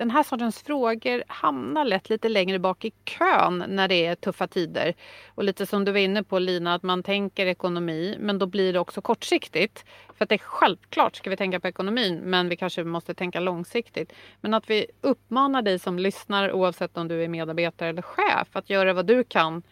den 0.00 0.10
här 0.10 0.22
sortens 0.22 0.62
frågor 0.62 1.24
hamnar 1.26 1.84
lätt 1.84 2.10
lite 2.10 2.28
längre 2.28 2.58
bak 2.58 2.84
i 2.84 2.92
kön 3.04 3.64
när 3.68 3.88
det 3.88 4.06
är 4.06 4.14
tuffa 4.14 4.46
tider. 4.46 4.94
Och 5.28 5.44
lite 5.44 5.66
som 5.66 5.84
du 5.84 5.92
var 5.92 5.98
inne 5.98 6.22
på 6.22 6.38
Lina, 6.38 6.74
att 6.74 6.82
man 6.82 7.02
tänker 7.02 7.46
ekonomi 7.46 8.16
men 8.20 8.38
då 8.38 8.46
blir 8.46 8.72
det 8.72 8.78
också 8.78 9.00
kortsiktigt. 9.00 9.84
För 10.16 10.24
att 10.24 10.28
det 10.28 10.34
är 10.34 10.38
självklart 10.38 11.16
ska 11.16 11.30
vi 11.30 11.36
tänka 11.36 11.60
på 11.60 11.68
ekonomin 11.68 12.20
men 12.24 12.48
vi 12.48 12.56
kanske 12.56 12.84
måste 12.84 13.14
tänka 13.14 13.40
långsiktigt. 13.40 14.12
Men 14.40 14.54
att 14.54 14.70
vi 14.70 14.86
uppmanar 15.00 15.62
dig 15.62 15.78
som 15.78 15.98
lyssnar 15.98 16.52
oavsett 16.52 16.96
om 16.96 17.08
du 17.08 17.24
är 17.24 17.28
medarbetare 17.28 17.88
eller 17.88 18.02
chef 18.02 18.48
att 18.52 18.70
göra 18.70 18.92
vad 18.92 19.06
du 19.06 19.24
kan 19.24 19.62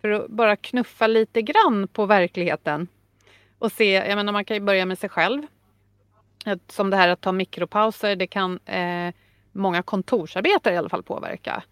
för 0.00 0.10
att 0.10 0.28
bara 0.28 0.56
knuffa 0.56 1.06
lite 1.06 1.42
grann 1.42 1.88
på 1.88 2.06
verkligheten. 2.06 2.88
Och 3.58 3.72
se, 3.72 3.92
jag 3.92 4.16
menar 4.16 4.32
man 4.32 4.44
kan 4.44 4.56
ju 4.56 4.60
börja 4.60 4.86
med 4.86 4.98
sig 4.98 5.08
själv. 5.08 5.42
Som 6.68 6.90
det 6.90 6.96
här 6.96 7.08
att 7.08 7.20
ta 7.20 7.32
mikropauser, 7.32 8.16
det 8.16 8.26
kan 8.26 8.58
eh, 8.64 9.14
många 9.58 9.82
kontorsarbetare 9.82 10.74
i 10.74 10.76
alla 10.76 10.88
fall 10.88 11.02
påverka. 11.02 11.62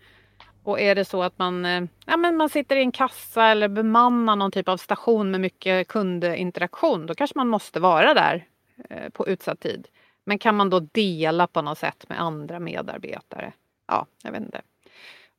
Och 0.63 0.81
är 0.81 0.95
det 0.95 1.05
så 1.05 1.23
att 1.23 1.39
man, 1.39 1.65
eh, 1.65 1.83
ja, 2.07 2.17
men 2.17 2.37
man 2.37 2.49
sitter 2.49 2.77
i 2.77 2.81
en 2.81 2.93
kassa 2.93 3.45
eller 3.45 3.69
bemannar 3.69 4.37
någon 4.37 4.51
typ 4.51 4.69
av 4.69 4.77
station 4.77 5.31
med 5.31 5.41
mycket 5.41 5.89
kundinteraktion, 5.89 7.07
då 7.07 7.15
kanske 7.15 7.39
man 7.39 7.49
måste 7.49 7.81
vara 7.81 8.15
där 8.15 8.47
eh, 8.91 9.09
på 9.09 9.29
utsatt 9.29 9.61
tid. 9.61 9.89
Men 10.25 10.39
kan 10.39 10.57
man 10.57 10.71
då 10.71 10.81
dela 10.81 11.47
på 11.47 11.63
något 11.63 11.79
sätt 11.79 12.09
med 12.09 12.21
andra 12.21 12.61
medarbetare? 12.61 13.53
Ja, 13.89 14.07
jag 14.23 14.33
vet 14.33 14.41
inte. 14.41 14.61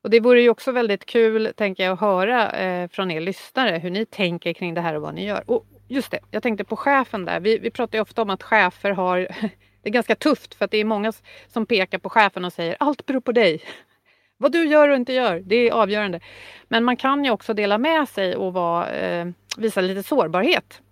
Och 0.02 0.10
det 0.10 0.20
vore 0.20 0.40
ju 0.42 0.50
också 0.50 0.72
väldigt 0.72 1.06
kul, 1.06 1.52
tänker 1.56 1.84
jag, 1.84 1.92
att 1.92 2.00
höra 2.00 2.50
eh, 2.50 2.88
från 2.88 3.10
er 3.10 3.20
lyssnare 3.20 3.78
hur 3.78 3.90
ni 3.90 4.06
tänker 4.06 4.52
kring 4.52 4.74
det 4.74 4.80
här 4.80 4.94
och 4.94 5.02
vad 5.02 5.14
ni 5.14 5.26
gör. 5.26 5.50
Och 5.50 5.66
just 5.88 6.10
det, 6.10 6.18
jag 6.30 6.42
tänkte 6.42 6.64
på 6.64 6.76
chefen 6.76 7.24
där. 7.24 7.40
Vi, 7.40 7.58
vi 7.58 7.70
pratar 7.70 7.98
ju 7.98 8.02
ofta 8.02 8.22
om 8.22 8.30
att 8.30 8.42
chefer 8.42 8.90
har 8.90 9.28
Det 9.88 9.90
är 9.90 9.94
ganska 9.94 10.14
tufft 10.14 10.54
för 10.54 10.64
att 10.64 10.70
det 10.70 10.78
är 10.78 10.84
många 10.84 11.12
som 11.48 11.66
pekar 11.66 11.98
på 11.98 12.10
chefen 12.10 12.44
och 12.44 12.52
säger 12.52 12.76
allt 12.80 13.06
beror 13.06 13.20
på 13.20 13.32
dig. 13.32 13.62
Vad 14.36 14.52
du 14.52 14.66
gör 14.66 14.88
och 14.88 14.96
inte 14.96 15.12
gör, 15.12 15.40
det 15.40 15.56
är 15.56 15.72
avgörande. 15.72 16.20
Men 16.64 16.84
man 16.84 16.96
kan 16.96 17.24
ju 17.24 17.30
också 17.30 17.54
dela 17.54 17.78
med 17.78 18.08
sig 18.08 18.36
och 18.36 18.52
vara, 18.52 18.90
eh, 18.90 19.28
visa 19.56 19.80
lite 19.80 20.02
sårbarhet. 20.02 20.82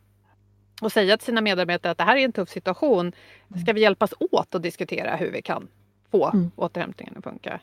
Och 0.81 0.93
säga 0.93 1.17
till 1.17 1.27
sina 1.27 1.41
medarbetare 1.41 1.93
att 1.93 1.99
det 1.99 2.05
här 2.05 2.17
är 2.17 2.25
en 2.25 2.33
tuff 2.33 2.49
situation. 2.49 3.13
Ska 3.63 3.73
vi 3.73 3.81
hjälpas 3.81 4.15
åt 4.31 4.55
att 4.55 4.63
diskutera 4.63 5.17
hur 5.17 5.31
vi 5.31 5.43
kan 5.43 5.69
få 6.11 6.31
mm. 6.31 6.51
återhämtningen 6.57 7.15
att 7.17 7.25
funka? 7.25 7.61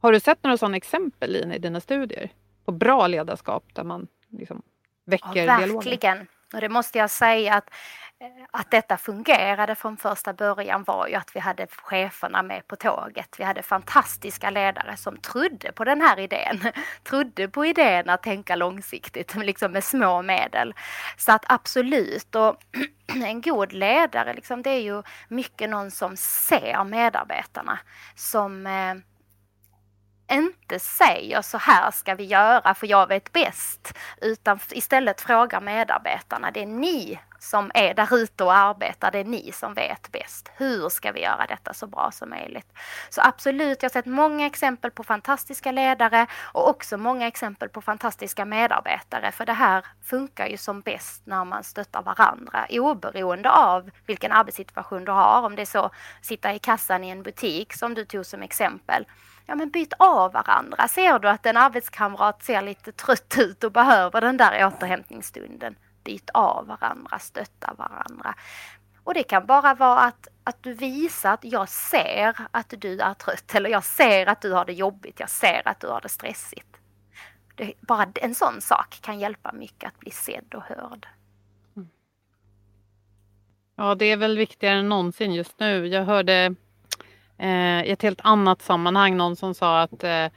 Har 0.00 0.12
du 0.12 0.20
sett 0.20 0.42
några 0.42 0.56
sådana 0.56 0.76
exempel 0.76 1.32
Lina, 1.32 1.54
i 1.54 1.58
dina 1.58 1.80
studier? 1.80 2.30
På 2.64 2.72
bra 2.72 3.06
ledarskap 3.06 3.64
där 3.72 3.84
man 3.84 4.06
liksom 4.30 4.62
väcker 5.04 5.26
ja, 5.34 5.46
verkligen. 5.46 5.80
dialogen? 5.80 6.26
Och 6.54 6.60
det 6.60 6.68
måste 6.68 6.98
jag 6.98 7.10
säga 7.10 7.54
att 7.54 7.70
Eh, 8.22 8.28
att 8.50 8.70
detta 8.70 8.96
fungerade 8.96 9.74
från 9.74 9.96
första 9.96 10.32
början 10.32 10.84
var 10.84 11.08
ju 11.08 11.14
att 11.14 11.36
vi 11.36 11.40
hade 11.40 11.66
cheferna 11.66 12.42
med 12.42 12.66
på 12.66 12.76
tåget. 12.76 13.34
Vi 13.38 13.44
hade 13.44 13.62
fantastiska 13.62 14.50
ledare 14.50 14.96
som 14.96 15.16
trodde 15.16 15.72
på 15.72 15.84
den 15.84 16.00
här 16.00 16.18
idén. 16.18 16.60
Trodde 17.04 17.48
på 17.48 17.66
idén 17.66 18.08
att 18.08 18.22
tänka 18.22 18.56
långsiktigt, 18.56 19.34
liksom 19.44 19.72
med 19.72 19.84
små 19.84 20.22
medel. 20.22 20.74
Så 21.16 21.32
att 21.32 21.44
absolut, 21.48 22.34
och 22.34 22.56
en 23.24 23.40
god 23.40 23.72
ledare, 23.72 24.34
liksom, 24.34 24.62
det 24.62 24.70
är 24.70 24.82
ju 24.82 25.02
mycket 25.28 25.70
någon 25.70 25.90
som 25.90 26.16
ser 26.16 26.84
medarbetarna. 26.84 27.78
Som, 28.16 28.66
eh, 28.66 28.94
inte 30.30 30.78
säger 30.78 31.42
så 31.42 31.58
här 31.58 31.90
ska 31.90 32.14
vi 32.14 32.24
göra 32.24 32.74
för 32.74 32.86
jag 32.86 33.06
vet 33.06 33.32
bäst, 33.32 33.98
utan 34.20 34.60
istället 34.70 35.20
frågar 35.20 35.60
medarbetarna. 35.60 36.50
Det 36.50 36.62
är 36.62 36.66
ni 36.66 37.18
som 37.42 37.70
är 37.74 37.94
där 37.94 38.16
ute 38.16 38.44
och 38.44 38.54
arbetar, 38.54 39.10
det 39.10 39.18
är 39.18 39.24
ni 39.24 39.52
som 39.52 39.74
vet 39.74 40.12
bäst. 40.12 40.50
Hur 40.56 40.88
ska 40.88 41.12
vi 41.12 41.22
göra 41.22 41.46
detta 41.46 41.74
så 41.74 41.86
bra 41.86 42.10
som 42.10 42.30
möjligt? 42.30 42.72
Så 43.10 43.20
absolut, 43.24 43.82
jag 43.82 43.90
har 43.90 43.92
sett 43.92 44.06
många 44.06 44.46
exempel 44.46 44.90
på 44.90 45.04
fantastiska 45.04 45.72
ledare 45.72 46.26
och 46.52 46.68
också 46.68 46.96
många 46.96 47.26
exempel 47.26 47.68
på 47.68 47.80
fantastiska 47.82 48.44
medarbetare. 48.44 49.32
För 49.32 49.46
det 49.46 49.52
här 49.52 49.86
funkar 50.04 50.46
ju 50.46 50.56
som 50.56 50.80
bäst 50.80 51.26
när 51.26 51.44
man 51.44 51.64
stöttar 51.64 52.02
varandra 52.02 52.66
oberoende 52.70 53.50
av 53.50 53.90
vilken 54.06 54.32
arbetssituation 54.32 55.04
du 55.04 55.12
har. 55.12 55.42
Om 55.42 55.56
det 55.56 55.62
är 55.62 55.66
så 55.66 55.90
sitta 56.22 56.54
i 56.54 56.58
kassan 56.58 57.04
i 57.04 57.10
en 57.10 57.22
butik 57.22 57.72
som 57.72 57.94
du 57.94 58.04
tog 58.04 58.26
som 58.26 58.42
exempel 58.42 59.06
ja 59.46 59.54
men 59.54 59.70
byt 59.70 59.92
av 59.98 60.32
varandra. 60.32 60.88
Ser 60.88 61.18
du 61.18 61.28
att 61.28 61.46
en 61.46 61.56
arbetskamrat 61.56 62.42
ser 62.42 62.62
lite 62.62 62.92
trött 62.92 63.34
ut 63.38 63.64
och 63.64 63.72
behöver 63.72 64.20
den 64.20 64.36
där 64.36 64.66
återhämtningsstunden, 64.66 65.76
byt 66.04 66.30
av 66.34 66.66
varandra, 66.66 67.18
stötta 67.18 67.74
varandra. 67.78 68.34
Och 69.04 69.14
det 69.14 69.22
kan 69.22 69.46
bara 69.46 69.74
vara 69.74 70.00
att, 70.00 70.28
att 70.44 70.62
du 70.62 70.74
visar 70.74 71.32
att 71.32 71.44
jag 71.44 71.68
ser 71.68 72.36
att 72.50 72.74
du 72.78 73.00
är 73.00 73.14
trött 73.14 73.54
eller 73.54 73.70
jag 73.70 73.84
ser 73.84 74.26
att 74.26 74.40
du 74.40 74.52
har 74.52 74.64
det 74.64 74.72
jobbigt, 74.72 75.20
jag 75.20 75.30
ser 75.30 75.68
att 75.68 75.80
du 75.80 75.86
har 75.86 76.00
det 76.00 76.08
stressigt. 76.08 76.66
Det, 77.54 77.72
bara 77.80 78.06
en 78.14 78.34
sån 78.34 78.60
sak 78.60 78.98
kan 79.00 79.20
hjälpa 79.20 79.52
mycket 79.52 79.88
att 79.88 79.98
bli 79.98 80.10
sedd 80.10 80.54
och 80.54 80.62
hörd. 80.62 81.06
Mm. 81.76 81.88
Ja, 83.76 83.94
det 83.94 84.04
är 84.04 84.16
väl 84.16 84.38
viktigare 84.38 84.78
än 84.78 84.88
någonsin 84.88 85.32
just 85.32 85.60
nu. 85.60 85.86
Jag 85.86 86.04
hörde 86.04 86.54
eh, 87.42 87.84
i 87.84 87.90
ett 87.90 88.02
helt 88.02 88.20
annat 88.22 88.62
sammanhang 88.62 89.16
någon 89.16 89.36
som 89.36 89.54
sa 89.54 89.80
att 89.80 90.04
eh, 90.04 90.28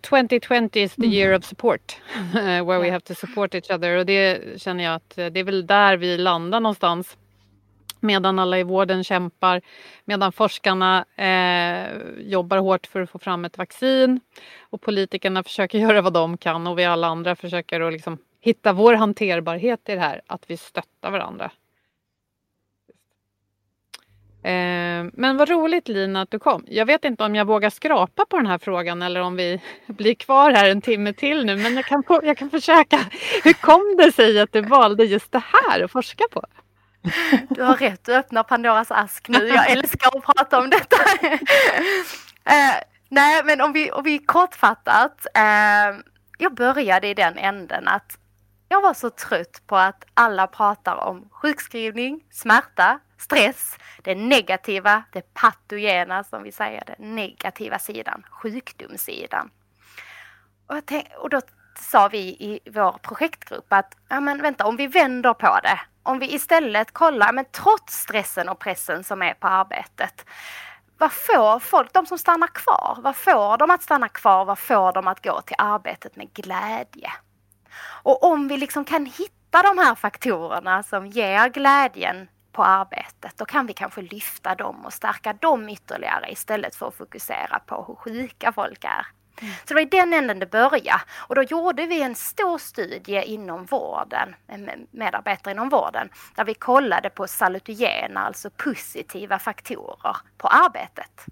2020 0.00 0.54
eh, 0.54 0.82
is 0.82 0.94
the 0.94 1.06
year 1.06 1.38
of 1.38 1.44
support. 1.44 1.96
where 2.32 2.78
we 2.78 2.90
have 2.90 3.00
to 3.00 3.14
support 3.14 3.54
each 3.54 3.70
other. 3.70 3.96
Och 3.98 4.06
det 4.06 4.40
känner 4.62 4.84
jag 4.84 4.94
att 4.94 5.18
eh, 5.18 5.26
det 5.26 5.40
är 5.40 5.44
väl 5.44 5.66
där 5.66 5.96
vi 5.96 6.18
landar 6.18 6.60
någonstans. 6.60 7.16
Medan 8.00 8.38
alla 8.38 8.58
i 8.58 8.62
vården 8.62 9.04
kämpar, 9.04 9.62
medan 10.04 10.32
forskarna 10.32 11.04
eh, 11.16 11.86
jobbar 12.18 12.58
hårt 12.58 12.86
för 12.86 13.00
att 13.00 13.10
få 13.10 13.18
fram 13.18 13.44
ett 13.44 13.58
vaccin 13.58 14.20
och 14.60 14.80
politikerna 14.80 15.42
försöker 15.42 15.78
göra 15.88 16.00
vad 16.00 16.12
de 16.12 16.36
kan 16.38 16.66
och 16.66 16.78
vi 16.78 16.84
alla 16.84 17.06
andra 17.06 17.36
försöker 17.36 17.80
att 17.80 17.92
liksom 17.92 18.18
hitta 18.40 18.72
vår 18.72 18.94
hanterbarhet 18.94 19.88
i 19.88 19.94
det 19.94 20.00
här, 20.00 20.20
att 20.26 20.44
vi 20.46 20.56
stöttar 20.56 21.10
varandra. 21.10 21.50
Eh, 24.46 25.06
men 25.12 25.36
vad 25.36 25.48
roligt 25.48 25.88
Lina 25.88 26.22
att 26.22 26.30
du 26.30 26.38
kom. 26.38 26.64
Jag 26.68 26.86
vet 26.86 27.04
inte 27.04 27.24
om 27.24 27.34
jag 27.34 27.44
vågar 27.44 27.70
skrapa 27.70 28.24
på 28.24 28.36
den 28.36 28.46
här 28.46 28.58
frågan 28.58 29.02
eller 29.02 29.20
om 29.20 29.36
vi 29.36 29.60
blir 29.86 30.14
kvar 30.14 30.50
här 30.50 30.70
en 30.70 30.80
timme 30.80 31.12
till 31.12 31.46
nu. 31.46 31.56
Men 31.56 31.74
jag 31.74 31.84
kan, 31.84 32.02
jag 32.22 32.36
kan 32.36 32.50
försöka. 32.50 32.98
Hur 33.44 33.52
kom 33.52 33.96
det 33.98 34.12
sig 34.12 34.40
att 34.40 34.52
du 34.52 34.60
valde 34.60 35.04
just 35.04 35.32
det 35.32 35.42
här 35.52 35.84
att 35.84 35.90
forska 35.90 36.24
på? 36.32 36.42
Du 37.48 37.62
har 37.62 37.76
rätt, 37.76 38.04
du 38.04 38.14
öppnar 38.14 38.42
Pandoras 38.42 38.90
ask 38.90 39.28
nu. 39.28 39.48
Jag 39.48 39.70
älskar 39.70 40.08
att 40.16 40.24
prata 40.24 40.60
om 40.60 40.70
detta. 40.70 40.96
eh, 42.44 42.74
nej, 43.08 43.42
men 43.44 43.60
om 43.60 43.72
vi, 43.72 43.90
om 43.90 44.04
vi 44.04 44.18
kortfattat. 44.18 45.26
Eh, 45.34 45.98
jag 46.38 46.54
började 46.54 47.08
i 47.08 47.14
den 47.14 47.38
änden 47.38 47.88
att 47.88 48.18
jag 48.68 48.82
var 48.82 48.94
så 48.94 49.10
trött 49.10 49.62
på 49.66 49.76
att 49.76 50.04
alla 50.14 50.46
pratar 50.46 50.96
om 50.96 51.28
sjukskrivning, 51.30 52.20
smärta, 52.30 53.00
stress, 53.18 53.78
det 54.02 54.14
negativa, 54.14 55.02
det 55.12 55.34
patogena 55.34 56.24
som 56.24 56.42
vi 56.42 56.52
säger, 56.52 56.82
den 56.86 57.14
negativa 57.14 57.78
sidan, 57.78 58.22
sjukdomssidan. 58.30 59.50
Och, 60.66 60.86
tänk, 60.86 61.06
och 61.18 61.30
då 61.30 61.40
sa 61.78 62.08
vi 62.08 62.18
i 62.18 62.60
vår 62.70 62.92
projektgrupp 62.92 63.72
att 63.72 63.96
ja, 64.08 64.20
men 64.20 64.42
vänta, 64.42 64.66
om 64.66 64.76
vi 64.76 64.86
vänder 64.86 65.34
på 65.34 65.58
det, 65.62 65.80
om 66.02 66.18
vi 66.18 66.34
istället 66.34 66.92
kollar, 66.92 67.32
men 67.32 67.44
trots 67.52 67.94
stressen 67.98 68.48
och 68.48 68.58
pressen 68.58 69.04
som 69.04 69.22
är 69.22 69.34
på 69.34 69.46
arbetet, 69.46 70.26
vad 70.98 71.12
får 71.12 71.58
folk, 71.58 71.92
de 71.92 72.06
som 72.06 72.18
stannar 72.18 72.46
kvar, 72.46 72.98
vad 73.02 73.16
får 73.16 73.58
de 73.58 73.70
att 73.70 73.82
stanna 73.82 74.08
kvar, 74.08 74.44
vad 74.44 74.58
får 74.58 74.92
de 74.92 75.08
att 75.08 75.24
gå 75.24 75.40
till 75.40 75.56
arbetet 75.58 76.16
med 76.16 76.32
glädje? 76.32 77.12
Och 78.02 78.24
om 78.24 78.48
vi 78.48 78.56
liksom 78.56 78.84
kan 78.84 79.06
hitta 79.06 79.62
de 79.62 79.78
här 79.78 79.94
faktorerna 79.94 80.82
som 80.82 81.06
ger 81.06 81.48
glädjen 81.48 82.28
på 82.56 82.64
arbetet, 82.64 83.32
då 83.36 83.44
kan 83.44 83.66
vi 83.66 83.72
kanske 83.72 84.02
lyfta 84.02 84.54
dem 84.54 84.84
och 84.84 84.92
stärka 84.92 85.32
dem 85.32 85.68
ytterligare 85.68 86.32
istället 86.32 86.74
för 86.74 86.88
att 86.88 86.94
fokusera 86.94 87.58
på 87.66 87.84
hur 87.88 87.94
sjuka 87.94 88.52
folk 88.52 88.84
är. 88.84 89.06
Mm. 89.40 89.54
Så 89.54 89.66
det 89.66 89.74
var 89.74 89.80
i 89.80 89.84
den 89.84 90.12
änden 90.12 90.38
det 90.38 90.50
började. 90.50 91.00
Och 91.16 91.34
då 91.34 91.42
gjorde 91.42 91.86
vi 91.86 92.02
en 92.02 92.14
stor 92.14 92.58
studie 92.58 93.22
inom 93.22 93.64
vården, 93.64 94.34
medarbetare 94.90 95.52
inom 95.52 95.68
vården, 95.68 96.08
där 96.36 96.44
vi 96.44 96.54
kollade 96.54 97.10
på 97.10 97.26
salutogena, 97.28 98.20
alltså 98.20 98.50
positiva 98.50 99.38
faktorer 99.38 100.16
på 100.38 100.48
arbetet. 100.48 101.24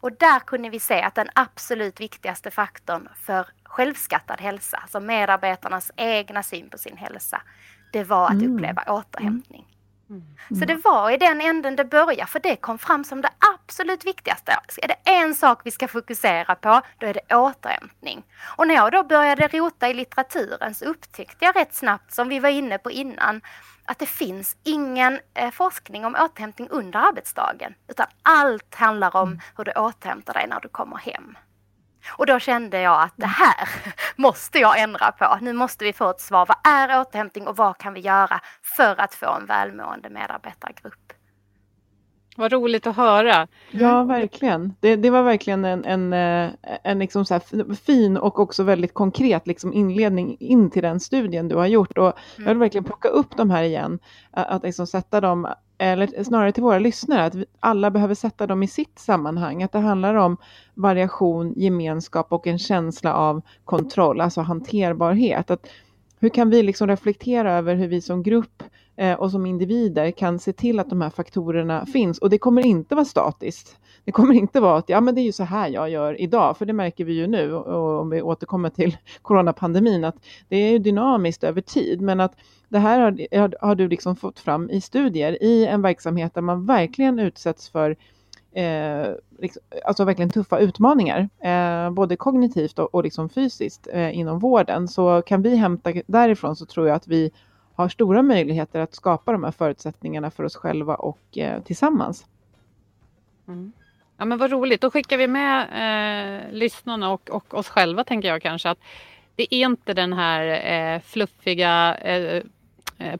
Och 0.00 0.12
där 0.12 0.40
kunde 0.40 0.70
vi 0.70 0.80
se 0.80 1.02
att 1.02 1.14
den 1.14 1.28
absolut 1.34 2.00
viktigaste 2.00 2.50
faktorn 2.50 3.08
för 3.14 3.46
självskattad 3.64 4.40
hälsa, 4.40 4.76
alltså 4.76 5.00
medarbetarnas 5.00 5.90
egna 5.96 6.42
syn 6.42 6.70
på 6.70 6.78
sin 6.78 6.96
hälsa, 6.96 7.42
det 7.92 8.04
var 8.04 8.26
att 8.26 8.32
mm. 8.32 8.54
uppleva 8.54 8.82
återhämtning. 8.86 9.77
Mm. 10.10 10.60
Så 10.60 10.64
det 10.64 10.84
var 10.84 11.10
i 11.10 11.16
den 11.16 11.40
änden 11.40 11.76
det 11.76 11.84
började, 11.84 12.30
för 12.30 12.40
det 12.40 12.56
kom 12.56 12.78
fram 12.78 13.04
som 13.04 13.20
det 13.20 13.30
absolut 13.54 14.06
viktigaste. 14.06 14.52
Är 14.82 14.88
det 14.88 14.96
en 15.04 15.34
sak 15.34 15.60
vi 15.64 15.70
ska 15.70 15.88
fokusera 15.88 16.54
på, 16.54 16.80
då 16.98 17.06
är 17.06 17.14
det 17.14 17.34
återhämtning. 17.34 18.22
Och 18.56 18.68
när 18.68 18.74
jag 18.74 18.92
då 18.92 19.04
började 19.04 19.48
rota 19.48 19.88
i 19.88 19.94
litteraturen 19.94 20.74
så 20.74 20.84
upptäckte 20.84 21.44
jag 21.44 21.56
rätt 21.56 21.74
snabbt, 21.74 22.12
som 22.14 22.28
vi 22.28 22.38
var 22.38 22.48
inne 22.48 22.78
på 22.78 22.90
innan, 22.90 23.40
att 23.84 23.98
det 23.98 24.06
finns 24.06 24.56
ingen 24.64 25.20
eh, 25.34 25.50
forskning 25.50 26.04
om 26.04 26.14
återhämtning 26.14 26.68
under 26.70 26.98
arbetsdagen, 26.98 27.74
utan 27.88 28.06
allt 28.22 28.74
handlar 28.74 29.16
om 29.16 29.28
mm. 29.28 29.40
hur 29.56 29.64
du 29.64 29.72
återhämtar 29.72 30.34
dig 30.34 30.46
när 30.48 30.60
du 30.60 30.68
kommer 30.68 30.96
hem. 30.96 31.36
Och 32.16 32.26
då 32.26 32.38
kände 32.38 32.80
jag 32.80 33.02
att 33.02 33.14
det 33.16 33.26
här 33.26 33.68
måste 34.16 34.58
jag 34.58 34.80
ändra 34.80 35.12
på. 35.12 35.38
Nu 35.40 35.52
måste 35.52 35.84
vi 35.84 35.92
få 35.92 36.10
ett 36.10 36.20
svar. 36.20 36.46
Vad 36.46 36.72
är 36.72 37.00
återhämtning 37.00 37.46
och 37.46 37.56
vad 37.56 37.78
kan 37.78 37.94
vi 37.94 38.00
göra 38.00 38.40
för 38.62 39.00
att 39.00 39.14
få 39.14 39.34
en 39.40 39.46
välmående 39.46 40.10
medarbetargrupp? 40.10 41.12
Vad 42.38 42.52
roligt 42.52 42.86
att 42.86 42.96
höra. 42.96 43.48
Ja, 43.70 44.04
verkligen. 44.04 44.74
Det, 44.80 44.96
det 44.96 45.10
var 45.10 45.22
verkligen 45.22 45.64
en, 45.64 45.84
en, 45.84 46.12
eh, 46.12 46.50
en 46.84 46.98
liksom 46.98 47.24
så 47.24 47.40
fin 47.84 48.16
och 48.16 48.38
också 48.38 48.62
väldigt 48.62 48.94
konkret 48.94 49.46
liksom 49.46 49.72
inledning 49.72 50.36
in 50.40 50.70
till 50.70 50.82
den 50.82 51.00
studien 51.00 51.48
du 51.48 51.56
har 51.56 51.66
gjort. 51.66 51.98
Och 51.98 52.04
Jag 52.04 52.14
vill 52.36 52.46
mm. 52.46 52.58
verkligen 52.58 52.84
plocka 52.84 53.08
upp 53.08 53.36
de 53.36 53.50
här 53.50 53.62
igen. 53.62 53.98
Att 54.30 54.62
liksom 54.62 54.86
sätta 54.86 55.20
dem, 55.20 55.48
eller 55.78 56.24
snarare 56.24 56.52
till 56.52 56.62
våra 56.62 56.78
lyssnare, 56.78 57.24
att 57.24 57.34
alla 57.60 57.90
behöver 57.90 58.14
sätta 58.14 58.46
dem 58.46 58.62
i 58.62 58.68
sitt 58.68 58.98
sammanhang. 58.98 59.62
Att 59.62 59.72
det 59.72 59.78
handlar 59.78 60.14
om 60.14 60.36
variation, 60.74 61.54
gemenskap 61.56 62.32
och 62.32 62.46
en 62.46 62.58
känsla 62.58 63.14
av 63.14 63.42
kontroll, 63.64 64.20
alltså 64.20 64.40
hanterbarhet. 64.40 65.50
Att 65.50 65.66
hur 66.20 66.28
kan 66.28 66.50
vi 66.50 66.62
liksom 66.62 66.88
reflektera 66.88 67.52
över 67.52 67.74
hur 67.74 67.88
vi 67.88 68.00
som 68.00 68.22
grupp 68.22 68.62
eh, 68.96 69.14
och 69.14 69.30
som 69.30 69.46
individer 69.46 70.10
kan 70.10 70.38
se 70.38 70.52
till 70.52 70.80
att 70.80 70.90
de 70.90 71.00
här 71.00 71.10
faktorerna 71.10 71.86
finns. 71.86 72.18
Och 72.18 72.30
det 72.30 72.38
kommer 72.38 72.66
inte 72.66 72.94
vara 72.94 73.04
statiskt. 73.04 73.76
Det 74.04 74.12
kommer 74.12 74.34
inte 74.34 74.60
vara 74.60 74.78
att 74.78 74.88
ja, 74.88 75.00
men 75.00 75.14
det 75.14 75.20
är 75.20 75.22
ju 75.22 75.32
så 75.32 75.44
här 75.44 75.68
jag 75.68 75.90
gör 75.90 76.20
idag, 76.20 76.56
för 76.56 76.66
det 76.66 76.72
märker 76.72 77.04
vi 77.04 77.12
ju 77.12 77.26
nu 77.26 77.54
och 77.54 78.00
om 78.00 78.10
vi 78.10 78.22
återkommer 78.22 78.70
till 78.70 78.96
coronapandemin 79.22 80.04
att 80.04 80.16
det 80.48 80.56
är 80.56 80.70
ju 80.70 80.78
dynamiskt 80.78 81.44
över 81.44 81.60
tid, 81.60 82.00
men 82.00 82.20
att 82.20 82.36
det 82.68 82.78
här 82.78 83.00
har, 83.00 83.66
har 83.66 83.74
du 83.74 83.88
liksom 83.88 84.16
fått 84.16 84.38
fram 84.38 84.70
i 84.70 84.80
studier 84.80 85.42
i 85.42 85.66
en 85.66 85.82
verksamhet 85.82 86.34
där 86.34 86.42
man 86.42 86.66
verkligen 86.66 87.18
utsätts 87.18 87.68
för 87.68 87.96
eh, 88.52 89.14
liksom, 89.38 89.62
alltså 89.84 90.04
verkligen 90.04 90.30
tuffa 90.30 90.58
utmaningar, 90.58 91.28
eh, 91.40 91.90
både 91.90 92.16
kognitivt 92.16 92.78
och, 92.78 92.94
och 92.94 93.04
liksom 93.04 93.28
fysiskt 93.28 93.88
eh, 93.92 94.18
inom 94.18 94.38
vården. 94.38 94.88
Så 94.88 95.22
kan 95.22 95.42
vi 95.42 95.56
hämta 95.56 95.92
därifrån 96.06 96.56
så 96.56 96.66
tror 96.66 96.88
jag 96.88 96.96
att 96.96 97.08
vi 97.08 97.30
har 97.74 97.88
stora 97.88 98.22
möjligheter 98.22 98.80
att 98.80 98.94
skapa 98.94 99.32
de 99.32 99.44
här 99.44 99.50
förutsättningarna 99.50 100.30
för 100.30 100.44
oss 100.44 100.56
själva 100.56 100.94
och 100.94 101.38
eh, 101.38 101.62
tillsammans. 101.62 102.26
Mm. 103.48 103.72
Ja 104.16 104.24
men 104.24 104.38
vad 104.38 104.50
roligt, 104.50 104.80
då 104.80 104.90
skickar 104.90 105.16
vi 105.16 105.28
med 105.28 105.60
eh, 105.62 106.52
lyssnarna 106.52 107.12
och, 107.12 107.30
och 107.30 107.54
oss 107.54 107.68
själva 107.68 108.04
tänker 108.04 108.28
jag 108.28 108.42
kanske 108.42 108.70
att 108.70 108.78
det 109.34 109.54
är 109.54 109.66
inte 109.66 109.94
den 109.94 110.12
här 110.12 110.70
eh, 110.72 111.00
fluffiga 111.00 111.96
eh 111.96 112.42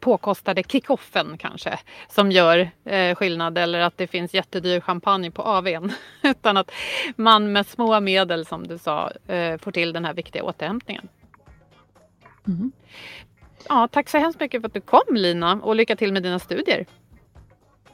påkostade 0.01 0.63
kickoffen 0.63 1.39
kanske 1.39 1.79
som 2.09 2.33
gör 2.33 2.71
eh, 2.85 3.15
skillnad 3.15 3.59
eller 3.59 3.81
att 3.81 3.97
det 3.97 4.07
finns 4.07 4.35
jättedyr 4.35 4.81
champagne 4.81 5.31
på 5.31 5.43
AWn. 5.43 5.93
Utan 6.23 6.57
att 6.57 6.71
man 7.17 7.53
med 7.53 7.67
små 7.67 8.01
medel 8.01 8.47
som 8.47 8.67
du 8.67 8.79
sa 8.79 9.11
eh, 9.27 9.59
får 9.59 9.73
till 9.73 9.93
den 9.93 10.05
här 10.05 10.15
viktiga 10.15 10.43
återhämtningen. 10.43 11.09
Mm. 12.47 12.73
Ja, 13.69 13.89
tack 13.89 14.09
så 14.09 14.19
hemskt 14.19 14.41
mycket 14.41 14.61
för 14.61 14.67
att 14.67 14.75
du 14.75 14.81
kom 14.81 15.15
Lina 15.15 15.61
och 15.63 15.77
lycka 15.77 15.97
till 15.97 16.13
med 16.13 16.23
dina 16.23 16.39
studier. 16.39 16.87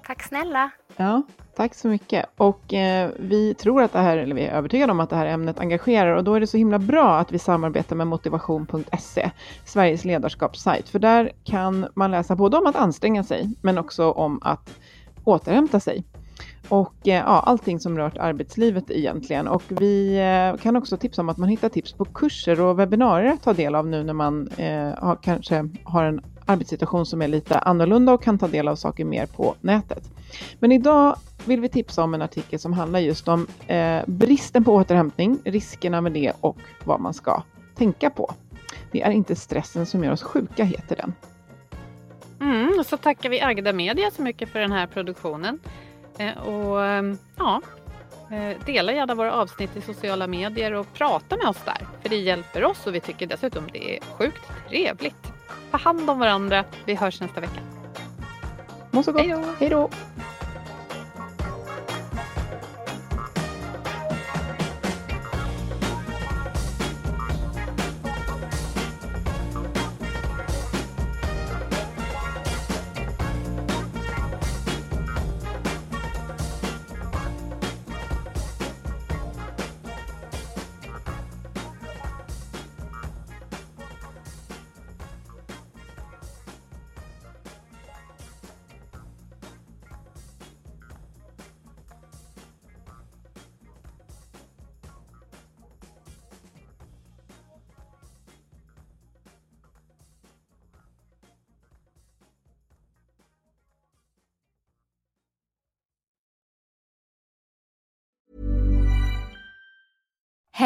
Tack 0.07 0.23
snälla. 0.23 0.71
Ja, 0.97 1.23
tack 1.57 1.75
så 1.75 1.89
mycket. 1.89 2.27
Och 2.37 2.75
eh, 2.75 3.11
vi 3.19 3.55
tror 3.55 3.83
att 3.83 3.93
det 3.93 3.99
här, 3.99 4.17
eller 4.17 4.35
vi 4.35 4.43
är 4.45 4.57
övertygade 4.57 4.93
om 4.93 5.01
att 5.01 5.11
det 5.11 5.17
här 5.17 5.27
ämnet 5.27 5.61
engagerar 5.61 6.17
och 6.17 6.25
då 6.25 6.35
är 6.35 6.41
det 6.41 6.47
så 6.47 6.57
himla 6.57 6.79
bra 6.79 7.19
att 7.19 7.33
vi 7.33 7.39
samarbetar 7.39 7.97
med 7.97 8.07
motivation.se, 8.07 9.31
Sveriges 9.65 10.05
ledarskapssajt. 10.05 10.89
För 10.89 10.99
där 10.99 11.33
kan 11.45 11.87
man 11.95 12.11
läsa 12.11 12.37
både 12.37 12.57
om 12.57 12.67
att 12.67 12.77
anstränga 12.77 13.25
sig, 13.25 13.51
men 13.61 13.79
också 13.79 14.11
om 14.11 14.41
att 14.43 14.79
återhämta 15.25 15.81
sig. 15.81 16.05
Och 16.69 17.09
eh, 17.09 17.15
ja, 17.15 17.41
allting 17.47 17.81
som 17.81 17.99
rört 17.99 18.19
arbetslivet 18.19 18.91
egentligen. 18.91 19.49
Och 19.49 19.63
vi 19.69 20.19
eh, 20.19 20.61
kan 20.61 20.77
också 20.77 20.97
tipsa 20.97 21.23
om 21.23 21.29
att 21.29 21.37
man 21.37 21.49
hittar 21.49 21.69
tips 21.69 21.93
på 21.93 22.05
kurser 22.05 22.61
och 22.61 22.79
webbinarier 22.79 23.33
att 23.33 23.43
ta 23.43 23.53
del 23.53 23.75
av 23.75 23.87
nu 23.87 24.05
när 24.05 24.13
man 24.13 24.49
eh, 24.49 24.99
har, 24.99 25.17
kanske 25.23 25.69
har 25.85 26.05
en 26.05 26.21
arbetssituation 26.47 27.07
som 27.07 27.23
är 27.23 27.29
lite 27.29 27.59
annorlunda 27.59 28.13
och 28.13 28.23
kan 28.23 28.39
ta 28.39 28.49
del 28.49 28.69
av 28.69 28.77
saker 28.77 29.05
mer 29.05 29.27
på 29.27 29.55
nätet. 29.61 30.11
Men 30.59 30.73
idag 30.73 31.17
vill 31.45 31.61
vi 31.61 31.69
tipsa 31.69 32.03
om 32.03 32.15
en 32.15 32.23
artikel 32.23 32.59
som 32.59 32.73
handlar 32.73 33.01
just 33.01 33.29
om 33.29 33.47
eh, 33.67 34.03
bristen 34.07 34.65
på 34.65 34.75
återhämtning, 34.75 35.39
riskerna 35.45 36.01
med 36.01 36.13
det 36.13 36.33
och 36.41 36.59
vad 36.85 37.01
man 37.01 37.15
ska 37.15 37.43
tänka 37.75 38.11
på. 38.11 38.35
Det 38.93 39.03
är 39.03 39.11
inte 39.11 39.37
stressen 39.37 39.87
som 39.87 40.05
gör 40.05 40.13
oss 40.13 40.23
sjuka, 40.23 40.65
heter 40.65 40.97
den. 40.97 41.15
Mm, 42.41 42.79
och 42.79 42.87
så 42.87 42.97
tackar 42.97 43.29
vi 43.29 43.41
Agda 43.41 43.73
Media 43.73 44.11
så 44.11 44.23
mycket 44.23 44.49
för 44.49 44.61
den 44.61 44.73
här 44.73 44.87
produktionen. 44.87 45.61
Eh, 46.19 46.39
och 46.39 46.85
ehm, 46.85 47.19
ja, 47.37 47.61
eh, 48.31 48.65
dela 48.67 48.93
gärna 48.93 49.15
våra 49.15 49.33
avsnitt 49.33 49.77
i 49.77 49.81
sociala 49.81 50.27
medier 50.27 50.73
och 50.73 50.93
prata 50.95 51.37
med 51.37 51.47
oss 51.47 51.63
där. 51.65 51.87
För 52.03 52.09
det 52.09 52.17
hjälper 52.17 52.65
oss 52.65 52.87
och 52.87 52.95
vi 52.95 53.01
tycker 53.01 53.27
dessutom 53.27 53.65
det 53.73 53.97
är 53.97 54.01
sjukt 54.01 54.43
trevligt. 54.69 55.34
Ta 55.71 55.79
hand 55.79 56.11
om 56.11 56.19
varandra. 56.19 56.65
Vi 56.85 56.95
hörs 56.95 57.21
nästa 57.21 57.41
vecka. 57.41 57.61
Må 58.91 59.03
så 59.03 59.13
gott. 59.13 59.27
Hej 59.59 59.69
då. 59.69 59.91